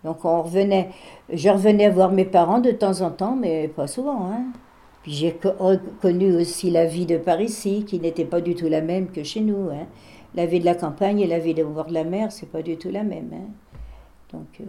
Donc 0.04 0.24
on 0.26 0.42
revenait, 0.44 0.90
je 1.32 1.50
revenais 1.50 1.90
voir 1.90 2.12
mes 2.12 2.24
parents 2.26 2.60
de 2.60 2.72
temps 2.72 3.02
en 3.02 3.12
temps, 3.12 3.36
mais 3.36 3.68
pas 3.68 3.88
souvent. 3.88 4.28
Hein. 4.32 4.46
Puis 5.04 5.12
j'ai 5.14 5.34
co- 5.34 5.52
reconnu 5.60 6.34
aussi 6.36 6.70
la 6.70 6.86
vie 6.86 7.06
de 7.06 7.18
Paris 7.18 7.46
ici, 7.46 7.84
qui 7.86 8.00
n'était 8.00 8.26
pas 8.26 8.40
du 8.42 8.56
tout 8.56 8.68
la 8.70 8.82
même 8.82 9.08
que 9.12 9.24
chez 9.24 9.42
nous. 9.42 9.70
Hein. 9.70 9.88
La 10.36 10.46
vie 10.46 10.60
de 10.60 10.66
la 10.66 10.76
campagne 10.76 11.20
et 11.20 11.28
la 11.28 11.40
vie 11.40 11.54
de 11.54 11.64
bord 11.64 11.86
de 11.86 11.94
la 11.94 12.04
mer, 12.04 12.32
c'est 12.32 12.50
pas 12.52 12.62
du 12.62 12.78
tout 12.78 12.90
la 12.92 13.04
même. 13.04 13.32
Donc 14.34 14.48
euh, 14.60 14.64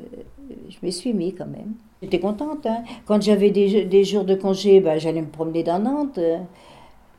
je 0.69 0.77
m'y 0.83 0.93
suis 0.93 1.13
mis 1.13 1.35
quand 1.35 1.47
même. 1.47 1.75
J'étais 2.03 2.21
contente. 2.21 2.65
hein. 2.67 2.85
Quand 3.07 3.21
j'avais 3.21 3.51
des, 3.51 4.05
jours 4.05 4.25
de 4.25 4.35
congé, 4.35 4.81
ben, 4.81 4.99
j'allais 4.99 5.23
me 5.23 5.27
promener 5.29 5.63
dans 5.65 5.79
Nantes. 5.81 6.19
euh, 6.19 6.39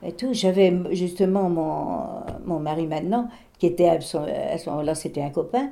et 0.04 0.13
tout. 0.13 0.30
J'avais 0.34 0.73
justement 0.91 1.49
mon, 1.49 2.23
mon 2.45 2.60
mari 2.60 2.88
maintenant, 2.88 3.28
qui 3.58 3.65
était 3.67 3.89
à 3.89 3.99
ce, 4.02 4.17
à 4.17 4.58
ce 4.58 4.69
moment-là, 4.69 4.95
c'était 4.95 5.21
un 5.21 5.30
copain. 5.30 5.69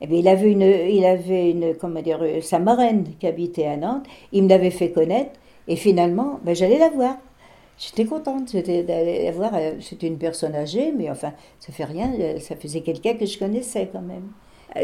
Eh 0.00 0.06
bien, 0.06 0.18
il 0.18 0.28
avait 0.28 0.50
une, 0.52 0.62
il 0.62 1.04
avait 1.04 1.50
une, 1.50 1.74
comment 1.74 2.02
dire, 2.02 2.18
euh, 2.22 2.40
sa 2.40 2.58
marraine 2.58 3.04
qui 3.18 3.26
habitait 3.26 3.66
à 3.66 3.76
Nantes. 3.76 4.06
Il 4.32 4.44
me 4.44 4.48
l'avait 4.48 4.70
fait 4.70 4.90
connaître. 4.90 5.32
Et 5.68 5.76
finalement, 5.76 6.40
ben, 6.44 6.54
j'allais 6.54 6.78
la 6.78 6.88
voir. 6.90 7.16
J'étais 7.78 8.06
contente 8.06 8.50
j'étais 8.50 8.82
d'aller 8.82 9.24
la 9.24 9.30
voir. 9.32 9.52
C'était 9.80 10.08
une 10.08 10.18
personne 10.18 10.54
âgée, 10.56 10.92
mais 10.96 11.10
enfin, 11.10 11.32
ça 11.60 11.72
fait 11.72 11.84
rien. 11.84 12.10
Ça 12.40 12.56
faisait 12.56 12.80
quelqu'un 12.80 13.14
que 13.14 13.26
je 13.26 13.38
connaissais 13.38 13.88
quand 13.92 14.02
même. 14.02 14.28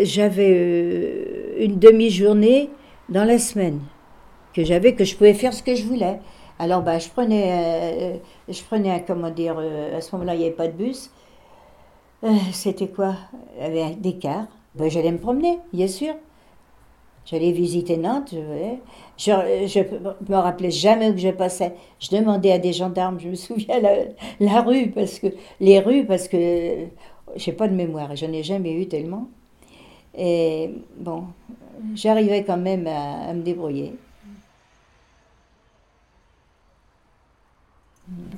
J'avais 0.02 0.52
euh, 0.54 1.54
une 1.64 1.78
demi-journée 1.78 2.70
dans 3.08 3.24
la 3.24 3.38
semaine 3.38 3.80
que 4.54 4.64
j'avais, 4.64 4.94
que 4.94 5.04
je 5.04 5.16
pouvais 5.16 5.34
faire 5.34 5.54
ce 5.54 5.62
que 5.62 5.74
je 5.74 5.84
voulais. 5.84 6.20
Alors, 6.58 6.82
bah, 6.82 6.98
je 6.98 7.08
prenais, 7.10 8.16
euh, 8.16 8.18
je 8.48 8.62
prenais, 8.64 9.04
comment 9.06 9.30
dire, 9.30 9.56
euh, 9.58 9.96
à 9.96 10.00
ce 10.02 10.14
moment-là, 10.16 10.34
il 10.34 10.40
n'y 10.40 10.46
avait 10.46 10.54
pas 10.54 10.68
de 10.68 10.72
bus. 10.74 11.10
C'était 12.52 12.88
quoi? 12.88 13.16
Un- 13.60 13.90
des 13.92 14.14
cars. 14.18 14.46
Ben, 14.74 14.90
j'allais 14.90 15.12
me 15.12 15.18
promener, 15.18 15.58
bien 15.72 15.86
sûr. 15.88 16.14
J'allais 17.24 17.52
visiter 17.52 17.96
Nantes. 17.96 18.34
Je, 18.34 18.42
je, 19.16 19.66
je 19.66 19.80
me 20.32 20.36
rappelais 20.36 20.70
jamais 20.70 21.10
où 21.10 21.16
je 21.16 21.30
passais. 21.30 21.74
Je 22.00 22.10
demandais 22.14 22.52
à 22.52 22.58
des 22.58 22.72
gendarmes, 22.74 23.18
je 23.18 23.28
me 23.28 23.34
souviens, 23.34 23.80
la, 23.80 23.96
la 24.40 24.60
rue, 24.62 24.90
parce 24.90 25.18
que 25.18 25.28
les 25.60 25.80
rues, 25.80 26.04
parce 26.06 26.28
que 26.28 26.36
j'ai 27.36 27.52
pas 27.52 27.68
de 27.68 27.74
mémoire, 27.74 28.14
j'en 28.16 28.32
ai 28.32 28.42
jamais 28.42 28.72
eu 28.72 28.88
tellement. 28.88 29.28
Et 30.16 30.74
bon, 30.96 31.26
j'arrivais 31.94 32.44
quand 32.44 32.56
même 32.56 32.86
à, 32.86 33.28
à 33.30 33.34
me 33.34 33.42
débrouiller. 33.42 33.94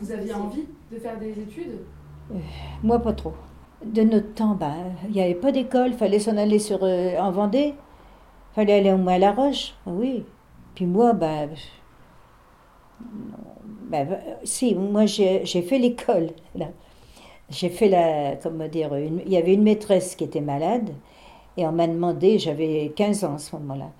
Vous 0.00 0.10
aviez 0.12 0.32
envie 0.34 0.64
de 0.92 0.98
faire 0.98 1.18
des 1.18 1.30
études? 1.40 1.78
Moi, 2.82 2.98
pas 3.00 3.12
trop. 3.12 3.34
De 3.84 4.02
notre 4.02 4.32
temps, 4.34 4.54
ben, 4.54 4.74
il 5.06 5.12
n'y 5.12 5.20
avait 5.22 5.34
pas 5.34 5.52
d'école, 5.52 5.92
fallait 5.94 6.18
s'en 6.18 6.36
aller 6.36 6.58
sur, 6.58 6.78
euh, 6.82 7.18
en 7.18 7.30
Vendée. 7.30 7.74
fallait 8.54 8.74
aller 8.80 8.92
au 8.92 8.98
moins 8.98 9.14
à 9.14 9.18
La 9.18 9.32
Roche, 9.32 9.74
ah 9.86 9.90
oui. 9.92 10.24
Puis 10.74 10.86
moi, 10.86 11.12
ben, 11.14 11.50
Ben, 13.90 14.08
euh, 14.10 14.16
si, 14.44 14.74
moi 14.74 15.06
j'ai 15.06 15.44
fait 15.62 15.78
l'école. 15.78 16.30
J'ai 17.50 17.68
fait 17.70 17.88
la. 17.88 18.36
Comment 18.36 18.68
dire 18.68 18.94
une- 18.94 19.22
Il 19.26 19.32
y 19.32 19.36
avait 19.36 19.54
une 19.54 19.62
maîtresse 19.62 20.16
qui 20.16 20.24
était 20.24 20.40
malade 20.40 20.90
et 21.56 21.66
on 21.66 21.72
m'a 21.72 21.86
demandé, 21.86 22.38
j'avais 22.38 22.92
15 22.94 23.24
ans 23.24 23.34
à 23.34 23.38
ce 23.38 23.56
moment-là, 23.56 23.90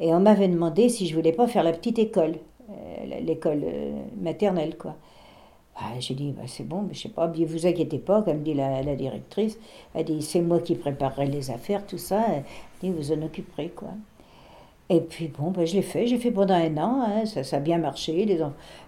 et 0.00 0.12
on 0.14 0.20
m'avait 0.20 0.48
demandé 0.48 0.88
si 0.88 1.06
je 1.06 1.14
voulais 1.14 1.32
pas 1.32 1.46
faire 1.46 1.62
la 1.62 1.72
petite 1.72 1.98
école, 1.98 2.34
euh, 2.70 3.20
l'école 3.20 3.62
euh, 3.64 3.92
maternelle, 4.20 4.76
quoi. 4.76 4.96
Ah, 5.78 5.92
j'ai 6.00 6.14
dit, 6.14 6.32
bah, 6.32 6.44
c'est 6.46 6.66
bon, 6.66 6.82
mais 6.82 6.94
je 6.94 7.02
sais 7.02 7.08
pas, 7.10 7.26
bien 7.26 7.46
vous 7.46 7.66
inquiétez 7.66 7.98
pas, 7.98 8.22
comme 8.22 8.42
dit 8.42 8.54
la, 8.54 8.82
directrice. 8.96 9.58
Elle 9.94 10.06
dit, 10.06 10.22
c'est 10.22 10.40
moi 10.40 10.60
qui 10.60 10.74
préparerai 10.74 11.26
les 11.26 11.50
affaires, 11.50 11.86
tout 11.86 11.98
ça. 11.98 12.24
Elle 12.34 12.44
dit, 12.80 12.90
vous 12.90 13.12
en 13.12 13.20
occuperez, 13.22 13.68
quoi. 13.68 13.90
Et 14.88 15.00
puis 15.00 15.28
bon, 15.28 15.50
ben, 15.50 15.66
je 15.66 15.74
l'ai 15.74 15.82
fait, 15.82 16.06
j'ai 16.06 16.16
fait 16.16 16.30
pendant 16.30 16.54
un 16.54 16.76
an, 16.78 17.02
hein, 17.04 17.26
ça, 17.26 17.42
ça 17.42 17.56
a 17.56 17.60
bien 17.60 17.78
marché, 17.78 18.24
les, 18.24 18.38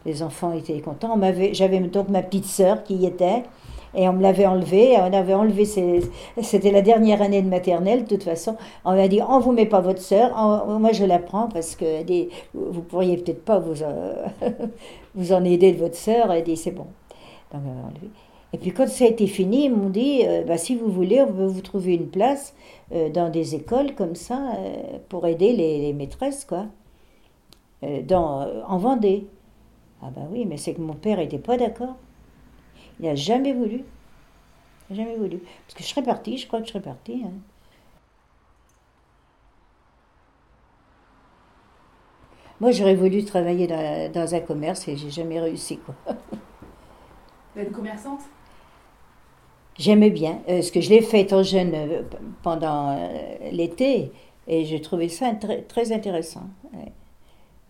les 0.07 0.23
enfants 0.23 0.53
étaient 0.53 0.81
contents. 0.81 1.19
J'avais 1.53 1.81
donc 1.81 2.09
ma 2.09 2.23
petite 2.23 2.45
sœur 2.45 2.85
qui 2.85 2.95
y 2.95 3.07
était, 3.07 3.43
et 3.95 4.09
on 4.09 4.13
me 4.13 4.23
l'avait 4.23 4.47
enlevée, 4.47 4.97
on 4.99 5.13
avait 5.13 5.35
enlevé, 5.35 5.65
c'était 5.65 6.71
la 6.71 6.83
dernière 6.83 7.23
année 7.23 7.43
de 7.43 7.49
maternelle, 7.49 8.05
de 8.05 8.09
toute 8.09 8.23
façon. 8.23 8.57
On 8.85 8.95
m'a 8.95 9.09
dit, 9.09 9.21
on 9.27 9.41
vous 9.41 9.53
met 9.53 9.67
pas 9.67 9.81
votre 9.81 10.03
sœur, 10.03 10.35
moi 10.67 10.93
je 10.93 11.05
la 11.05 11.19
prends 11.19 11.49
parce 11.49 11.77
que 11.77 12.03
dit, 12.03 12.29
vous 12.55 12.83
pourriez 12.83 13.17
peut-être 13.17 13.45
pas 13.45 13.59
vous, 13.59 13.83
euh, 13.83 14.27
vous 15.15 15.33
en 15.33 15.45
aider 15.45 15.73
de 15.73 15.79
votre 15.79 15.97
sœur, 15.97 16.31
elle 16.33 16.45
dit, 16.45 16.57
c'est 16.57 16.71
bon. 16.71 16.87
Donc 17.53 17.63
on 17.65 17.87
enlevé. 17.89 18.11
Et 18.53 18.59
puis 18.59 18.73
quand 18.73 18.89
ça 18.89 19.05
a 19.05 19.09
été 19.09 19.27
fini, 19.27 19.67
ils 19.67 19.75
m'ont 19.75 19.91
dit, 19.91 20.23
euh, 20.27 20.43
bah, 20.45 20.59
si 20.59 20.75
vous 20.75 20.91
voulez, 20.91 21.21
on 21.23 21.33
peut 21.33 21.47
vous 21.47 21.61
trouver 21.61 21.95
une 21.95 22.09
place 22.09 22.55
euh, 22.93 23.11
dans 23.11 23.31
des 23.31 23.55
écoles 23.55 23.95
comme 23.95 24.15
ça 24.15 24.39
pour 25.09 25.27
aider 25.27 25.53
les, 25.53 25.93
maîtresses, 25.93 26.45
quoi, 26.45 26.67
dans, 27.83 28.47
en 28.67 28.79
Vendée. 28.79 29.27
Ah 30.03 30.11
bah 30.15 30.23
oui, 30.31 30.47
mais 30.47 30.57
c'est 30.57 30.75
que 30.75 30.81
mon 30.81 30.95
père 30.95 31.19
n'était 31.19 31.39
pas 31.39 31.57
d'accord. 31.57 31.97
Il 33.01 33.07
n'a 33.07 33.15
jamais 33.15 33.53
voulu. 33.53 33.85
Il 34.91 34.97
n'a 34.97 35.05
jamais 35.05 35.17
voulu. 35.17 35.39
Parce 35.67 35.75
que 35.75 35.83
je 35.83 35.89
serais 35.89 36.03
partie, 36.03 36.39
je 36.39 36.47
crois 36.47 36.61
que 36.61 36.67
je 36.67 36.73
serais 36.73 36.83
partie. 36.83 37.23
hein. 37.25 37.33
Moi, 42.61 42.73
j'aurais 42.73 42.95
voulu 42.97 43.25
travailler 43.25 43.67
dans, 43.67 44.11
dans 44.13 44.35
un 44.35 44.41
commerce 44.41 44.89
et 44.89 44.97
j'ai 44.97 45.11
jamais 45.11 45.41
réussi, 45.41 45.79
quoi. 45.79 45.95
Vous 47.55 47.61
êtes 47.61 47.73
commerçante? 47.73 48.23
J'aimais 49.79 50.11
bien, 50.11 50.41
euh, 50.49 50.57
parce 50.57 50.71
que 50.73 50.81
je 50.81 50.91
l'ai 50.91 51.03
fait 51.03 51.21
étant 51.21 51.43
jeune 51.43 51.73
euh, 51.75 52.03
pendant 52.43 52.97
euh, 52.99 53.51
l'été, 53.53 54.13
et 54.49 54.65
j'ai 54.65 54.81
trouvé 54.81 55.09
ça 55.09 55.33
très, 55.35 55.63
très 55.63 55.93
intéressant. 55.93 56.49
ouais. 56.75 56.93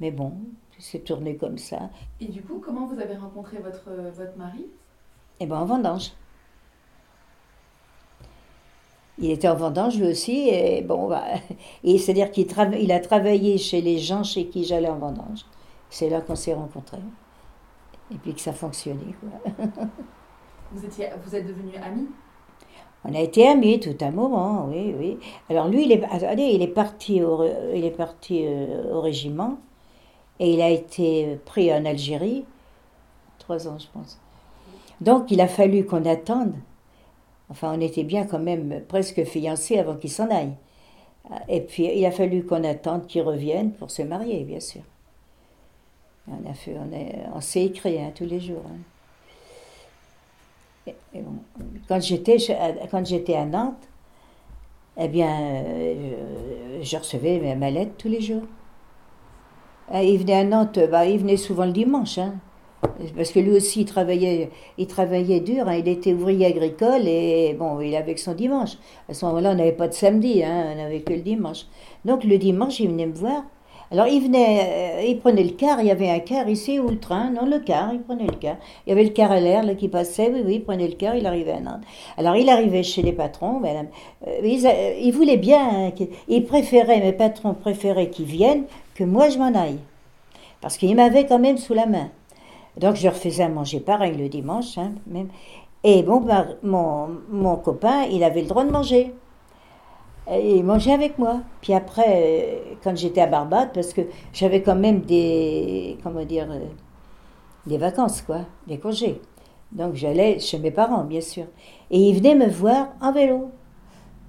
Mais 0.00 0.10
bon, 0.12 0.34
c'est 0.78 1.04
tourné 1.04 1.36
comme 1.36 1.58
ça. 1.58 1.90
Et 2.20 2.26
du 2.28 2.42
coup, 2.42 2.60
comment 2.64 2.86
vous 2.86 3.00
avez 3.00 3.16
rencontré 3.16 3.58
votre, 3.58 3.90
votre 4.16 4.36
mari? 4.36 4.66
Et 5.40 5.46
ben 5.46 5.58
en 5.58 5.64
vendange. 5.64 6.12
Il 9.20 9.30
était 9.30 9.48
en 9.48 9.56
vendange 9.56 9.98
lui 9.98 10.06
aussi, 10.06 10.48
et 10.48 10.82
bon, 10.82 11.08
bah, 11.08 11.24
et 11.84 11.98
c'est-à-dire 11.98 12.30
qu'il 12.30 12.46
il 12.80 12.92
a 12.92 13.00
travaillé 13.00 13.58
chez 13.58 13.80
les 13.80 13.98
gens 13.98 14.22
chez 14.22 14.46
qui 14.46 14.64
j'allais 14.64 14.88
en 14.88 14.98
vendange. 14.98 15.44
C'est 15.90 16.08
là 16.08 16.20
qu'on 16.20 16.36
s'est 16.36 16.54
rencontrés. 16.54 16.98
Et 18.12 18.16
puis 18.16 18.34
que 18.34 18.40
ça 18.40 18.52
fonctionnait. 18.52 19.14
Quoi. 19.20 19.64
vous, 20.72 20.84
étiez, 20.84 21.08
vous 21.24 21.34
êtes 21.34 21.46
devenus 21.46 21.74
amis? 21.82 22.08
On 23.04 23.14
a 23.14 23.20
été 23.20 23.46
amis 23.46 23.80
tout 23.80 23.96
un 24.00 24.10
moment, 24.10 24.66
oui, 24.66 24.94
oui. 24.98 25.18
Alors 25.48 25.68
lui, 25.68 25.84
il 25.84 25.92
est, 25.92 26.04
attendez, 26.04 26.42
il 26.42 26.62
est 26.62 26.68
parti 26.68 27.22
au, 27.22 27.44
il 27.74 27.84
est 27.84 27.96
parti 27.96 28.44
euh, 28.44 28.92
au 28.94 29.00
régiment 29.00 29.58
et 30.40 30.52
il 30.52 30.60
a 30.60 30.68
été 30.68 31.38
pris 31.44 31.72
en 31.72 31.84
Algérie, 31.84 32.44
trois 33.38 33.68
ans, 33.68 33.78
je 33.78 33.86
pense. 33.92 34.18
Donc 35.00 35.30
il 35.30 35.40
a 35.40 35.48
fallu 35.48 35.84
qu'on 35.84 36.04
attende. 36.04 36.54
Enfin, 37.50 37.74
on 37.76 37.80
était 37.80 38.04
bien 38.04 38.24
quand 38.26 38.38
même 38.38 38.82
presque 38.88 39.24
fiancés 39.24 39.78
avant 39.78 39.96
qu'il 39.96 40.10
s'en 40.10 40.28
aille. 40.30 40.52
Et 41.48 41.60
puis 41.60 41.84
il 41.94 42.04
a 42.06 42.10
fallu 42.10 42.44
qu'on 42.44 42.64
attende 42.64 43.06
qu'il 43.06 43.22
revienne 43.22 43.72
pour 43.72 43.90
se 43.90 44.02
marier, 44.02 44.44
bien 44.44 44.60
sûr. 44.60 44.82
On 46.28 46.48
a 46.48 46.54
fait, 46.54 46.76
on, 46.78 46.92
est- 46.94 47.24
on 47.34 47.40
s'est 47.40 47.64
écrit 47.64 47.98
hein, 48.00 48.12
tous 48.14 48.26
les 48.26 48.40
jours. 48.40 48.62
hein. 48.66 48.78
Et- 50.86 51.18
et 51.18 51.20
bon, 51.20 51.34
quand 51.88 52.00
j'étais 52.00 53.34
à- 53.34 53.44
Nantes, 53.46 53.88
eh 54.96 55.08
bien, 55.08 55.30
euh, 55.64 56.80
je 56.82 56.96
recevais 56.96 57.54
ma- 57.54 57.70
lettre 57.70 57.92
tous 57.98 58.08
les 58.08 58.20
jours. 58.20 58.42
Ah, 59.90 60.02
Il 60.02 60.18
venait 60.18 60.34
à 60.34 60.44
Nantes, 60.44 60.78
bah, 60.90 61.06
il 61.06 61.18
venait 61.18 61.36
souvent 61.36 61.64
le 61.66 61.72
dimanche, 61.72 62.18
hein. 62.18 62.34
Parce 63.16 63.32
que 63.32 63.40
lui 63.40 63.50
aussi 63.50 63.80
il 63.80 63.84
travaillait, 63.84 64.50
il 64.76 64.86
travaillait 64.86 65.40
dur, 65.40 65.68
hein. 65.68 65.74
il 65.74 65.88
était 65.88 66.12
ouvrier 66.12 66.46
agricole 66.46 67.06
et 67.06 67.54
bon, 67.58 67.80
il 67.80 67.94
avait 67.96 68.14
que 68.14 68.20
son 68.20 68.34
dimanche. 68.34 68.76
À 69.08 69.14
ce 69.14 69.24
moment-là, 69.26 69.50
on 69.50 69.54
n'avait 69.54 69.72
pas 69.72 69.88
de 69.88 69.94
samedi, 69.94 70.42
hein, 70.44 70.72
on 70.72 70.76
n'avait 70.76 71.00
que 71.00 71.12
le 71.12 71.20
dimanche. 71.20 71.66
Donc 72.04 72.24
le 72.24 72.38
dimanche, 72.38 72.80
il 72.80 72.88
venait 72.88 73.06
me 73.06 73.14
voir. 73.14 73.44
Alors 73.90 74.06
il 74.06 74.20
venait, 74.20 75.00
euh, 75.00 75.04
il 75.08 75.18
prenait 75.18 75.42
le 75.42 75.52
car, 75.52 75.80
il 75.80 75.86
y 75.86 75.90
avait 75.90 76.10
un 76.10 76.18
car 76.18 76.46
ici 76.48 76.78
ou 76.78 76.90
le 76.90 76.98
train, 76.98 77.30
non 77.30 77.46
le 77.46 77.58
car, 77.58 77.94
il 77.94 78.00
prenait 78.00 78.26
le 78.26 78.36
car. 78.36 78.56
Il 78.86 78.90
y 78.90 78.92
avait 78.92 79.04
le 79.04 79.10
car 79.10 79.32
à 79.32 79.40
l'air 79.40 79.64
qui 79.78 79.88
passait, 79.88 80.30
oui, 80.30 80.42
oui, 80.44 80.54
il 80.56 80.62
prenait 80.62 80.88
le 80.88 80.94
car, 80.94 81.16
il 81.16 81.26
arrivait 81.26 81.52
à 81.52 81.60
Nantes. 81.60 81.84
Alors 82.18 82.36
il 82.36 82.50
arrivait 82.50 82.82
chez 82.82 83.00
les 83.00 83.12
patrons, 83.12 83.60
madame, 83.60 83.86
euh, 84.26 85.10
voulaient 85.12 85.38
bien, 85.38 85.88
hein, 85.88 86.40
préféraient, 86.46 87.00
mes 87.00 87.12
patrons 87.12 87.54
préféraient 87.54 88.10
qu'ils 88.10 88.26
viennent 88.26 88.64
que 88.94 89.04
moi 89.04 89.30
je 89.30 89.38
m'en 89.38 89.54
aille. 89.54 89.78
Parce 90.60 90.76
qu'ils 90.76 90.94
m'avaient 90.94 91.24
quand 91.24 91.38
même 91.38 91.56
sous 91.56 91.72
la 91.72 91.86
main. 91.86 92.10
Donc 92.78 92.96
je 92.96 93.04
leur 93.04 93.14
faisais 93.14 93.42
à 93.42 93.48
manger 93.48 93.80
pareil 93.80 94.16
le 94.16 94.28
dimanche, 94.28 94.78
hein, 94.78 94.92
même. 95.06 95.28
Et 95.84 96.02
bon, 96.02 96.26
mon, 96.62 97.56
copain, 97.56 98.04
il 98.10 98.24
avait 98.24 98.42
le 98.42 98.48
droit 98.48 98.64
de 98.64 98.70
manger. 98.70 99.14
Il 100.30 100.62
mangeait 100.64 100.92
avec 100.92 101.18
moi. 101.18 101.40
Puis 101.62 101.72
après, 101.72 102.04
euh, 102.08 102.74
quand 102.82 102.96
j'étais 102.96 103.22
à 103.22 103.26
Barbade, 103.26 103.70
parce 103.72 103.94
que 103.94 104.02
j'avais 104.32 104.60
quand 104.60 104.74
même 104.74 105.00
des, 105.00 105.96
comment 106.02 106.24
dire, 106.24 106.48
euh, 106.50 106.66
des 107.66 107.78
vacances, 107.78 108.22
quoi, 108.22 108.40
des 108.66 108.78
congés. 108.78 109.20
Donc 109.72 109.94
j'allais 109.94 110.38
chez 110.38 110.58
mes 110.58 110.70
parents, 110.70 111.04
bien 111.04 111.20
sûr. 111.20 111.44
Et 111.90 111.98
il 111.98 112.16
venait 112.16 112.34
me 112.34 112.48
voir 112.48 112.88
en 113.00 113.12
vélo. 113.12 113.50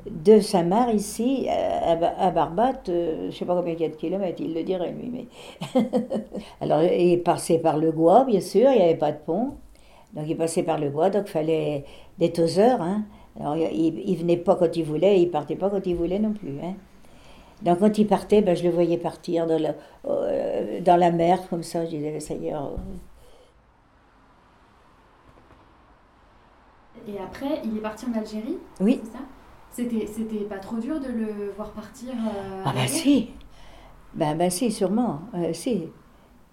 De 0.06 0.40
Saint-Marc, 0.40 0.94
ici, 0.94 1.48
à, 1.50 1.96
Ba- 1.96 2.14
à 2.18 2.32
Barbate, 2.32 2.88
euh, 2.90 3.22
je 3.24 3.26
ne 3.28 3.32
sais 3.32 3.46
pas 3.46 3.56
combien 3.56 3.74
il 3.74 3.82
y 3.82 3.86
a 3.86 3.90
de 3.90 3.96
kilomètres, 3.96 4.42
il 4.42 4.54
le 4.54 4.64
dirait 4.64 4.92
lui. 4.92 5.10
Mais... 5.10 5.82
Alors 6.62 6.82
il 6.84 7.22
passait 7.22 7.60
par 7.60 7.78
le 7.78 7.92
Gois, 7.92 8.24
bien 8.24 8.40
sûr, 8.40 8.70
il 8.72 8.78
n'y 8.78 8.84
avait 8.84 8.96
pas 8.96 9.12
de 9.12 9.18
pont. 9.18 9.56
Donc 10.14 10.26
il 10.28 10.38
passait 10.38 10.64
par 10.64 10.80
le 10.80 10.90
Gois, 10.90 11.10
donc 11.10 11.24
il 11.28 11.32
fallait 11.32 11.86
des 12.18 12.32
toseurs. 12.32 12.82
Hein. 12.82 13.04
Alors 13.40 13.58
il, 13.58 14.00
il 14.10 14.16
venait 14.18 14.38
pas 14.38 14.56
quand 14.56 14.76
il 14.76 14.84
voulait, 14.84 15.20
il 15.22 15.30
partait 15.30 15.56
pas 15.58 15.70
quand 15.70 15.86
il 15.86 15.96
voulait 15.96 16.20
non 16.20 16.32
plus. 16.34 16.58
Hein. 16.64 16.74
Donc 17.62 17.80
quand 17.80 17.98
il 17.98 18.08
partait, 18.08 18.42
ben, 18.42 18.56
je 18.56 18.64
le 18.64 18.70
voyais 18.70 18.98
partir 18.98 19.48
dans 19.48 19.60
la, 19.60 19.74
euh, 20.08 20.80
dans 20.82 20.96
la 20.96 21.12
mer, 21.12 21.48
comme 21.50 21.64
ça, 21.64 21.84
je 21.86 21.90
disais, 21.92 22.20
ça 22.22 22.34
y 22.36 22.48
est. 22.48 22.54
oh. 22.56 22.78
Et 27.08 27.18
après, 27.20 27.62
il 27.66 27.78
est 27.78 27.82
parti 27.82 28.06
en 28.06 28.18
Algérie 28.18 28.58
Oui. 28.80 29.02
C'est 29.04 29.12
ça? 29.12 29.20
C'était, 29.72 30.08
c'était 30.08 30.44
pas 30.46 30.58
trop 30.58 30.78
dur 30.78 31.00
de 31.00 31.08
le 31.08 31.52
voir 31.56 31.72
partir 31.72 32.10
euh, 32.10 32.64
Ah 32.66 32.74
bah 32.76 32.88
si, 32.88 33.30
ben, 34.14 34.36
ben 34.36 34.50
si, 34.50 34.72
sûrement, 34.72 35.22
euh, 35.36 35.54
si. 35.54 35.84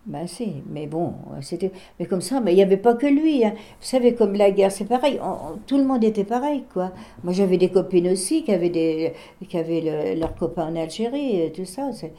Ben 0.05 0.29
si, 0.29 0.63
mais 0.69 0.87
bon, 0.87 1.15
c'était... 1.41 1.73
Mais 1.99 2.07
comme 2.07 2.21
ça, 2.21 2.41
mais 2.41 2.53
il 2.53 2.57
n'y 2.57 2.63
avait 2.63 2.77
pas 2.77 2.95
que 2.95 3.07
lui. 3.09 3.45
hein. 3.45 3.55
Vous 3.57 3.87
savez, 3.87 4.15
comme 4.15 4.35
la 4.35 4.53
guerre, 4.53 4.71
c'est 4.71 4.85
pareil, 4.85 5.19
on- 5.21 5.55
on- 5.55 5.59
tout 5.67 5.77
le 5.79 5.85
monde 5.85 6.05
était 6.05 6.23
pareil, 6.23 6.63
quoi. 6.73 6.93
Moi, 7.25 7.33
j'avais 7.33 7.57
des 7.59 7.71
copines 7.71 8.07
aussi 8.09 8.45
qui 8.45 8.53
avaient, 8.53 8.71
des, 8.71 9.15
qui 9.49 9.59
avaient 9.59 9.81
le- 10.15 10.21
leurs 10.21 10.37
copains 10.37 10.69
en 10.73 10.77
Algérie, 10.77 11.41
et 11.43 11.51
tout 11.51 11.65
ça. 11.65 11.93
c'est- 11.93 12.13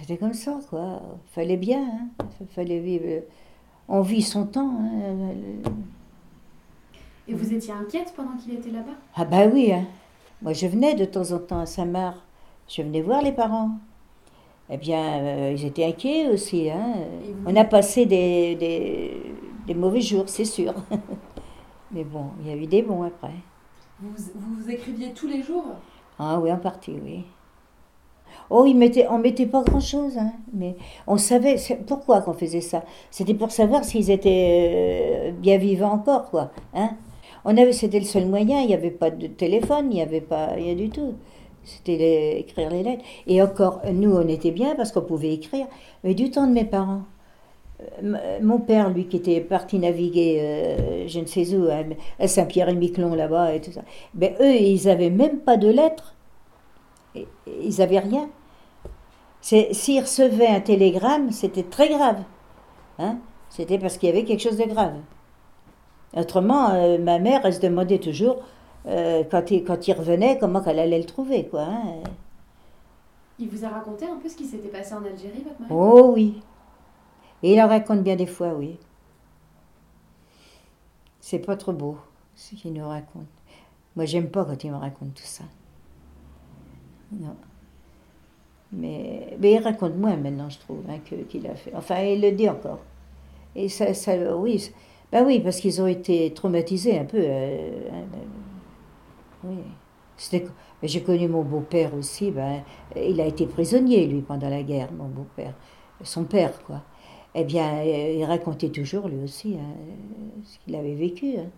C'était 0.00 0.16
comme 0.16 0.32
ça, 0.34 0.58
quoi. 0.70 1.00
Fallait 1.26 1.56
bien, 1.56 1.84
hein. 1.84 2.24
Fallait 2.50 2.80
vivre... 2.80 3.22
On 3.88 4.00
vit 4.00 4.22
son 4.22 4.46
temps, 4.46 4.74
hein. 4.80 5.34
Et 7.32 7.34
vous 7.34 7.54
étiez 7.54 7.72
inquiète 7.72 8.12
pendant 8.14 8.36
qu'il 8.36 8.52
était 8.52 8.70
là-bas? 8.70 8.92
Ah 9.16 9.24
bah 9.24 9.46
oui, 9.50 9.72
hein. 9.72 9.84
moi 10.42 10.52
je 10.52 10.66
venais 10.66 10.94
de 10.94 11.06
temps 11.06 11.32
en 11.32 11.38
temps 11.38 11.60
à 11.60 11.66
Saint-Marc, 11.66 12.18
je 12.68 12.82
venais 12.82 13.00
voir 13.00 13.22
les 13.22 13.32
parents. 13.32 13.70
Eh 14.68 14.76
bien, 14.76 15.02
euh, 15.22 15.54
ils 15.56 15.64
étaient 15.64 15.84
inquiets 15.84 16.28
aussi. 16.28 16.70
Hein. 16.70 16.94
Vous- 17.24 17.50
On 17.50 17.56
a 17.56 17.64
passé 17.64 18.04
des, 18.06 18.54
des, 18.56 19.22
des 19.66 19.74
mauvais 19.74 20.02
jours, 20.02 20.24
c'est 20.28 20.44
sûr. 20.44 20.74
Mais 21.90 22.04
bon, 22.04 22.26
il 22.42 22.48
y 22.48 22.52
a 22.52 22.56
eu 22.56 22.66
des 22.66 22.82
bons 22.82 23.02
après. 23.02 23.34
vous, 24.00 24.10
vous 24.34 24.62
vous 24.62 24.70
écriviez 24.70 25.12
tous 25.12 25.26
les 25.26 25.42
jours? 25.42 25.64
Ah 26.18 26.38
oui, 26.38 26.52
en 26.52 26.58
partie, 26.58 26.96
oui. 27.02 27.24
Oh, 28.50 28.64
ils 28.66 28.76
mettaient, 28.76 29.06
on 29.08 29.18
mettait 29.18 29.46
pas 29.46 29.62
grand-chose, 29.62 30.18
hein, 30.18 30.32
mais 30.52 30.76
on 31.06 31.16
savait 31.16 31.56
pourquoi 31.86 32.20
qu'on 32.22 32.32
faisait 32.34 32.60
ça? 32.60 32.82
C'était 33.10 33.34
pour 33.34 33.50
savoir 33.50 33.84
s'ils 33.84 34.10
étaient 34.10 35.30
euh, 35.30 35.32
bien 35.32 35.58
vivants 35.58 35.92
encore, 35.92 36.30
quoi. 36.30 36.50
Hein. 36.74 36.90
On 37.44 37.56
avait, 37.56 37.72
c'était 37.72 37.98
le 37.98 38.04
seul 38.06 38.26
moyen. 38.26 38.60
Il 38.60 38.68
n'y 38.68 38.74
avait 38.74 38.90
pas 38.90 39.10
de 39.10 39.26
téléphone, 39.26 39.86
il 39.90 39.96
n'y 39.96 40.02
avait 40.02 40.20
pas 40.20 40.46
rien 40.46 40.74
du 40.74 40.90
tout. 40.90 41.14
C'était 41.64 41.96
les- 41.96 42.36
écrire 42.40 42.70
les 42.70 42.82
lettres. 42.82 43.04
Et 43.26 43.40
encore, 43.42 43.80
nous, 43.92 44.12
on 44.14 44.26
était 44.28 44.50
bien 44.50 44.74
parce 44.74 44.92
qu'on 44.92 45.02
pouvait 45.02 45.32
écrire. 45.34 45.66
Mais 46.04 46.14
du 46.14 46.30
temps 46.30 46.46
de 46.46 46.52
mes 46.52 46.64
parents, 46.64 47.02
m- 48.00 48.20
mon 48.42 48.58
père, 48.58 48.90
lui, 48.90 49.06
qui 49.06 49.16
était 49.16 49.40
parti 49.40 49.78
naviguer, 49.78 50.38
euh, 50.40 51.08
je 51.08 51.20
ne 51.20 51.26
sais 51.26 51.54
où, 51.56 51.68
à, 51.68 52.26
Saint-Pierre-et-Miquelon, 52.28 53.14
là-bas, 53.14 53.54
et 53.54 53.60
tout 53.60 53.72
ça, 53.72 53.82
ben, 54.14 54.34
eux, 54.40 54.54
ils 54.56 54.86
n'avaient 54.86 55.10
même 55.10 55.38
pas 55.38 55.56
de 55.56 55.68
lettres. 55.68 56.14
Et- 57.14 57.20
et 57.20 57.26
Ils 57.64 57.78
n'avaient 57.78 57.98
rien. 58.00 58.28
S'ils 59.40 60.00
recevaient 60.00 60.46
un 60.46 60.60
télégramme, 60.60 61.30
c'était 61.32 61.64
très 61.64 61.88
grave. 61.88 62.22
Hein 62.98 63.18
c'était 63.50 63.78
parce 63.78 63.98
qu'il 63.98 64.08
y 64.08 64.12
avait 64.12 64.24
quelque 64.24 64.40
chose 64.40 64.56
de 64.56 64.64
grave. 64.64 64.94
Autrement, 66.14 66.70
euh, 66.70 66.98
ma 66.98 67.18
mère, 67.18 67.40
elle 67.44 67.54
se 67.54 67.60
demandait 67.60 67.98
toujours, 67.98 68.42
euh, 68.86 69.24
quand, 69.30 69.50
il, 69.50 69.64
quand 69.64 69.88
il 69.88 69.92
revenait, 69.94 70.38
comment 70.38 70.60
qu'elle 70.60 70.78
allait 70.78 70.98
le 70.98 71.06
trouver, 71.06 71.46
quoi. 71.48 71.62
hein. 71.62 72.02
Il 73.38 73.48
vous 73.48 73.64
a 73.64 73.68
raconté 73.68 74.06
un 74.06 74.16
peu 74.16 74.28
ce 74.28 74.36
qui 74.36 74.44
s'était 74.44 74.68
passé 74.68 74.94
en 74.94 75.04
Algérie, 75.04 75.42
votre 75.42 75.60
mari? 75.60 75.72
Oh 75.72 76.12
oui. 76.14 76.42
Et 77.42 77.54
il 77.54 77.60
en 77.60 77.66
raconte 77.66 78.02
bien 78.02 78.14
des 78.14 78.26
fois, 78.26 78.54
oui. 78.54 78.78
C'est 81.18 81.38
pas 81.38 81.56
trop 81.56 81.72
beau, 81.72 81.96
ce 82.34 82.54
qu'il 82.54 82.72
nous 82.74 82.86
raconte. 82.86 83.26
Moi, 83.96 84.04
j'aime 84.04 84.28
pas 84.28 84.44
quand 84.44 84.62
il 84.64 84.70
me 84.70 84.76
raconte 84.76 85.14
tout 85.14 85.22
ça. 85.24 85.44
Non. 87.10 87.36
Mais, 88.70 89.36
mais 89.38 89.52
il 89.52 89.58
raconte 89.58 89.96
moins 89.96 90.16
maintenant, 90.16 90.48
je 90.48 90.58
trouve, 90.58 90.82
hein, 90.88 90.98
qu'il 91.28 91.46
a 91.46 91.54
fait. 91.54 91.74
Enfin, 91.74 92.00
il 92.02 92.20
le 92.20 92.32
dit 92.32 92.48
encore. 92.48 92.80
Et 93.54 93.68
ça, 93.68 93.92
ça 93.92 94.36
oui, 94.36 94.70
ben 95.12 95.24
oui, 95.26 95.40
parce 95.40 95.60
qu'ils 95.60 95.80
ont 95.82 95.86
été 95.86 96.32
traumatisés 96.34 96.98
un 96.98 97.04
peu. 97.04 97.18
euh, 97.20 97.70
mais 100.82 100.88
j'ai 100.88 101.02
connu 101.02 101.28
mon 101.28 101.42
beau-père 101.42 101.94
aussi. 101.94 102.30
Ben, 102.30 102.62
il 102.96 103.20
a 103.20 103.26
été 103.26 103.46
prisonnier, 103.46 104.06
lui, 104.06 104.20
pendant 104.22 104.48
la 104.48 104.62
guerre, 104.62 104.92
mon 104.92 105.08
beau-père. 105.08 105.54
Son 106.02 106.24
père, 106.24 106.62
quoi. 106.64 106.82
Eh 107.34 107.44
bien, 107.44 107.78
euh, 107.78 108.14
il 108.18 108.24
racontait 108.24 108.70
toujours, 108.70 109.08
lui 109.08 109.18
aussi, 109.24 109.56
hein, 109.58 109.74
ce 110.44 110.58
qu'il 110.60 110.74
avait 110.76 110.94
vécu. 110.94 111.36
hein. 111.38 111.50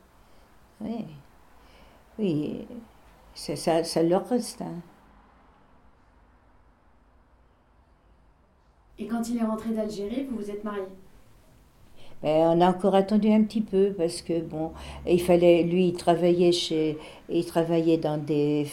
Oui. 0.81 1.07
Oui. 2.19 2.67
Ça, 3.35 4.03
leur 4.03 4.29
reste. 4.29 4.63
hein. 4.63 4.83
Et 8.99 9.07
quand 9.07 9.29
il 9.29 9.39
est 9.39 9.45
rentré 9.45 9.71
d'Algérie, 9.71 10.25
vous 10.29 10.37
vous 10.37 10.51
êtes 10.51 10.65
mariés 10.65 10.83
On 12.25 12.61
a 12.61 12.68
encore 12.68 12.95
attendu 12.95 13.31
un 13.31 13.43
petit 13.43 13.61
peu 13.61 13.93
parce 13.97 14.22
que 14.22 14.41
bon, 14.41 14.72
il 15.07 15.20
fallait, 15.20 15.62
lui, 15.62 15.89
il 15.89 15.93
travaillait 15.93 16.53
chez, 16.53 16.97
il 17.29 17.45
travaillait 17.45 17.99
dans 17.99 18.16
des 18.16 18.66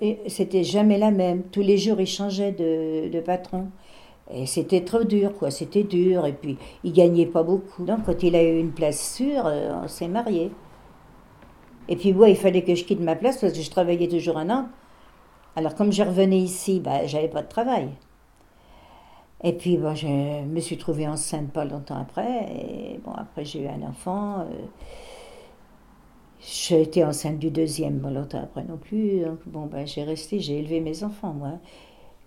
et 0.00 0.18
c'était 0.28 0.64
jamais 0.64 0.98
la 0.98 1.10
même. 1.10 1.42
Tous 1.50 1.62
les 1.62 1.76
jours, 1.78 2.00
il 2.00 2.06
changeait 2.06 2.52
de, 2.52 3.08
de 3.08 3.20
patron. 3.20 3.68
Et 4.32 4.46
c'était 4.46 4.82
trop 4.82 5.04
dur, 5.04 5.36
quoi. 5.36 5.50
C'était 5.50 5.82
dur. 5.82 6.26
Et 6.26 6.32
puis, 6.32 6.56
il 6.84 6.92
gagnait 6.92 7.26
pas 7.26 7.42
beaucoup. 7.42 7.84
Donc, 7.84 8.04
quand 8.06 8.22
il 8.22 8.36
a 8.36 8.42
eu 8.42 8.58
une 8.58 8.72
place 8.72 9.14
sûre, 9.14 9.46
euh, 9.46 9.72
on 9.82 9.88
s'est 9.88 10.08
mariés. 10.08 10.50
Et 11.88 11.96
puis, 11.96 12.12
moi, 12.12 12.28
il 12.28 12.36
fallait 12.36 12.62
que 12.62 12.74
je 12.74 12.84
quitte 12.84 13.00
ma 13.00 13.16
place 13.16 13.38
parce 13.38 13.52
que 13.52 13.60
je 13.60 13.70
travaillais 13.70 14.08
toujours 14.08 14.36
un 14.38 14.50
an. 14.50 14.68
Alors, 15.56 15.74
comme 15.74 15.92
je 15.92 16.02
revenais 16.02 16.38
ici, 16.38 16.80
ben, 16.80 17.06
j'avais 17.06 17.28
pas 17.28 17.42
de 17.42 17.48
travail. 17.48 17.88
Et 19.42 19.52
puis, 19.52 19.76
bon, 19.76 19.94
je 19.94 20.06
me 20.44 20.60
suis 20.60 20.78
trouvée 20.78 21.06
enceinte 21.08 21.52
pas 21.52 21.64
longtemps 21.64 21.98
après. 22.00 22.46
Et 22.94 22.98
bon, 23.04 23.12
après, 23.12 23.44
j'ai 23.44 23.62
eu 23.62 23.68
un 23.68 23.82
enfant. 23.82 24.40
euh, 24.40 24.44
j'ai 26.40 26.82
été 26.82 27.04
enceinte 27.04 27.38
du 27.38 27.50
deuxième, 27.50 28.00
pas 28.00 28.10
longtemps 28.10 28.42
après 28.42 28.64
non 28.64 28.76
plus. 28.76 29.20
Donc, 29.20 29.40
bon, 29.46 29.66
ben, 29.66 29.86
j'ai 29.86 30.04
resté, 30.04 30.38
j'ai 30.40 30.58
élevé 30.58 30.80
mes 30.80 31.02
enfants, 31.04 31.32
moi. 31.32 31.58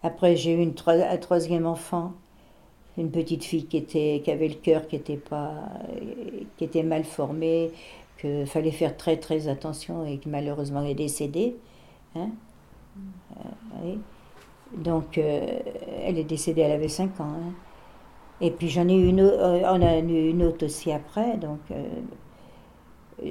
Après, 0.04 0.36
j'ai 0.36 0.54
eu 0.54 0.62
une 0.62 0.76
un 0.88 1.18
troisième 1.18 1.66
enfant, 1.68 2.14
une 2.98 3.12
petite 3.12 3.44
fille 3.46 3.68
qui, 3.68 3.78
était, 3.78 4.22
qui 4.24 4.32
avait 4.32 4.50
le 4.50 4.56
cœur 4.56 4.88
qui 4.88 4.96
était, 4.98 5.18
pas, 5.18 5.54
qui 6.58 6.64
était 6.66 6.84
mal 6.84 7.04
formé, 7.06 7.72
qu'il 8.20 8.46
fallait 8.48 8.72
faire 8.72 8.98
très, 8.98 9.18
très 9.18 9.48
attention 9.48 10.06
et 10.06 10.20
qui 10.20 10.30
malheureusement 10.30 10.84
est 10.84 10.96
décédée. 10.96 11.56
Hein 12.16 12.32
Euh. 13.38 13.96
Donc, 14.76 15.18
euh, 15.18 15.60
elle 16.06 16.18
est 16.20 16.24
décédée, 16.24 16.62
elle 16.62 16.72
avait 16.72 16.88
5 16.90 17.20
ans. 17.20 17.26
hein. 17.26 17.54
Et 18.42 18.52
puis 18.52 18.70
j'en 18.70 18.88
ai 18.88 18.94
une, 18.96 19.20
euh, 19.22 19.62
on 19.66 19.82
a 19.82 19.98
eu 20.00 20.30
une 20.30 20.44
autre 20.44 20.66
aussi 20.66 20.92
après. 20.92 21.38
Donc, 21.38 21.60
euh, 21.72 21.84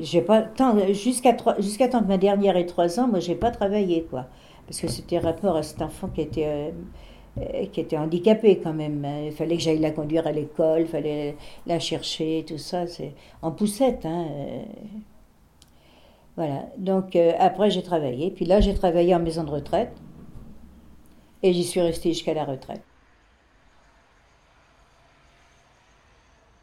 j'ai 0.02 0.20
pas 0.22 0.46
jusqu'à 0.92 1.34
jusqu'à 1.58 1.88
temps 1.88 2.00
que 2.02 2.08
ma 2.08 2.18
dernière 2.18 2.56
ait 2.56 2.66
3 2.66 3.00
ans, 3.00 3.08
moi 3.08 3.20
j'ai 3.20 3.34
pas 3.34 3.50
travaillé 3.50 4.04
quoi, 4.10 4.26
parce 4.66 4.80
que 4.80 4.88
c'était 4.88 5.18
rapport 5.18 5.56
à 5.56 5.62
cet 5.62 5.80
enfant 5.82 6.08
qui 6.08 6.20
était 6.22 6.74
qui 7.72 7.80
était 7.80 7.96
handicapé 7.96 8.58
quand 8.62 8.74
même. 8.74 9.04
hein. 9.04 9.22
Il 9.26 9.32
fallait 9.32 9.56
que 9.56 9.62
j'aille 9.62 9.78
la 9.78 9.92
conduire 9.92 10.26
à 10.26 10.32
l'école, 10.32 10.80
il 10.82 10.86
fallait 10.88 11.36
la 11.66 11.78
chercher, 11.78 12.44
tout 12.46 12.58
ça, 12.58 12.86
c'est 12.86 13.14
en 13.42 13.52
poussette. 13.52 14.04
Hein. 14.06 14.26
Voilà. 16.36 16.66
Donc 16.78 17.16
après 17.38 17.70
j'ai 17.70 17.82
travaillé, 17.82 18.30
puis 18.30 18.44
là 18.44 18.60
j'ai 18.60 18.74
travaillé 18.74 19.14
en 19.14 19.18
maison 19.20 19.44
de 19.44 19.50
retraite 19.50 19.92
et 21.42 21.52
j'y 21.52 21.64
suis 21.64 21.80
restée 21.80 22.12
jusqu'à 22.12 22.34
la 22.34 22.44
retraite. 22.44 22.82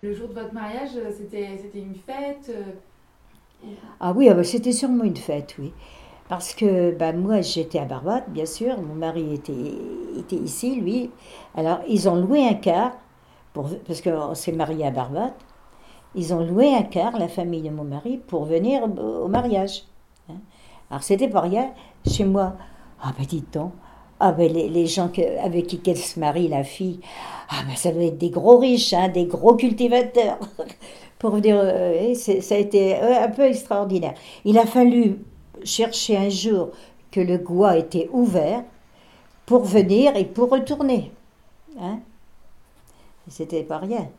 Le 0.01 0.13
jour 0.13 0.30
de 0.30 0.34
votre 0.34 0.53
mariage, 0.53 0.91
c'était 1.17 1.59
une 1.80 1.95
fête 1.95 2.49
euh, 2.49 2.71
Ah 3.99 4.13
oui, 4.15 4.30
ah 4.30 4.34
bah, 4.34 4.43
c'était 4.43 4.71
sûrement 4.71 5.03
une 5.03 5.15
fête, 5.17 5.55
oui. 5.59 5.73
Parce 6.28 6.53
que 6.55 6.91
bah, 6.95 7.13
moi, 7.13 7.41
j'étais 7.41 7.80
à 7.80 7.86
Barbade, 7.86 8.26
bien 8.30 8.45
sûr. 8.45 8.82
Mon 8.82 8.95
mari 8.95 9.34
était, 9.34 9.53
était 10.17 10.36
ici, 10.38 10.76
lui. 10.82 11.11
Alors, 11.55 11.80
ils 11.88 12.09
ont 12.09 12.15
loué 12.15 12.47
un 12.47 12.55
car, 12.55 12.93
pour, 13.53 13.69
parce 13.88 14.01
qu'on 14.01 14.36
s'est 14.36 14.51
marié 14.53 14.86
à 14.88 14.91
Barbade. 14.91 15.34
Ils 16.15 16.34
ont 16.34 16.45
loué 16.45 16.73
un 16.76 16.84
car, 16.84 17.17
la 17.19 17.28
famille 17.30 17.63
de 17.63 17.69
mon 17.71 17.84
mari, 17.86 18.17
pour 18.28 18.45
venir 18.45 18.84
au, 18.84 19.26
au 19.26 19.28
mariage. 19.30 19.84
hein. 20.30 20.36
Alors, 20.89 21.03
c'était 21.03 21.30
pas 21.30 21.41
rien. 21.41 21.71
Chez 22.07 22.26
moi, 22.26 22.55
ah 23.01 23.13
ben 23.17 23.26
dites 23.26 23.53
donc, 23.53 23.73
ah 24.20 24.32
ben 24.32 24.51
les, 24.51 24.88
gens 24.88 25.09
que- 25.09 25.39
avec 25.43 25.68
qui 25.68 25.80
qu'elle 25.80 25.97
se 25.97 26.20
marie, 26.20 26.47
la 26.47 26.63
fille, 26.63 26.99
ah 27.49 27.63
ben 27.68 27.76
ça 27.76 27.91
doit 27.91 28.03
être 28.03 28.18
des 28.18 28.30
gros 28.30 28.57
riches, 28.59 28.93
hein, 28.93 29.09
des 29.09 29.26
gros 29.26 29.55
cultivateurs. 29.55 30.39
pour 31.20 31.36
euh, 31.45 32.13
c'est- 32.16 32.41
ça 32.41 32.55
a 32.55 32.57
été 32.59 32.95
euh, 32.95 33.24
un 33.26 33.30
peu 33.30 33.43
extraordinaire. 33.43 34.13
Il 34.45 34.57
a 34.59 34.66
fallu 34.66 35.20
chercher 35.63 36.18
un 36.18 36.30
jour 36.30 36.70
que 37.11 37.20
le 37.22 37.38
goût 37.38 37.68
était 37.70 38.09
ouvert 38.13 38.63
pour 39.45 39.63
venir 39.66 40.16
et 40.18 40.26
pour 40.26 40.49
retourner. 40.51 41.11
Hein 41.82 41.99
C'était 43.28 43.63
pas 43.63 43.78
rien. 43.80 44.09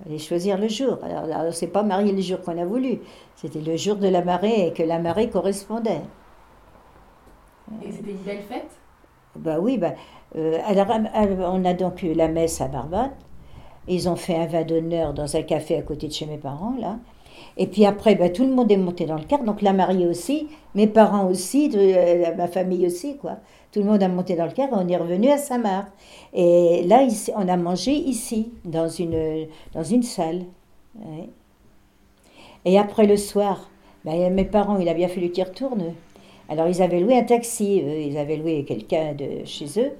Il 0.00 0.04
fallait 0.04 0.18
choisir 0.18 0.58
le 0.58 0.68
jour. 0.68 0.98
Alors, 1.02 1.24
alors, 1.24 1.44
on 1.48 1.52
s'est 1.52 1.68
pas 1.68 1.82
marié 1.84 2.12
le 2.12 2.20
jour 2.22 2.40
qu'on 2.42 2.58
a 2.58 2.64
voulu. 2.64 3.00
C'était 3.36 3.60
le 3.60 3.76
jour 3.76 3.96
de 3.96 4.08
la 4.08 4.22
marée 4.24 4.66
et 4.68 4.72
que 4.72 4.82
la 4.82 4.98
marée 4.98 5.30
correspondait. 5.30 6.02
et 7.82 7.92
c'était 7.92 8.12
une 8.12 8.22
belle 8.22 8.42
fête? 8.42 8.79
Bah 9.36 9.58
oui, 9.60 9.78
bah, 9.78 9.94
euh, 10.36 10.58
on 11.52 11.64
a 11.64 11.74
donc 11.74 12.02
eu 12.02 12.14
la 12.14 12.28
messe 12.28 12.60
à 12.60 12.68
Barbade. 12.68 13.12
Ils 13.88 14.08
ont 14.08 14.16
fait 14.16 14.36
un 14.36 14.46
vin 14.46 14.62
d'honneur 14.62 15.14
dans 15.14 15.36
un 15.36 15.42
café 15.42 15.76
à 15.76 15.82
côté 15.82 16.08
de 16.08 16.12
chez 16.12 16.26
mes 16.26 16.36
parents, 16.38 16.74
là. 16.78 16.98
Et 17.56 17.66
puis 17.66 17.84
après, 17.86 18.14
bah, 18.14 18.28
tout 18.28 18.44
le 18.44 18.52
monde 18.52 18.70
est 18.70 18.76
monté 18.76 19.06
dans 19.06 19.16
le 19.16 19.24
car, 19.24 19.42
donc 19.42 19.62
la 19.62 19.72
mariée 19.72 20.06
aussi, 20.06 20.48
mes 20.74 20.86
parents 20.86 21.26
aussi, 21.26 21.70
euh, 21.74 22.34
ma 22.36 22.48
famille 22.48 22.86
aussi, 22.86 23.16
quoi. 23.16 23.38
Tout 23.72 23.80
le 23.80 23.86
monde 23.86 24.02
a 24.02 24.08
monté 24.08 24.36
dans 24.36 24.46
le 24.46 24.52
car 24.52 24.68
et 24.68 24.74
on 24.74 24.88
est 24.88 24.96
revenu 24.96 25.30
à 25.30 25.38
Saint-Marc. 25.38 25.88
Et 26.34 26.82
là, 26.86 27.02
ici, 27.02 27.32
on 27.36 27.48
a 27.48 27.56
mangé 27.56 27.92
ici, 27.92 28.52
dans 28.64 28.88
une, 28.88 29.46
dans 29.74 29.84
une 29.84 30.02
salle. 30.02 30.42
Et 32.64 32.78
après 32.78 33.06
le 33.06 33.16
soir, 33.16 33.70
bah, 34.04 34.12
mes 34.30 34.44
parents, 34.44 34.78
il 34.78 34.88
a 34.88 34.94
bien 34.94 35.08
fallu 35.08 35.30
qu'ils 35.30 35.44
retournent. 35.44 35.94
Alors 36.50 36.66
ils 36.66 36.82
avaient 36.82 36.98
loué 36.98 37.16
un 37.16 37.22
taxi, 37.22 37.80
eux, 37.80 38.00
ils 38.00 38.18
avaient 38.18 38.36
loué 38.36 38.64
quelqu'un 38.64 39.14
de 39.14 39.44
chez 39.44 39.66
eux, 39.78 39.92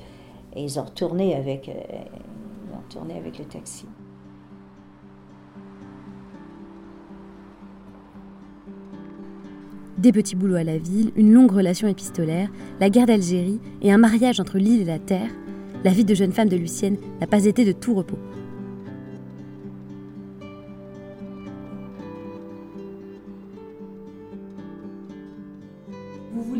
et 0.56 0.64
ils 0.64 0.80
ont 0.80 0.82
retourné 0.82 1.36
avec, 1.36 1.68
euh, 1.68 3.04
avec 3.16 3.38
le 3.38 3.44
taxi. 3.44 3.86
Des 9.96 10.10
petits 10.10 10.34
boulots 10.34 10.56
à 10.56 10.64
la 10.64 10.78
ville, 10.78 11.12
une 11.14 11.32
longue 11.32 11.52
relation 11.52 11.86
épistolaire, 11.86 12.50
la 12.80 12.90
guerre 12.90 13.06
d'Algérie 13.06 13.60
et 13.80 13.92
un 13.92 13.98
mariage 13.98 14.40
entre 14.40 14.58
l'île 14.58 14.82
et 14.82 14.86
la 14.86 14.98
terre, 14.98 15.30
la 15.84 15.92
vie 15.92 16.04
de 16.04 16.14
jeune 16.14 16.32
femme 16.32 16.48
de 16.48 16.56
Lucienne 16.56 16.96
n'a 17.20 17.28
pas 17.28 17.44
été 17.44 17.64
de 17.64 17.72
tout 17.72 17.94
repos. 17.94 18.18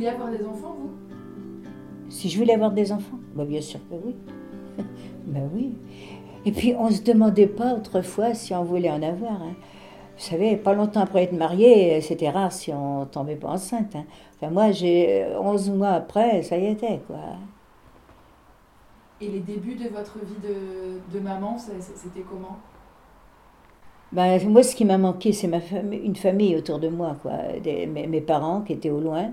Vouliez 0.00 0.08
avoir 0.14 0.30
des 0.30 0.44
enfants, 0.46 0.76
vous? 0.78 0.90
Si 2.08 2.28
je 2.30 2.38
voulais 2.38 2.54
avoir 2.54 2.70
des 2.72 2.90
enfants, 2.90 3.18
bah 3.34 3.44
bien 3.44 3.60
sûr 3.60 3.80
que 3.88 3.94
oui. 3.94 4.14
ben 5.26 5.48
oui. 5.54 5.74
Et 6.46 6.52
puis 6.52 6.74
on 6.78 6.86
ne 6.86 6.92
se 6.94 7.02
demandait 7.02 7.46
pas 7.46 7.74
autrefois 7.74 8.32
si 8.34 8.54
on 8.54 8.64
voulait 8.64 8.90
en 8.90 9.02
avoir. 9.02 9.32
hein. 9.42 9.54
Vous 10.16 10.24
savez, 10.26 10.56
pas 10.56 10.74
longtemps 10.74 11.00
après 11.00 11.24
être 11.24 11.32
marié, 11.32 12.00
c'était 12.00 12.30
rare 12.30 12.50
si 12.52 12.72
on 12.72 13.06
tombait 13.06 13.36
pas 13.36 13.48
enceinte. 13.48 13.94
hein. 13.94 14.04
Enfin 14.36 14.50
moi, 14.50 14.70
j'ai 14.72 15.26
11 15.38 15.70
mois 15.70 15.90
après, 15.90 16.42
ça 16.42 16.56
y 16.56 16.66
était 16.66 17.00
quoi. 17.06 17.18
Et 19.20 19.28
les 19.28 19.40
débuts 19.40 19.74
de 19.74 19.88
votre 19.90 20.18
vie 20.24 20.40
de, 20.42 21.14
de 21.18 21.22
maman, 21.22 21.58
c'était 21.58 22.24
comment? 22.28 22.56
Ben, 24.12 24.40
moi, 24.48 24.62
ce 24.62 24.74
qui 24.74 24.84
m'a 24.86 24.96
manqué, 24.98 25.32
c'est 25.32 25.46
ma 25.46 25.60
famille, 25.60 26.00
une 26.00 26.16
famille 26.16 26.56
autour 26.56 26.78
de 26.80 26.88
moi, 26.88 27.16
quoi. 27.22 27.32
Des- 27.62 27.86
mes, 27.86 28.06
mes 28.06 28.20
parents 28.22 28.62
qui 28.62 28.72
étaient 28.72 28.90
au 28.90 28.98
loin. 29.00 29.30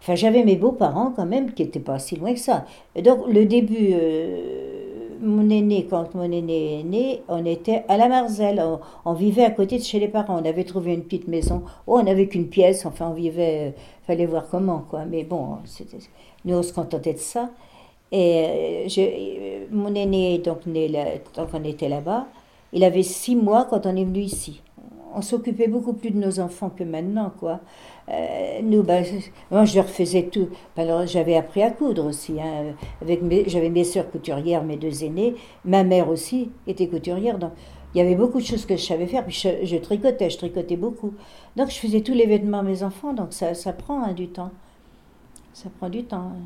Enfin, 0.00 0.14
j'avais 0.14 0.44
mes 0.44 0.56
beaux-parents 0.56 1.12
quand 1.14 1.26
même 1.26 1.52
qui 1.52 1.62
n'étaient 1.64 1.80
pas 1.80 1.98
si 1.98 2.16
loin 2.16 2.32
que 2.32 2.40
ça. 2.40 2.64
Et 2.94 3.02
donc, 3.02 3.26
le 3.28 3.44
début, 3.46 3.90
euh, 3.92 5.16
mon 5.20 5.50
aîné, 5.50 5.86
quand 5.90 6.14
mon 6.14 6.30
aîné 6.30 6.80
est 6.80 6.84
né, 6.84 7.22
on 7.28 7.44
était 7.44 7.84
à 7.88 7.96
la 7.96 8.08
Marzelle. 8.08 8.60
On, 8.64 8.78
on 9.04 9.14
vivait 9.14 9.44
à 9.44 9.50
côté 9.50 9.78
de 9.78 9.82
chez 9.82 9.98
les 9.98 10.08
parents. 10.08 10.40
On 10.40 10.44
avait 10.48 10.64
trouvé 10.64 10.94
une 10.94 11.02
petite 11.02 11.28
maison. 11.28 11.62
Oh, 11.86 11.98
on 11.98 12.02
n'avait 12.04 12.28
qu'une 12.28 12.46
pièce. 12.48 12.86
Enfin, 12.86 13.08
on 13.10 13.14
vivait. 13.14 13.68
euh, 13.68 13.70
fallait 14.06 14.26
voir 14.26 14.48
comment, 14.50 14.84
quoi. 14.88 15.04
Mais 15.04 15.24
bon, 15.24 15.58
nous, 16.44 16.56
on 16.56 16.62
se 16.62 16.72
contentait 16.72 17.12
de 17.14 17.18
ça. 17.18 17.50
Et 18.12 18.44
euh, 18.86 18.88
je- 18.88 19.00
euh, 19.02 19.66
mon 19.70 19.94
aîné 19.94 20.38
donc 20.38 20.64
né 20.66 20.88
là, 20.88 21.04
tant 21.34 21.46
qu'on 21.46 21.64
était 21.64 21.88
là-bas. 21.88 22.26
Il 22.72 22.84
avait 22.84 23.02
six 23.02 23.36
mois 23.36 23.66
quand 23.68 23.86
on 23.86 23.96
est 23.96 24.04
venu 24.04 24.20
ici. 24.20 24.62
On 25.14 25.22
s'occupait 25.22 25.68
beaucoup 25.68 25.94
plus 25.94 26.10
de 26.10 26.18
nos 26.18 26.38
enfants 26.40 26.70
que 26.70 26.84
maintenant, 26.84 27.32
quoi. 27.38 27.60
Euh, 28.10 28.60
nous, 28.62 28.82
ben, 28.82 29.04
moi, 29.50 29.64
je 29.64 29.76
leur 29.76 29.88
faisais 29.88 30.24
tout. 30.24 30.48
Ben, 30.76 30.82
Alors, 30.84 31.06
j'avais 31.06 31.36
appris 31.36 31.62
à 31.62 31.70
coudre 31.70 32.06
aussi. 32.06 32.40
hein, 32.40 32.74
avec 33.02 33.20
j'avais 33.48 33.68
mes 33.70 33.84
sœurs 33.84 34.10
couturières, 34.10 34.64
mes 34.64 34.76
deux 34.76 35.04
aînés. 35.04 35.34
Ma 35.64 35.84
mère 35.84 36.08
aussi 36.08 36.50
était 36.66 36.88
couturière. 36.88 37.38
Donc, 37.38 37.52
il 37.94 37.98
y 37.98 38.00
avait 38.00 38.14
beaucoup 38.16 38.38
de 38.40 38.44
choses 38.44 38.66
que 38.66 38.76
je 38.76 38.82
savais 38.82 39.06
faire. 39.06 39.24
Puis, 39.26 39.34
je, 39.64 39.76
tricotais, 39.76 40.30
je 40.30 40.38
tricotais 40.38 40.76
beaucoup. 40.76 41.14
Donc, 41.56 41.70
je 41.70 41.78
faisais 41.78 42.00
tous 42.00 42.14
les 42.14 42.26
vêtements 42.26 42.60
à 42.60 42.62
mes 42.62 42.82
enfants. 42.82 43.12
Donc, 43.12 43.32
ça, 43.32 43.54
ça 43.54 43.72
prend 43.72 44.02
hein, 44.04 44.12
du 44.14 44.28
temps. 44.28 44.52
Ça 45.52 45.68
prend 45.78 45.88
du 45.90 46.04
temps. 46.04 46.32
hein. 46.34 46.42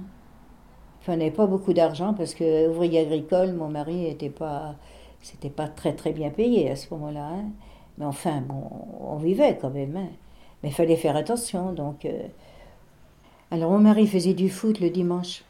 On 1.08 1.16
n'avait 1.16 1.30
pas 1.30 1.46
beaucoup 1.46 1.72
d'argent 1.72 2.14
parce 2.14 2.34
que 2.34 2.68
ouvrier 2.70 3.00
agricole, 3.00 3.52
mon 3.52 3.68
mari 3.68 3.94
n'était 3.96 4.30
pas, 4.30 4.76
c'était 5.20 5.50
pas 5.50 5.68
très 5.68 5.94
très 5.94 6.12
bien 6.12 6.30
payé 6.30 6.70
à 6.70 6.76
ce 6.76 6.92
moment-là. 6.94 7.26
hein. 7.26 7.44
Mais 7.98 8.04
enfin, 8.04 8.40
bon, 8.42 8.62
on 9.00 9.16
vivait 9.16 9.58
quand 9.60 9.70
même. 9.70 9.96
Mais 10.62 10.70
il 10.70 10.74
fallait 10.74 10.96
faire 10.96 11.16
attention. 11.16 11.72
Donc, 11.72 12.04
euh. 12.04 12.22
alors 13.50 13.70
mon 13.70 13.78
mari 13.78 14.06
faisait 14.06 14.34
du 14.34 14.48
foot 14.48 14.80
le 14.80 14.90
dimanche. 14.90 15.44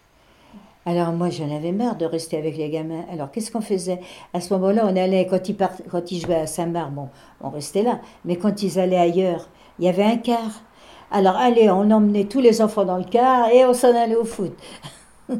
Alors 0.84 1.12
moi, 1.12 1.30
j'en 1.30 1.54
avais 1.54 1.70
marre 1.70 1.96
de 1.96 2.04
rester 2.04 2.36
avec 2.36 2.56
les 2.56 2.68
gamins. 2.68 3.04
Alors 3.10 3.30
qu'est-ce 3.30 3.52
qu'on 3.52 3.60
faisait? 3.60 4.00
À 4.34 4.40
ce 4.40 4.52
moment-là, 4.54 4.84
on 4.84 4.96
allait 4.96 5.26
quand 5.26 5.48
ils 5.48 5.56
quand 5.56 6.08
jouaient 6.08 6.34
à 6.34 6.46
Saint-Marc, 6.46 6.90
on 7.40 7.50
restait 7.50 7.82
là. 7.82 8.00
Mais 8.24 8.36
quand 8.36 8.62
ils 8.62 8.80
allaient 8.80 8.96
ailleurs, 8.96 9.48
il 9.78 9.84
y 9.84 9.88
avait 9.88 10.02
un 10.02 10.16
car. 10.16 10.62
Alors 11.12 11.36
allez, 11.36 11.70
on 11.70 11.90
emmenait 11.90 12.24
tous 12.24 12.40
les 12.40 12.60
enfants 12.62 12.84
dans 12.84 12.96
le 12.96 13.04
car 13.04 13.48
et 13.50 13.64
on 13.64 13.74
s'en 13.74 13.94
allait 13.94 14.16
au 14.16 14.24
foot. 14.24 14.52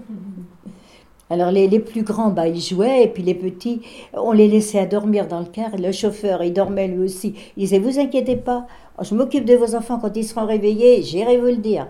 Alors 1.31 1.51
les, 1.51 1.67
les 1.67 1.81
plus 1.81 2.03
grands, 2.03 2.31
bah, 2.31 2.49
ils 2.49 2.61
jouaient, 2.61 3.05
et 3.05 3.09
puis 3.09 3.23
les 3.23 3.35
petits, 3.35 3.81
on 4.13 4.33
les 4.33 4.49
laissait 4.49 4.79
à 4.79 4.87
dormir 4.87 5.29
dans 5.29 5.41
le 5.41 5.47
car. 5.47 5.77
Le 5.77 5.93
chauffeur, 5.93 6.43
il 6.43 6.53
dormait 6.53 6.89
lui 6.89 7.05
aussi. 7.05 7.35
Il 7.57 7.61
disait, 7.61 7.79
vous 7.79 7.99
inquiétez 7.99 8.37
pas, 8.37 8.67
je 9.01 9.15
m'occupe 9.15 9.45
de 9.45 9.55
vos 9.55 9.75
enfants 9.75 9.99
quand 9.99 10.17
ils 10.17 10.25
seront 10.25 10.47
réveillés, 10.47 11.03
j'irai 11.03 11.39
vous 11.39 11.47
le 11.47 11.57
dire. 11.57 11.89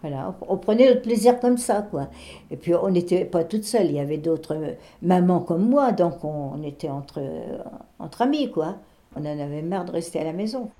Voilà, 0.00 0.34
on, 0.48 0.58
prenait 0.58 0.88
notre 0.88 1.00
plaisir 1.00 1.40
comme 1.40 1.56
ça, 1.56 1.80
quoi. 1.80 2.08
Et 2.50 2.58
puis 2.58 2.74
on 2.74 2.90
n'était 2.90 3.24
pas 3.24 3.42
toute 3.42 3.64
seule, 3.64 3.86
il 3.86 3.92
y 3.92 4.00
avait 4.00 4.18
d'autres 4.18 4.54
euh, 4.54 4.74
mamans 5.00 5.40
comme 5.40 5.66
moi, 5.66 5.92
donc 5.92 6.22
on, 6.24 6.50
on 6.54 6.62
était 6.62 6.90
entre, 6.90 7.20
euh, 7.20 7.58
entre 7.98 8.20
amis, 8.20 8.50
quoi. 8.50 8.76
On 9.16 9.20
en 9.20 9.38
avait 9.38 9.62
marre 9.62 9.86
de 9.86 9.92
rester 9.92 10.20
à 10.20 10.24
la 10.24 10.34
maison. 10.34 10.70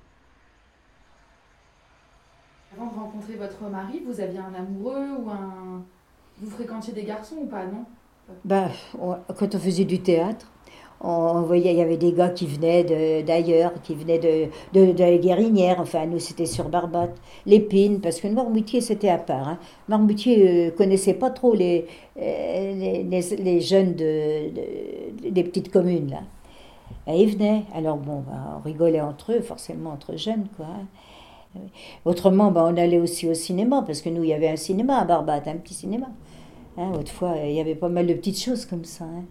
Avant 2.75 2.91
de 2.91 2.95
rencontrer 2.95 3.35
votre 3.35 3.63
mari, 3.63 4.03
vous 4.05 4.19
aviez 4.19 4.39
un 4.39 4.53
amoureux 4.53 5.07
ou 5.23 5.29
un. 5.29 5.83
Vous 6.41 6.49
fréquentiez 6.49 6.93
des 6.93 7.03
garçons 7.03 7.35
ou 7.41 7.45
pas, 7.45 7.65
non? 7.65 7.85
Ben, 8.43 8.69
quand 9.37 9.55
on 9.55 9.59
faisait 9.59 9.85
du 9.85 9.99
théâtre, 9.99 10.51
on, 11.01 11.41
voyait, 11.43 11.71
il 11.73 11.77
y 11.77 11.81
avait 11.81 11.97
des 11.97 12.11
gars 12.13 12.29
qui 12.29 12.47
venaient 12.47 13.23
d'ailleurs, 13.23 13.73
qui 13.83 13.93
venaient 13.95 14.17
de, 14.17 14.47
de, 14.73 14.97
la 14.97 15.17
Guérinière, 15.17 15.79
enfin, 15.79 16.05
nous, 16.07 16.19
c'était 16.19 16.45
sur 16.47 16.69
Barbate, 16.69 17.15
l'Épine, 17.45 18.01
parce 18.01 18.19
que 18.19 18.27
Noirmoutier, 18.27 18.81
c'était 18.81 19.09
à 19.09 19.17
part. 19.17 19.47
Hein. 19.47 19.59
Noirmoutier 19.89 20.67
euh, 20.67 20.71
connaissait 20.71 21.13
pas 21.13 21.29
trop 21.29 21.53
les, 21.53 21.85
euh, 22.19 23.03
les, 23.03 23.61
jeunes 23.61 23.93
de, 23.93 24.49
de- 24.49 25.29
des 25.29 25.43
petites 25.43 25.71
communes, 25.71 26.09
là. 26.11 26.21
Et 27.07 27.21
ils 27.21 27.31
venaient. 27.31 27.63
Alors, 27.73 27.97
bon, 27.97 28.21
ben, 28.21 28.57
on 28.57 28.61
rigolait 28.61 29.01
entre 29.01 29.33
eux, 29.33 29.41
forcément 29.41 29.91
entre 29.91 30.15
jeunes, 30.17 30.47
quoi. 30.57 30.65
hein. 30.67 30.85
Autrement, 32.05 32.51
ben, 32.51 32.63
on 32.73 32.77
allait 32.77 32.99
aussi 32.99 33.27
au 33.27 33.33
cinéma, 33.33 33.83
parce 33.85 34.01
que 34.01 34.09
nous, 34.09 34.23
il 34.23 34.29
y 34.29 34.33
avait 34.33 34.49
un 34.49 34.55
cinéma 34.55 34.99
à 34.99 35.05
Barbate, 35.05 35.47
un 35.47 35.57
petit 35.57 35.73
cinéma. 35.73 36.07
Hein, 36.77 36.91
autrefois, 36.99 37.35
il 37.45 37.51
y 37.53 37.59
avait 37.59 37.75
pas 37.75 37.89
mal 37.89 38.07
de 38.07 38.13
petites 38.13 38.39
choses 38.41 38.65
comme 38.65 38.83
ça. 38.85 39.05
hein. 39.05 39.23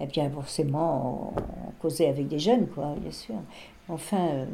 Et 0.00 0.06
bien, 0.06 0.30
forcément, 0.30 1.32
on, 1.36 1.40
causait 1.80 2.08
avec 2.08 2.28
des 2.28 2.38
jeunes, 2.38 2.66
quoi, 2.68 2.94
bien 3.00 3.10
sûr. 3.12 3.34
Enfin, 3.88 4.28
euh, 4.32 4.44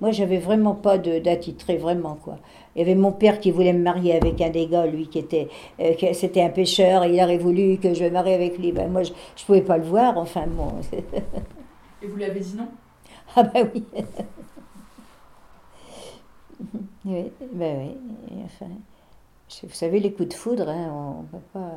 moi, 0.00 0.10
j'avais 0.12 0.38
vraiment 0.38 0.74
pas 0.74 0.96
de- 0.98 1.18
d'attitré, 1.18 1.76
vraiment, 1.76 2.16
quoi. 2.22 2.38
Il 2.74 2.78
y 2.78 2.82
avait 2.82 2.94
mon 2.94 3.12
père 3.12 3.40
qui 3.40 3.50
voulait 3.50 3.72
me 3.72 3.82
marier 3.82 4.14
avec 4.16 4.40
un 4.40 4.50
des 4.50 4.66
gars, 4.66 4.86
lui, 4.86 5.08
qui 5.08 5.18
était, 5.18 5.48
euh, 5.80 5.92
c'était 6.12 6.42
un 6.42 6.50
pêcheur, 6.50 7.04
et 7.04 7.14
il 7.14 7.22
aurait 7.22 7.38
voulu 7.38 7.78
que 7.78 7.92
je 7.94 8.04
me 8.04 8.10
marie 8.10 8.32
avec 8.34 8.58
lui. 8.58 8.72
Ben, 8.72 8.90
moi, 8.90 9.02
je, 9.02 9.12
je 9.36 9.44
pouvais 9.44 9.62
pas 9.62 9.76
le 9.76 9.84
voir, 9.84 10.16
enfin, 10.18 10.44
bon. 10.46 10.72
Et 12.02 12.06
vous 12.06 12.16
lui 12.16 12.24
avez 12.24 12.40
dit 12.40 12.54
non? 12.56 12.68
Ah, 13.36 13.42
ben 13.42 13.68
oui. 13.74 13.84
Oui, 17.04 17.32
ben 17.52 17.78
oui. 18.30 18.42
Enfin, 18.44 18.66
vous 19.62 19.72
savez, 19.74 20.00
les 20.00 20.12
coups 20.12 20.30
de 20.30 20.34
foudre, 20.34 20.68
hein, 20.68 20.90
on 21.20 21.24
peut 21.24 21.42
pas. 21.52 21.72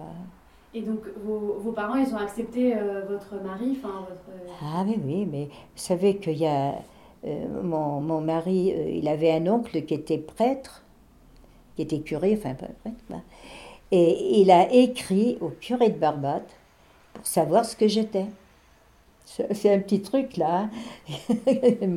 Et 0.73 0.81
donc, 0.81 1.01
vos, 1.25 1.59
vos 1.59 1.71
parents, 1.73 1.95
ils 1.95 2.13
ont 2.13 2.17
accepté 2.17 2.75
euh, 2.77 3.03
votre 3.05 3.35
mari, 3.43 3.77
enfin, 3.77 4.05
votre... 4.09 4.29
Ah 4.61 4.83
oui, 4.87 4.97
oui, 5.03 5.25
mais 5.25 5.45
vous 5.47 5.51
savez 5.75 6.17
qu'il 6.17 6.37
y 6.37 6.45
a... 6.47 6.75
euh, 7.25 7.61
mon, 7.63 7.99
mon 8.01 8.21
mari, 8.21 8.71
euh, 8.73 8.89
il 8.89 9.07
avait 9.09 9.31
un 9.33 9.47
oncle 9.47 9.83
qui 9.85 9.93
était 9.93 10.17
prêtre, 10.17 10.83
qui 11.75 11.83
était 11.83 12.01
curé, 12.01 12.35
enfin 12.37 12.55
pas 12.55 12.67
prêtre, 12.83 13.03
quoi. 13.07 13.21
et 13.91 14.41
il 14.41 14.51
a 14.51 14.71
écrit 14.73 15.37
au 15.41 15.49
curé 15.49 15.89
de 15.89 15.99
Barbate 15.99 16.49
pour 17.13 17.25
savoir 17.27 17.65
ce 17.65 17.75
que 17.75 17.87
j'étais. 17.87 18.27
C'est 19.51 19.73
un 19.73 19.79
petit 19.79 20.01
truc 20.01 20.37
là. 20.37 20.69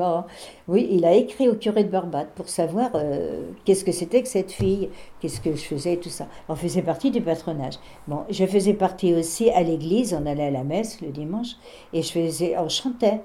hein. 0.01 0.25
Oui, 0.69 0.89
il 0.91 1.05
a 1.05 1.13
écrit 1.15 1.49
au 1.49 1.55
curé 1.55 1.85
de 1.85 1.91
Barbate 1.91 2.29
pour 2.35 2.49
savoir 2.49 2.91
euh, 2.95 3.51
qu'est-ce 3.65 3.85
que 3.85 3.93
c'était 3.93 4.23
que 4.23 4.29
cette 4.29 4.53
fille, 4.53 4.89
qu'est-ce 5.21 5.41
que 5.41 5.51
je 5.55 5.63
faisais 5.63 5.97
tout 5.97 6.09
ça. 6.09 6.27
On 6.49 6.55
faisait 6.55 6.83
partie 6.83 7.11
du 7.11 7.21
patronage. 7.21 7.75
Bon, 8.07 8.21
je 8.31 8.47
faisais 8.47 8.75
partie 8.75 9.15
aussi 9.15 9.51
à 9.51 9.63
l'église, 9.63 10.15
on 10.15 10.27
allait 10.27 10.47
à 10.47 10.51
la 10.51 10.65
messe 10.65 11.01
le 11.01 11.09
dimanche 11.09 11.57
et 11.93 12.03
je 12.03 12.13
faisais, 12.13 12.57
on 12.59 12.69
chantait. 12.69 13.21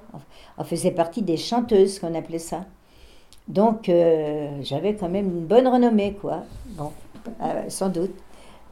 On 0.57 0.63
faisait 0.63 0.91
partie 0.91 1.21
des 1.21 1.37
chanteuses, 1.37 1.99
qu'on 1.99 2.15
appelait 2.15 2.39
ça. 2.39 2.65
Donc, 3.47 3.89
euh, 3.89 4.49
j'avais 4.61 4.95
quand 4.95 5.09
même 5.09 5.25
une 5.25 5.45
bonne 5.45 5.67
renommée, 5.67 6.13
quoi. 6.13 6.43
Bon, 6.77 6.91
euh, 7.41 7.63
sans 7.69 7.89
doute. 7.89 8.13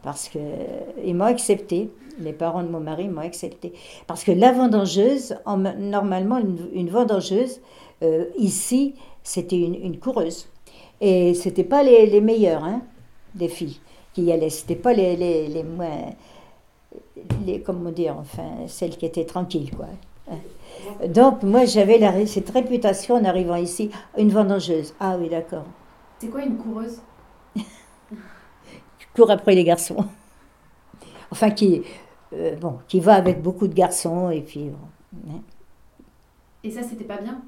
Parce 0.07 0.29
qu'ils 0.29 1.15
m'ont 1.15 1.25
accepté. 1.25 1.91
Les 2.17 2.31
parents 2.31 2.63
de 2.63 2.69
mon 2.69 2.79
mari 2.79 3.09
m'ont 3.09 3.19
accepté. 3.19 3.73
Parce 4.07 4.23
que 4.23 4.31
la 4.31 4.53
vendangeuse, 4.53 5.35
en- 5.45 5.57
normalement, 5.57 6.37
une, 6.73 6.89
vendangeuse, 6.89 7.59
euh, 8.03 8.23
ici, 8.37 8.95
c'était 9.21 9.59
une, 9.59 9.75
une 9.75 9.99
coureuse. 9.99 10.47
Et 11.01 11.33
c'était 11.33 11.65
pas 11.65 11.83
les, 11.83 12.05
les 12.05 12.21
meilleures, 12.21 12.63
hein, 12.63 12.83
des 13.35 13.49
filles 13.49 13.81
qui 14.13 14.23
y 14.23 14.31
allaient. 14.31 14.49
C'était 14.49 14.77
pas 14.77 14.93
les, 14.93 15.17
les, 15.17 15.63
moins. 15.63 16.13
Les, 17.45 17.59
comment 17.59 17.91
dire, 17.91 18.15
enfin, 18.17 18.65
celles 18.67 18.95
qui 18.95 19.05
étaient 19.05 19.25
tranquilles, 19.25 19.71
quoi. 19.75 19.87
Hein. 20.31 20.37
Donc, 21.09 21.43
moi, 21.43 21.65
j'avais 21.65 22.25
cette 22.27 22.49
réputation 22.49 23.15
en 23.15 23.25
arrivant 23.25 23.57
ici, 23.57 23.89
une 24.17 24.29
vendangeuse. 24.29 24.93
Ah 25.01 25.17
oui, 25.19 25.27
d'accord. 25.27 25.65
C'est 26.19 26.29
quoi 26.29 26.43
une 26.43 26.55
coureuse? 26.55 27.01
Après 29.25 29.55
les 29.55 29.63
garçons. 29.63 30.05
Enfin, 31.31 31.49
qui, 31.51 31.83
euh, 32.33 32.55
bon, 32.55 32.79
qui 32.87 32.99
va 32.99 33.15
avec 33.15 33.41
beaucoup 33.41 33.67
de 33.67 33.73
garçons, 33.73 34.29
et 34.29 34.41
puis. 34.41 34.69
bon, 34.69 35.31
hein. 35.33 35.41
Et 36.63 36.71
ça, 36.71 36.83
c'était 36.83 37.03
pas 37.05 37.17
bien? 37.17 37.41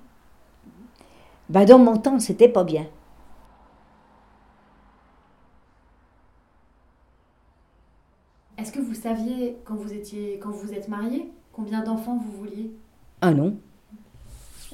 Ben, 1.49 1.65
dans 1.65 1.79
mon 1.79 1.97
temps, 1.97 2.19
c'était 2.19 2.49
pas 2.49 2.63
bien. 2.63 2.85
Est-ce 8.57 8.71
que 8.71 8.79
vous 8.79 8.93
saviez, 8.93 9.57
quand 9.63 9.75
vous 9.75 9.93
étiez, 9.93 10.37
quand 10.41 10.51
vous 10.51 10.73
êtes 10.73 10.87
mariés, 10.89 11.29
combien 11.53 11.81
d'enfants 11.81 12.17
vous 12.17 12.31
vouliez? 12.39 12.71
Ah 13.21 13.31
non. 13.31 13.55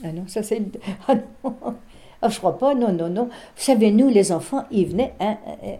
Ah 0.03 0.11
non, 0.11 0.27
ça 0.27 0.43
c'est. 0.43 0.61
Ah 1.07 1.15
non. 1.43 1.75
Ah, 2.21 2.29
je 2.29 2.37
crois 2.39 2.57
pas, 2.57 2.73
non, 2.73 2.91
non, 2.91 3.09
non. 3.09 3.25
Vous 3.25 3.31
savez, 3.61 3.91
nous, 3.91 4.09
les 4.09 4.31
enfants, 4.31 4.65
ils 4.71 4.87
venaient. 4.87 5.13
hein, 5.19 5.37
hein. 5.63 5.75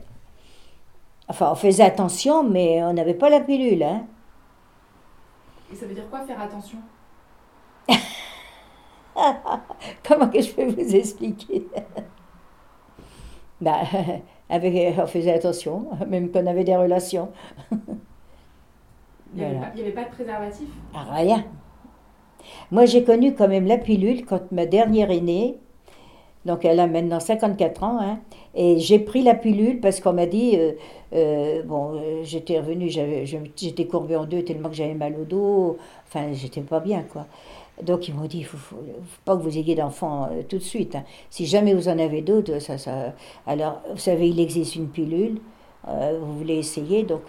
Enfin, 1.27 1.49
on 1.51 1.55
faisait 1.55 1.83
attention, 1.83 2.43
mais 2.43 2.83
on 2.83 2.93
n'avait 2.93 3.13
pas 3.15 3.29
la 3.29 3.39
pilule. 3.41 3.83
Hein. 3.83 4.05
Et 5.71 5.75
ça 5.75 5.85
veut 5.87 5.93
dire 5.95 6.07
quoi 6.09 6.19
faire 6.25 6.39
attention? 6.39 6.77
Comment 10.07 10.27
que 10.29 10.41
je 10.41 10.51
peux 10.51 10.65
vous 10.65 10.95
expliquer? 10.95 11.67
Ben, 13.61 13.79
avec, 14.49 14.97
On 14.99 15.07
faisait 15.07 15.33
attention, 15.33 15.87
même 16.07 16.31
qu'on 16.31 16.45
avait 16.45 16.63
des 16.63 16.75
relations. 16.75 17.31
Il 17.71 19.39
n'y 19.39 19.43
avait, 19.45 19.55
Voilà. 19.55 19.71
pas- 19.71 19.79
avait 19.79 19.91
de 20.09 20.09
préservatif? 20.15 20.67
Ah, 20.93 21.05
Rien. 21.15 21.45
Moi, 22.71 22.85
j'ai 22.85 23.03
connu 23.03 23.33
quand 23.33 23.47
même 23.47 23.65
la 23.65 23.77
pilule 23.79 24.25
quand 24.25 24.51
ma 24.51 24.65
dernière 24.67 25.09
est 25.09 25.21
née. 25.21 25.59
Donc, 26.45 26.63
elle 26.65 26.79
a 26.79 26.87
maintenant 26.87 27.19
54 27.19 27.83
ans. 27.83 27.99
hein, 28.01 28.19
et 28.55 28.79
j'ai 28.79 28.99
pris 28.99 29.23
la 29.23 29.35
pilule 29.35 29.79
parce 29.81 29.99
qu'on 29.99 30.13
m'a 30.13 30.25
dit. 30.27 30.57
euh, 30.57 30.73
euh, 31.13 31.63
bon, 31.63 31.95
euh, 31.95 32.21
j'étais 32.23 32.59
revenue, 32.59 32.89
j'étais 32.89 33.85
courbée 33.87 34.15
en 34.15 34.25
deux 34.25 34.43
tellement 34.43 34.69
que 34.69 34.75
j'avais 34.75 34.93
mal 34.93 35.15
au 35.19 35.25
dos. 35.25 35.77
Enfin, 36.07 36.33
j'étais 36.33 36.61
pas 36.61 36.79
bien, 36.79 37.03
quoi. 37.03 37.25
Donc, 37.83 38.07
ils 38.07 38.13
m'ont 38.15 38.25
dit 38.27 38.39
il 38.39 38.45
faut, 38.45 38.57
faut- 38.57 38.77
pas 39.25 39.35
que 39.37 39.41
vous 39.41 39.57
ayez 39.57 39.75
d'enfants 39.75 40.29
tout 40.49 40.57
de 40.57 40.63
suite. 40.63 40.95
hein. 40.95 41.03
Si 41.29 41.45
jamais 41.45 41.73
vous 41.73 41.89
en 41.89 41.99
avez 41.99 42.21
d'autres, 42.21 42.59
ça, 42.59 42.77
ça. 42.77 43.13
Alors, 43.47 43.81
vous 43.91 43.97
savez, 43.97 44.29
il 44.29 44.39
existe 44.39 44.75
une 44.75 44.87
pilule. 44.87 45.39
vous 45.87 46.37
voulez 46.37 46.55
essayer, 46.57 47.03
donc. 47.03 47.23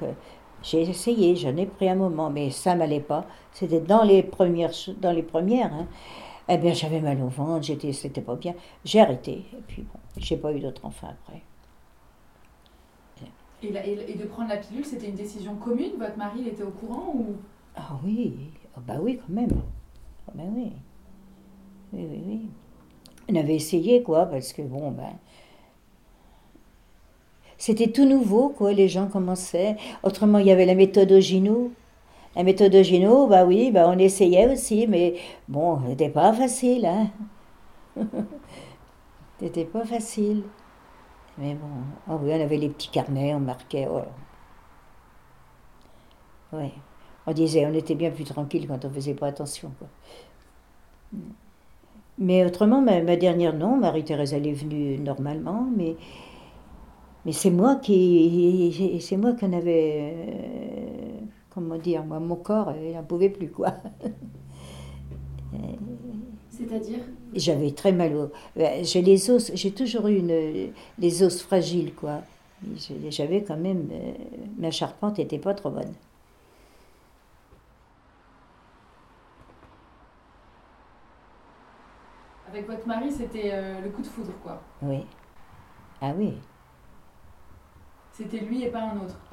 j'ai 0.62 0.82
essayé, 0.82 1.36
j'en 1.36 1.56
ai 1.56 1.66
pris 1.66 1.88
un 1.88 1.94
moment, 1.94 2.30
mais 2.30 2.50
ça 2.50 2.74
m'allait 2.74 3.00
pas. 3.00 3.26
C'était 3.52 3.80
dans 3.80 4.02
les 4.02 4.22
premières, 4.22 4.72
dans 5.00 5.12
les 5.12 5.22
premières. 5.22 5.72
hein. 5.72 5.86
Eh 6.48 6.58
bien, 6.58 6.72
j'avais 6.74 7.00
mal 7.00 7.20
au 7.22 7.28
ventre, 7.28 7.64
j'étais, 7.66 7.92
c'était 7.92 8.20
pas 8.20 8.34
bien. 8.36 8.54
J'ai 8.84 9.00
arrêté. 9.00 9.44
Et 9.52 9.62
puis 9.66 9.82
bon, 9.82 9.98
j'ai 10.16 10.36
pas 10.36 10.52
eu 10.52 10.60
d'autres 10.60 10.84
enfants 10.84 11.08
après. 11.10 11.42
et, 13.62 13.70
la- 13.72 13.86
et- 13.86 14.10
et 14.12 14.14
de 14.14 14.24
prendre 14.24 14.48
la 14.48 14.56
pilule, 14.56 14.84
c'était 14.84 15.08
une 15.08 15.14
décision 15.14 15.56
commune? 15.56 15.92
Votre 15.98 16.16
mari, 16.16 16.40
il 16.40 16.48
était 16.48 16.62
au 16.62 16.70
courant 16.70 17.12
ou? 17.14 17.36
Ah 17.74 17.98
oui, 18.04 18.50
ah 18.76 18.80
bah 18.86 18.98
oui, 19.00 19.18
quand 19.18 19.32
même. 19.32 19.62
Ah 20.28 20.32
ben 20.34 20.52
oui. 20.54 20.72
Oui, 21.92 22.06
oui, 22.10 22.22
oui. 22.26 22.40
On 23.30 23.36
avait 23.36 23.56
essayé, 23.56 24.02
quoi, 24.02 24.26
parce 24.26 24.52
que 24.52 24.62
bon, 24.62 24.90
ben. 24.92 25.18
C'était 27.58 27.92
tout 27.92 28.06
nouveau, 28.06 28.48
quoi, 28.48 28.72
les 28.72 28.88
gens 28.88 29.08
commençaient. 29.08 29.76
Autrement, 30.02 30.38
il 30.38 30.46
y 30.46 30.50
avait 30.50 30.64
la 30.66 30.74
méthode 30.74 31.12
Ogino. 31.12 31.72
La 32.36 32.42
méthode 32.44 32.74
Ogino, 32.74 33.26
bah 33.28 33.44
oui, 33.46 33.70
bah 33.72 33.86
on 33.88 33.98
essayait 33.98 34.46
aussi, 34.52 34.86
mais 34.86 35.14
bon, 35.48 35.80
c'était 35.88 36.10
pas 36.10 36.32
facile, 36.34 36.86
hein. 36.86 37.08
C'était 39.40 39.64
pas 39.64 39.84
facile. 39.84 40.44
Mais 41.38 41.54
bon, 41.54 41.68
ah 42.08 42.16
oui, 42.22 42.30
on 42.32 42.40
avait 42.42 42.56
les 42.58 42.68
petits 42.70 42.90
carnets, 42.90 43.34
on 43.34 43.40
marquait. 43.40 43.88
Oh. 43.90 44.02
Ouais. 46.52 46.72
On 47.26 47.32
disait, 47.32 47.66
on 47.66 47.74
était 47.74 47.94
bien 47.94 48.10
plus 48.10 48.24
tranquille 48.24 48.66
quand 48.68 48.84
on 48.84 48.90
faisait 48.90 49.14
pas 49.14 49.28
attention. 49.28 49.72
Mais 52.18 52.44
autrement, 52.44 52.80
ma, 52.80 53.00
dernière, 53.16 53.54
non, 53.54 53.76
Marie-Thérèse, 53.76 54.32
elle 54.32 54.46
est 54.46 54.52
venue 54.52 54.98
normalement, 54.98 55.66
mais, 55.76 55.96
mais 57.24 57.32
c'est 57.32 57.50
moi 57.50 57.76
qui. 57.76 58.98
C'est 59.00 59.16
moi 59.16 59.32
qui 59.34 59.44
en 59.44 59.52
avais. 59.52 60.14
euh, 60.28 61.05
comment 61.56 61.76
dire, 61.78 62.04
moi, 62.04 62.20
mon 62.20 62.36
corps, 62.36 62.72
il 62.76 62.92
n'en 62.94 63.02
pouvait 63.02 63.30
plus, 63.30 63.50
quoi. 63.50 63.74
C'est-à-dire 66.48 67.00
J'avais 67.34 67.72
très 67.72 67.92
mal 67.92 68.14
au. 68.16 68.30
ben, 68.56 68.84
J'ai 68.84 69.02
les 69.02 69.30
os, 69.30 69.50
j'ai 69.54 69.72
toujours 69.72 70.06
eu 70.08 70.16
une, 70.18 70.72
les 70.98 71.22
os 71.22 71.42
fragiles, 71.42 71.94
quoi. 71.94 72.22
J'avais 73.10 73.42
quand 73.44 73.56
même. 73.56 73.88
euh, 73.92 74.12
ma 74.58 74.70
charpente 74.70 75.18
n'était 75.18 75.38
pas 75.38 75.54
trop 75.54 75.70
bonne. 75.70 75.94
Avec 82.48 82.66
votre 82.66 82.86
mari, 82.86 83.10
c'était 83.12 83.50
euh, 83.52 83.80
le 83.82 83.90
coup 83.90 84.02
de 84.02 84.06
foudre, 84.06 84.32
quoi. 84.42 84.62
Oui. 84.82 85.04
Ah 86.00 86.12
oui. 86.16 86.42
C'était 88.12 88.40
lui 88.40 88.64
et 88.64 88.70
pas 88.70 88.80
un 88.82 88.96
autre. 89.00 89.25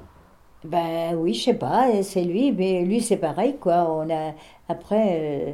Ben 0.63 1.15
oui, 1.15 1.33
je 1.33 1.43
sais 1.43 1.53
pas, 1.53 2.01
c'est 2.03 2.23
lui, 2.23 2.51
mais 2.53 2.83
lui 2.85 3.01
c'est 3.01 3.17
pareil, 3.17 3.57
quoi. 3.57 3.85
On 3.91 4.09
a, 4.09 4.33
après, 4.69 5.51
euh, 5.51 5.53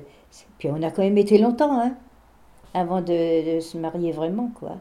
puis 0.60 0.70
on 0.72 0.82
a 0.84 0.91
quand 0.91 1.01
même 1.01 1.18
été 1.18 1.38
longtemps, 1.39 1.80
hein, 1.82 1.95
avant 2.74 3.01
de, 3.01 3.60
se 3.60 3.78
marier 3.78 4.12
vraiment, 4.12 4.51
quoi. 4.55 4.78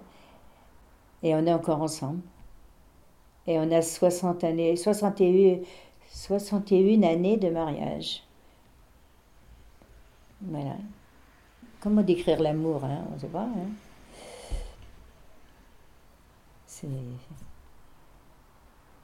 Et 1.23 1.35
on 1.35 1.47
est 1.47 1.53
encore 1.53 1.83
ensemble. 1.83 2.21
Et 3.47 3.59
on 3.59 3.71
a 3.73 3.83
60 3.83 4.45
années, 4.45 4.77
61, 4.77 5.61
61 6.13 7.03
années 7.05 7.37
de 7.39 7.49
mariage. 7.51 8.23
Voilà. 10.43 10.77
Comment 11.81 12.03
décrire 12.03 12.41
l'amour, 12.43 12.85
hein, 12.85 13.05
on 13.15 13.19
sait 13.19 13.29
pas, 13.29 13.43
hein. 13.45 13.71
C'est... 16.67 16.89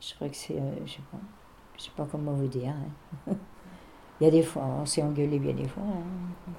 Je 0.09 0.14
crois 0.14 0.28
que 0.28 0.36
c'est. 0.36 0.59
euh, 0.59 0.86
je 0.86 0.92
sais 0.94 1.02
pas. 1.11 1.18
Je 1.76 1.82
sais 1.84 1.90
pas 1.96 2.07
comment 2.11 2.32
vous 2.34 2.46
dire. 2.48 2.74
hein. 3.28 3.34
Il 4.20 4.24
y 4.24 4.28
a 4.28 4.30
des 4.30 4.42
fois, 4.42 4.64
on 4.64 4.86
s'est 4.86 5.02
engueulé 5.02 5.38
bien 5.38 5.55
des 5.55 5.68
fois. 5.68 5.84
hein. 5.84 6.50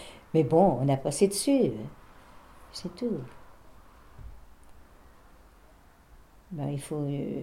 Mais 0.34 0.44
bon, 0.44 0.78
on 0.80 0.88
a 0.88 0.96
passé 0.96 1.28
dessus. 1.28 1.72
C'est 2.72 2.94
tout. 2.94 3.20
Ben, 6.50 6.70
il 6.70 6.80
faut. 6.80 6.96
euh, 7.08 7.42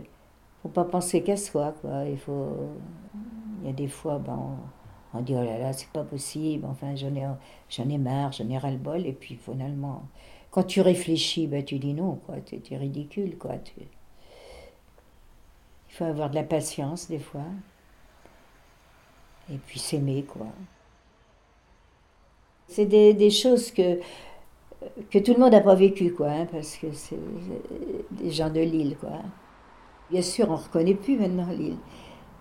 faut 0.64 0.70
pas 0.70 0.86
penser 0.86 1.24
qu'à 1.24 1.38
soi, 1.38 1.74
quoi. 1.82 2.06
Il 2.06 2.18
faut. 2.20 2.58
Il 3.62 3.68
y 3.68 3.70
a 3.70 3.74
des 3.74 3.88
fois, 3.88 4.20
ben, 4.20 4.38
on, 5.14 5.18
on 5.20 5.22
dit 5.22 5.36
oh 5.38 5.44
là 5.44 5.58
là, 5.60 5.74
c'est 5.74 5.90
pas 5.92 6.04
possible. 6.04 6.66
Enfin, 6.66 6.96
j'en 6.96 7.16
ai, 7.16 7.28
j'en 7.70 7.90
ai 7.90 7.98
marre, 7.98 8.32
j'en 8.34 8.50
ai 8.50 8.58
ras 8.58 8.72
le 8.72 8.78
bol. 8.78 9.06
Et 9.06 9.14
puis 9.14 9.36
finalement, 9.36 10.04
quand 10.52 10.64
tu 10.64 10.82
réfléchis, 10.82 11.48
ben, 11.48 11.64
tu 11.64 11.80
dis 11.80 11.94
non, 11.94 12.16
quoi. 12.26 12.36
Tu 12.42 12.62
es 12.74 12.78
ridicule, 12.78 13.38
quoi. 13.38 13.58
Tu... 13.58 13.74
Il 15.90 15.94
faut 15.96 16.04
avoir 16.04 16.30
de 16.30 16.36
la 16.36 16.44
patience, 16.44 17.08
des 17.08 17.20
fois. 17.20 17.46
Et 19.50 19.58
puis 19.58 19.80
s'aimer, 19.80 20.24
quoi. 20.24 20.48
C'est 22.68 22.86
des, 22.86 23.30
choses 23.30 23.72
que, 23.72 24.00
que 25.10 25.20
tout 25.20 25.34
le 25.34 25.40
monde 25.40 25.52
n'a 25.52 25.62
pas 25.62 25.76
vécues, 25.76 26.14
quoi. 26.14 26.30
hein, 26.30 26.48
parce 26.52 26.78
que 26.78 26.92
c'est 26.92 27.20
des 28.12 28.32
gens 28.32 28.50
de 28.50 28.62
l'île, 28.62 28.98
quoi. 28.98 29.20
Bien 30.10 30.22
sûr, 30.22 30.50
on 30.50 30.58
ne 30.58 30.58
reconnaît 30.58 30.96
plus 30.96 31.18
maintenant 31.18 31.48
l'île. 31.50 31.78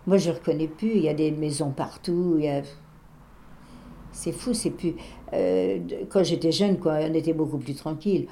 Moi, 0.06 0.18
je 0.18 0.30
ne 0.30 0.34
reconnais 0.34 0.68
plus. 0.68 0.90
Il 0.96 1.02
y 1.02 1.08
a 1.08 1.14
des 1.14 1.30
maisons 1.30 1.70
partout. 1.70 2.40
C'est 4.12 4.32
fou, 4.32 4.54
c'est 4.54 4.70
plus. 4.70 4.94
euh, 5.32 5.78
quand 6.10 6.24
j'étais 6.24 6.52
jeune, 6.52 6.78
quoi, 6.78 6.94
on 7.02 7.14
était 7.14 7.32
beaucoup 7.32 7.58
plus 7.58 7.74
tranquille. 7.74 8.26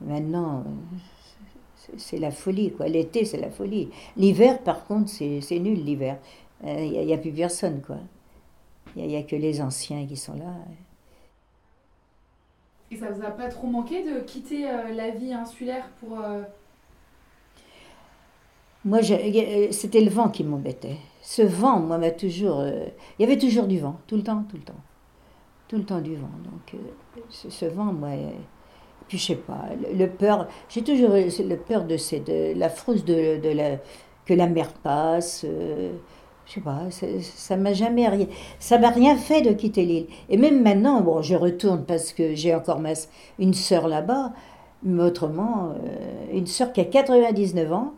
Maintenant, 0.00 0.60
euh, 0.66 0.96
c'est- 1.96 2.18
la 2.18 2.30
folie, 2.30 2.72
quoi. 2.72 2.86
L'été, 2.88 3.24
c'est 3.24 3.38
la 3.38 3.50
folie. 3.50 3.90
L'hiver, 4.16 4.62
par 4.62 4.86
contre, 4.86 5.10
c'est 5.10 5.58
nul, 5.58 5.84
l'hiver. 5.84 6.18
Euh, 6.64 6.84
Il 6.84 7.06
n'y 7.06 7.12
a, 7.14 7.18
plus 7.18 7.32
personne, 7.32 7.82
quoi. 7.82 7.98
Il 8.96 9.06
n'y 9.06 9.16
a, 9.16 9.22
que 9.22 9.36
les 9.36 9.60
anciens 9.60 10.06
qui 10.06 10.16
sont 10.16 10.34
là. 10.34 10.54
Et 12.90 12.96
ça 12.96 13.10
vous 13.10 13.22
a 13.22 13.30
pas 13.30 13.48
trop 13.48 13.66
manqué 13.66 14.02
de 14.02 14.20
quitter 14.20 14.68
euh, 14.68 14.92
la 14.94 15.10
vie 15.10 15.32
insulaire 15.32 15.88
pour. 16.00 16.18
euh, 16.20 16.42
Moi, 18.84 19.00
euh, 19.10 19.68
c'était 19.72 20.00
le 20.00 20.10
vent 20.10 20.28
qui 20.30 20.44
m'embêtait. 20.44 20.96
Ce 21.22 21.42
vent, 21.42 21.80
moi, 21.80 21.98
m'a 21.98 22.10
toujours. 22.10 22.60
euh, 22.60 22.86
il 23.18 23.22
y 23.22 23.24
avait 23.26 23.38
toujours 23.38 23.66
du 23.66 23.78
vent, 23.78 24.00
tout 24.06 24.16
le 24.16 24.22
temps, 24.22 24.44
tout 24.48 24.56
le 24.56 24.62
temps. 24.62 24.80
Tout 25.68 25.76
le 25.76 25.84
temps 25.84 26.00
du 26.00 26.16
vent. 26.16 26.30
Donc, 26.44 26.74
euh, 26.74 27.20
ce, 27.28 27.66
vent, 27.66 27.92
moi. 27.92 28.08
euh, 28.08 28.30
puis, 29.06 29.18
je 29.18 29.26
sais 29.26 29.34
pas, 29.36 29.66
le, 29.94 30.06
peur. 30.06 30.48
J'ai 30.68 30.82
toujours 30.82 31.10
le 31.12 31.56
peur 31.56 31.84
de, 31.84 31.96
ces- 31.96 32.20
de 32.20 32.58
la 32.58 32.68
frousse 32.68 33.04
de, 33.04 33.38
de 33.40 33.48
la, 33.50 33.76
que 34.26 34.34
la 34.34 34.46
mer 34.46 34.72
passe. 34.72 35.44
euh, 35.48 35.92
je 36.46 36.54
sais 36.54 36.60
pas, 36.62 36.80
ça- 36.90 37.56
m'a 37.58 37.74
jamais 37.74 38.08
rien. 38.08 38.26
Ça 38.58 38.78
m'a 38.78 38.88
rien 38.88 39.16
fait 39.16 39.42
de 39.42 39.52
quitter 39.52 39.84
l'île. 39.84 40.06
Et 40.30 40.38
même 40.38 40.62
maintenant, 40.62 41.02
bon, 41.02 41.20
je 41.20 41.34
retourne 41.34 41.84
parce 41.84 42.12
que 42.14 42.34
j'ai 42.34 42.54
encore 42.54 42.80
une 43.38 43.54
sœur 43.54 43.88
là-bas. 43.88 44.32
Mais 44.82 45.02
autrement, 45.02 45.70
euh, 45.72 46.26
une 46.32 46.46
sœur 46.46 46.72
qui 46.72 46.80
a 46.80 46.84
99 46.84 47.72
ans 47.72 47.94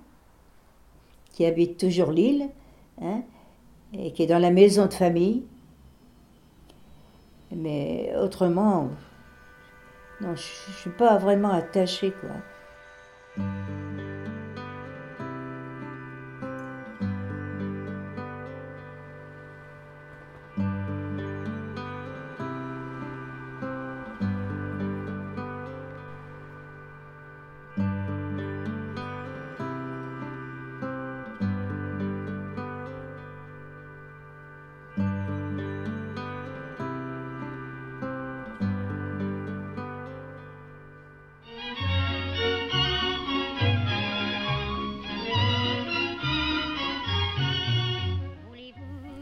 qui 1.33 1.45
habite 1.47 1.79
toujours 1.79 2.11
l'île, 2.11 2.49
hein, 3.01 3.23
et 3.97 4.13
qui 4.13 4.23
est 4.25 4.27
dans 4.27 4.39
la 4.39 4.51
maison 4.51 4.87
de 4.87 4.93
famille. 4.95 5.45
Mais 7.53 8.13
autrement, 8.17 8.91
je 10.21 10.27
ne 10.27 10.37
suis 10.37 10.91
pas 10.91 11.19
vraiment 11.19 11.51
attachée, 11.53 12.13
quoi. 12.13 13.45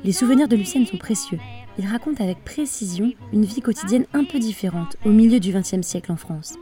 Les 0.09 0.15
souvenirs 0.15 0.49
de 0.49 0.57
Lucienne 0.57 0.87
sont 0.87 0.97
précieux. 0.97 1.39
Il 1.79 1.87
raconte 1.87 2.23
avec 2.23 2.43
précision 2.43 3.13
une 3.31 3.45
vie 3.45 3.61
quotidienne 3.61 4.07
un 4.15 4.25
peu 4.25 4.39
différente 4.39 4.97
au 5.05 5.11
milieu 5.11 5.39
du 5.39 5.53
XXe 5.53 5.87
siècle 5.87 6.11
en 6.11 6.17
France. 6.17 6.55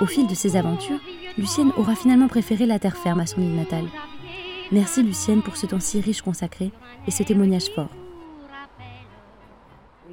Au 0.00 0.06
fil 0.06 0.26
de 0.26 0.34
ses 0.34 0.56
aventures, 0.56 0.98
Lucienne 1.38 1.70
aura 1.76 1.94
finalement 1.94 2.26
préféré 2.26 2.66
la 2.66 2.80
terre 2.80 2.96
ferme 2.96 3.20
à 3.20 3.26
son 3.26 3.40
île 3.40 3.54
natale. 3.54 3.84
Merci 4.72 5.04
Lucienne 5.04 5.42
pour 5.42 5.56
ce 5.56 5.66
temps 5.66 5.78
si 5.78 6.00
riche 6.00 6.22
consacré 6.22 6.72
et 7.06 7.12
ce 7.12 7.22
témoignage 7.22 7.70
fort. 7.72 7.90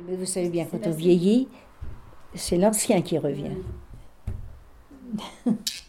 Mais 0.07 0.15
vous 0.15 0.27
savez 0.27 0.49
bien, 0.49 0.65
quand 0.65 0.85
on 0.85 0.91
vieillit, 0.91 1.47
c'est 2.35 2.57
l'ancien 2.57 3.01
qui 3.01 3.17
revient. 3.17 3.57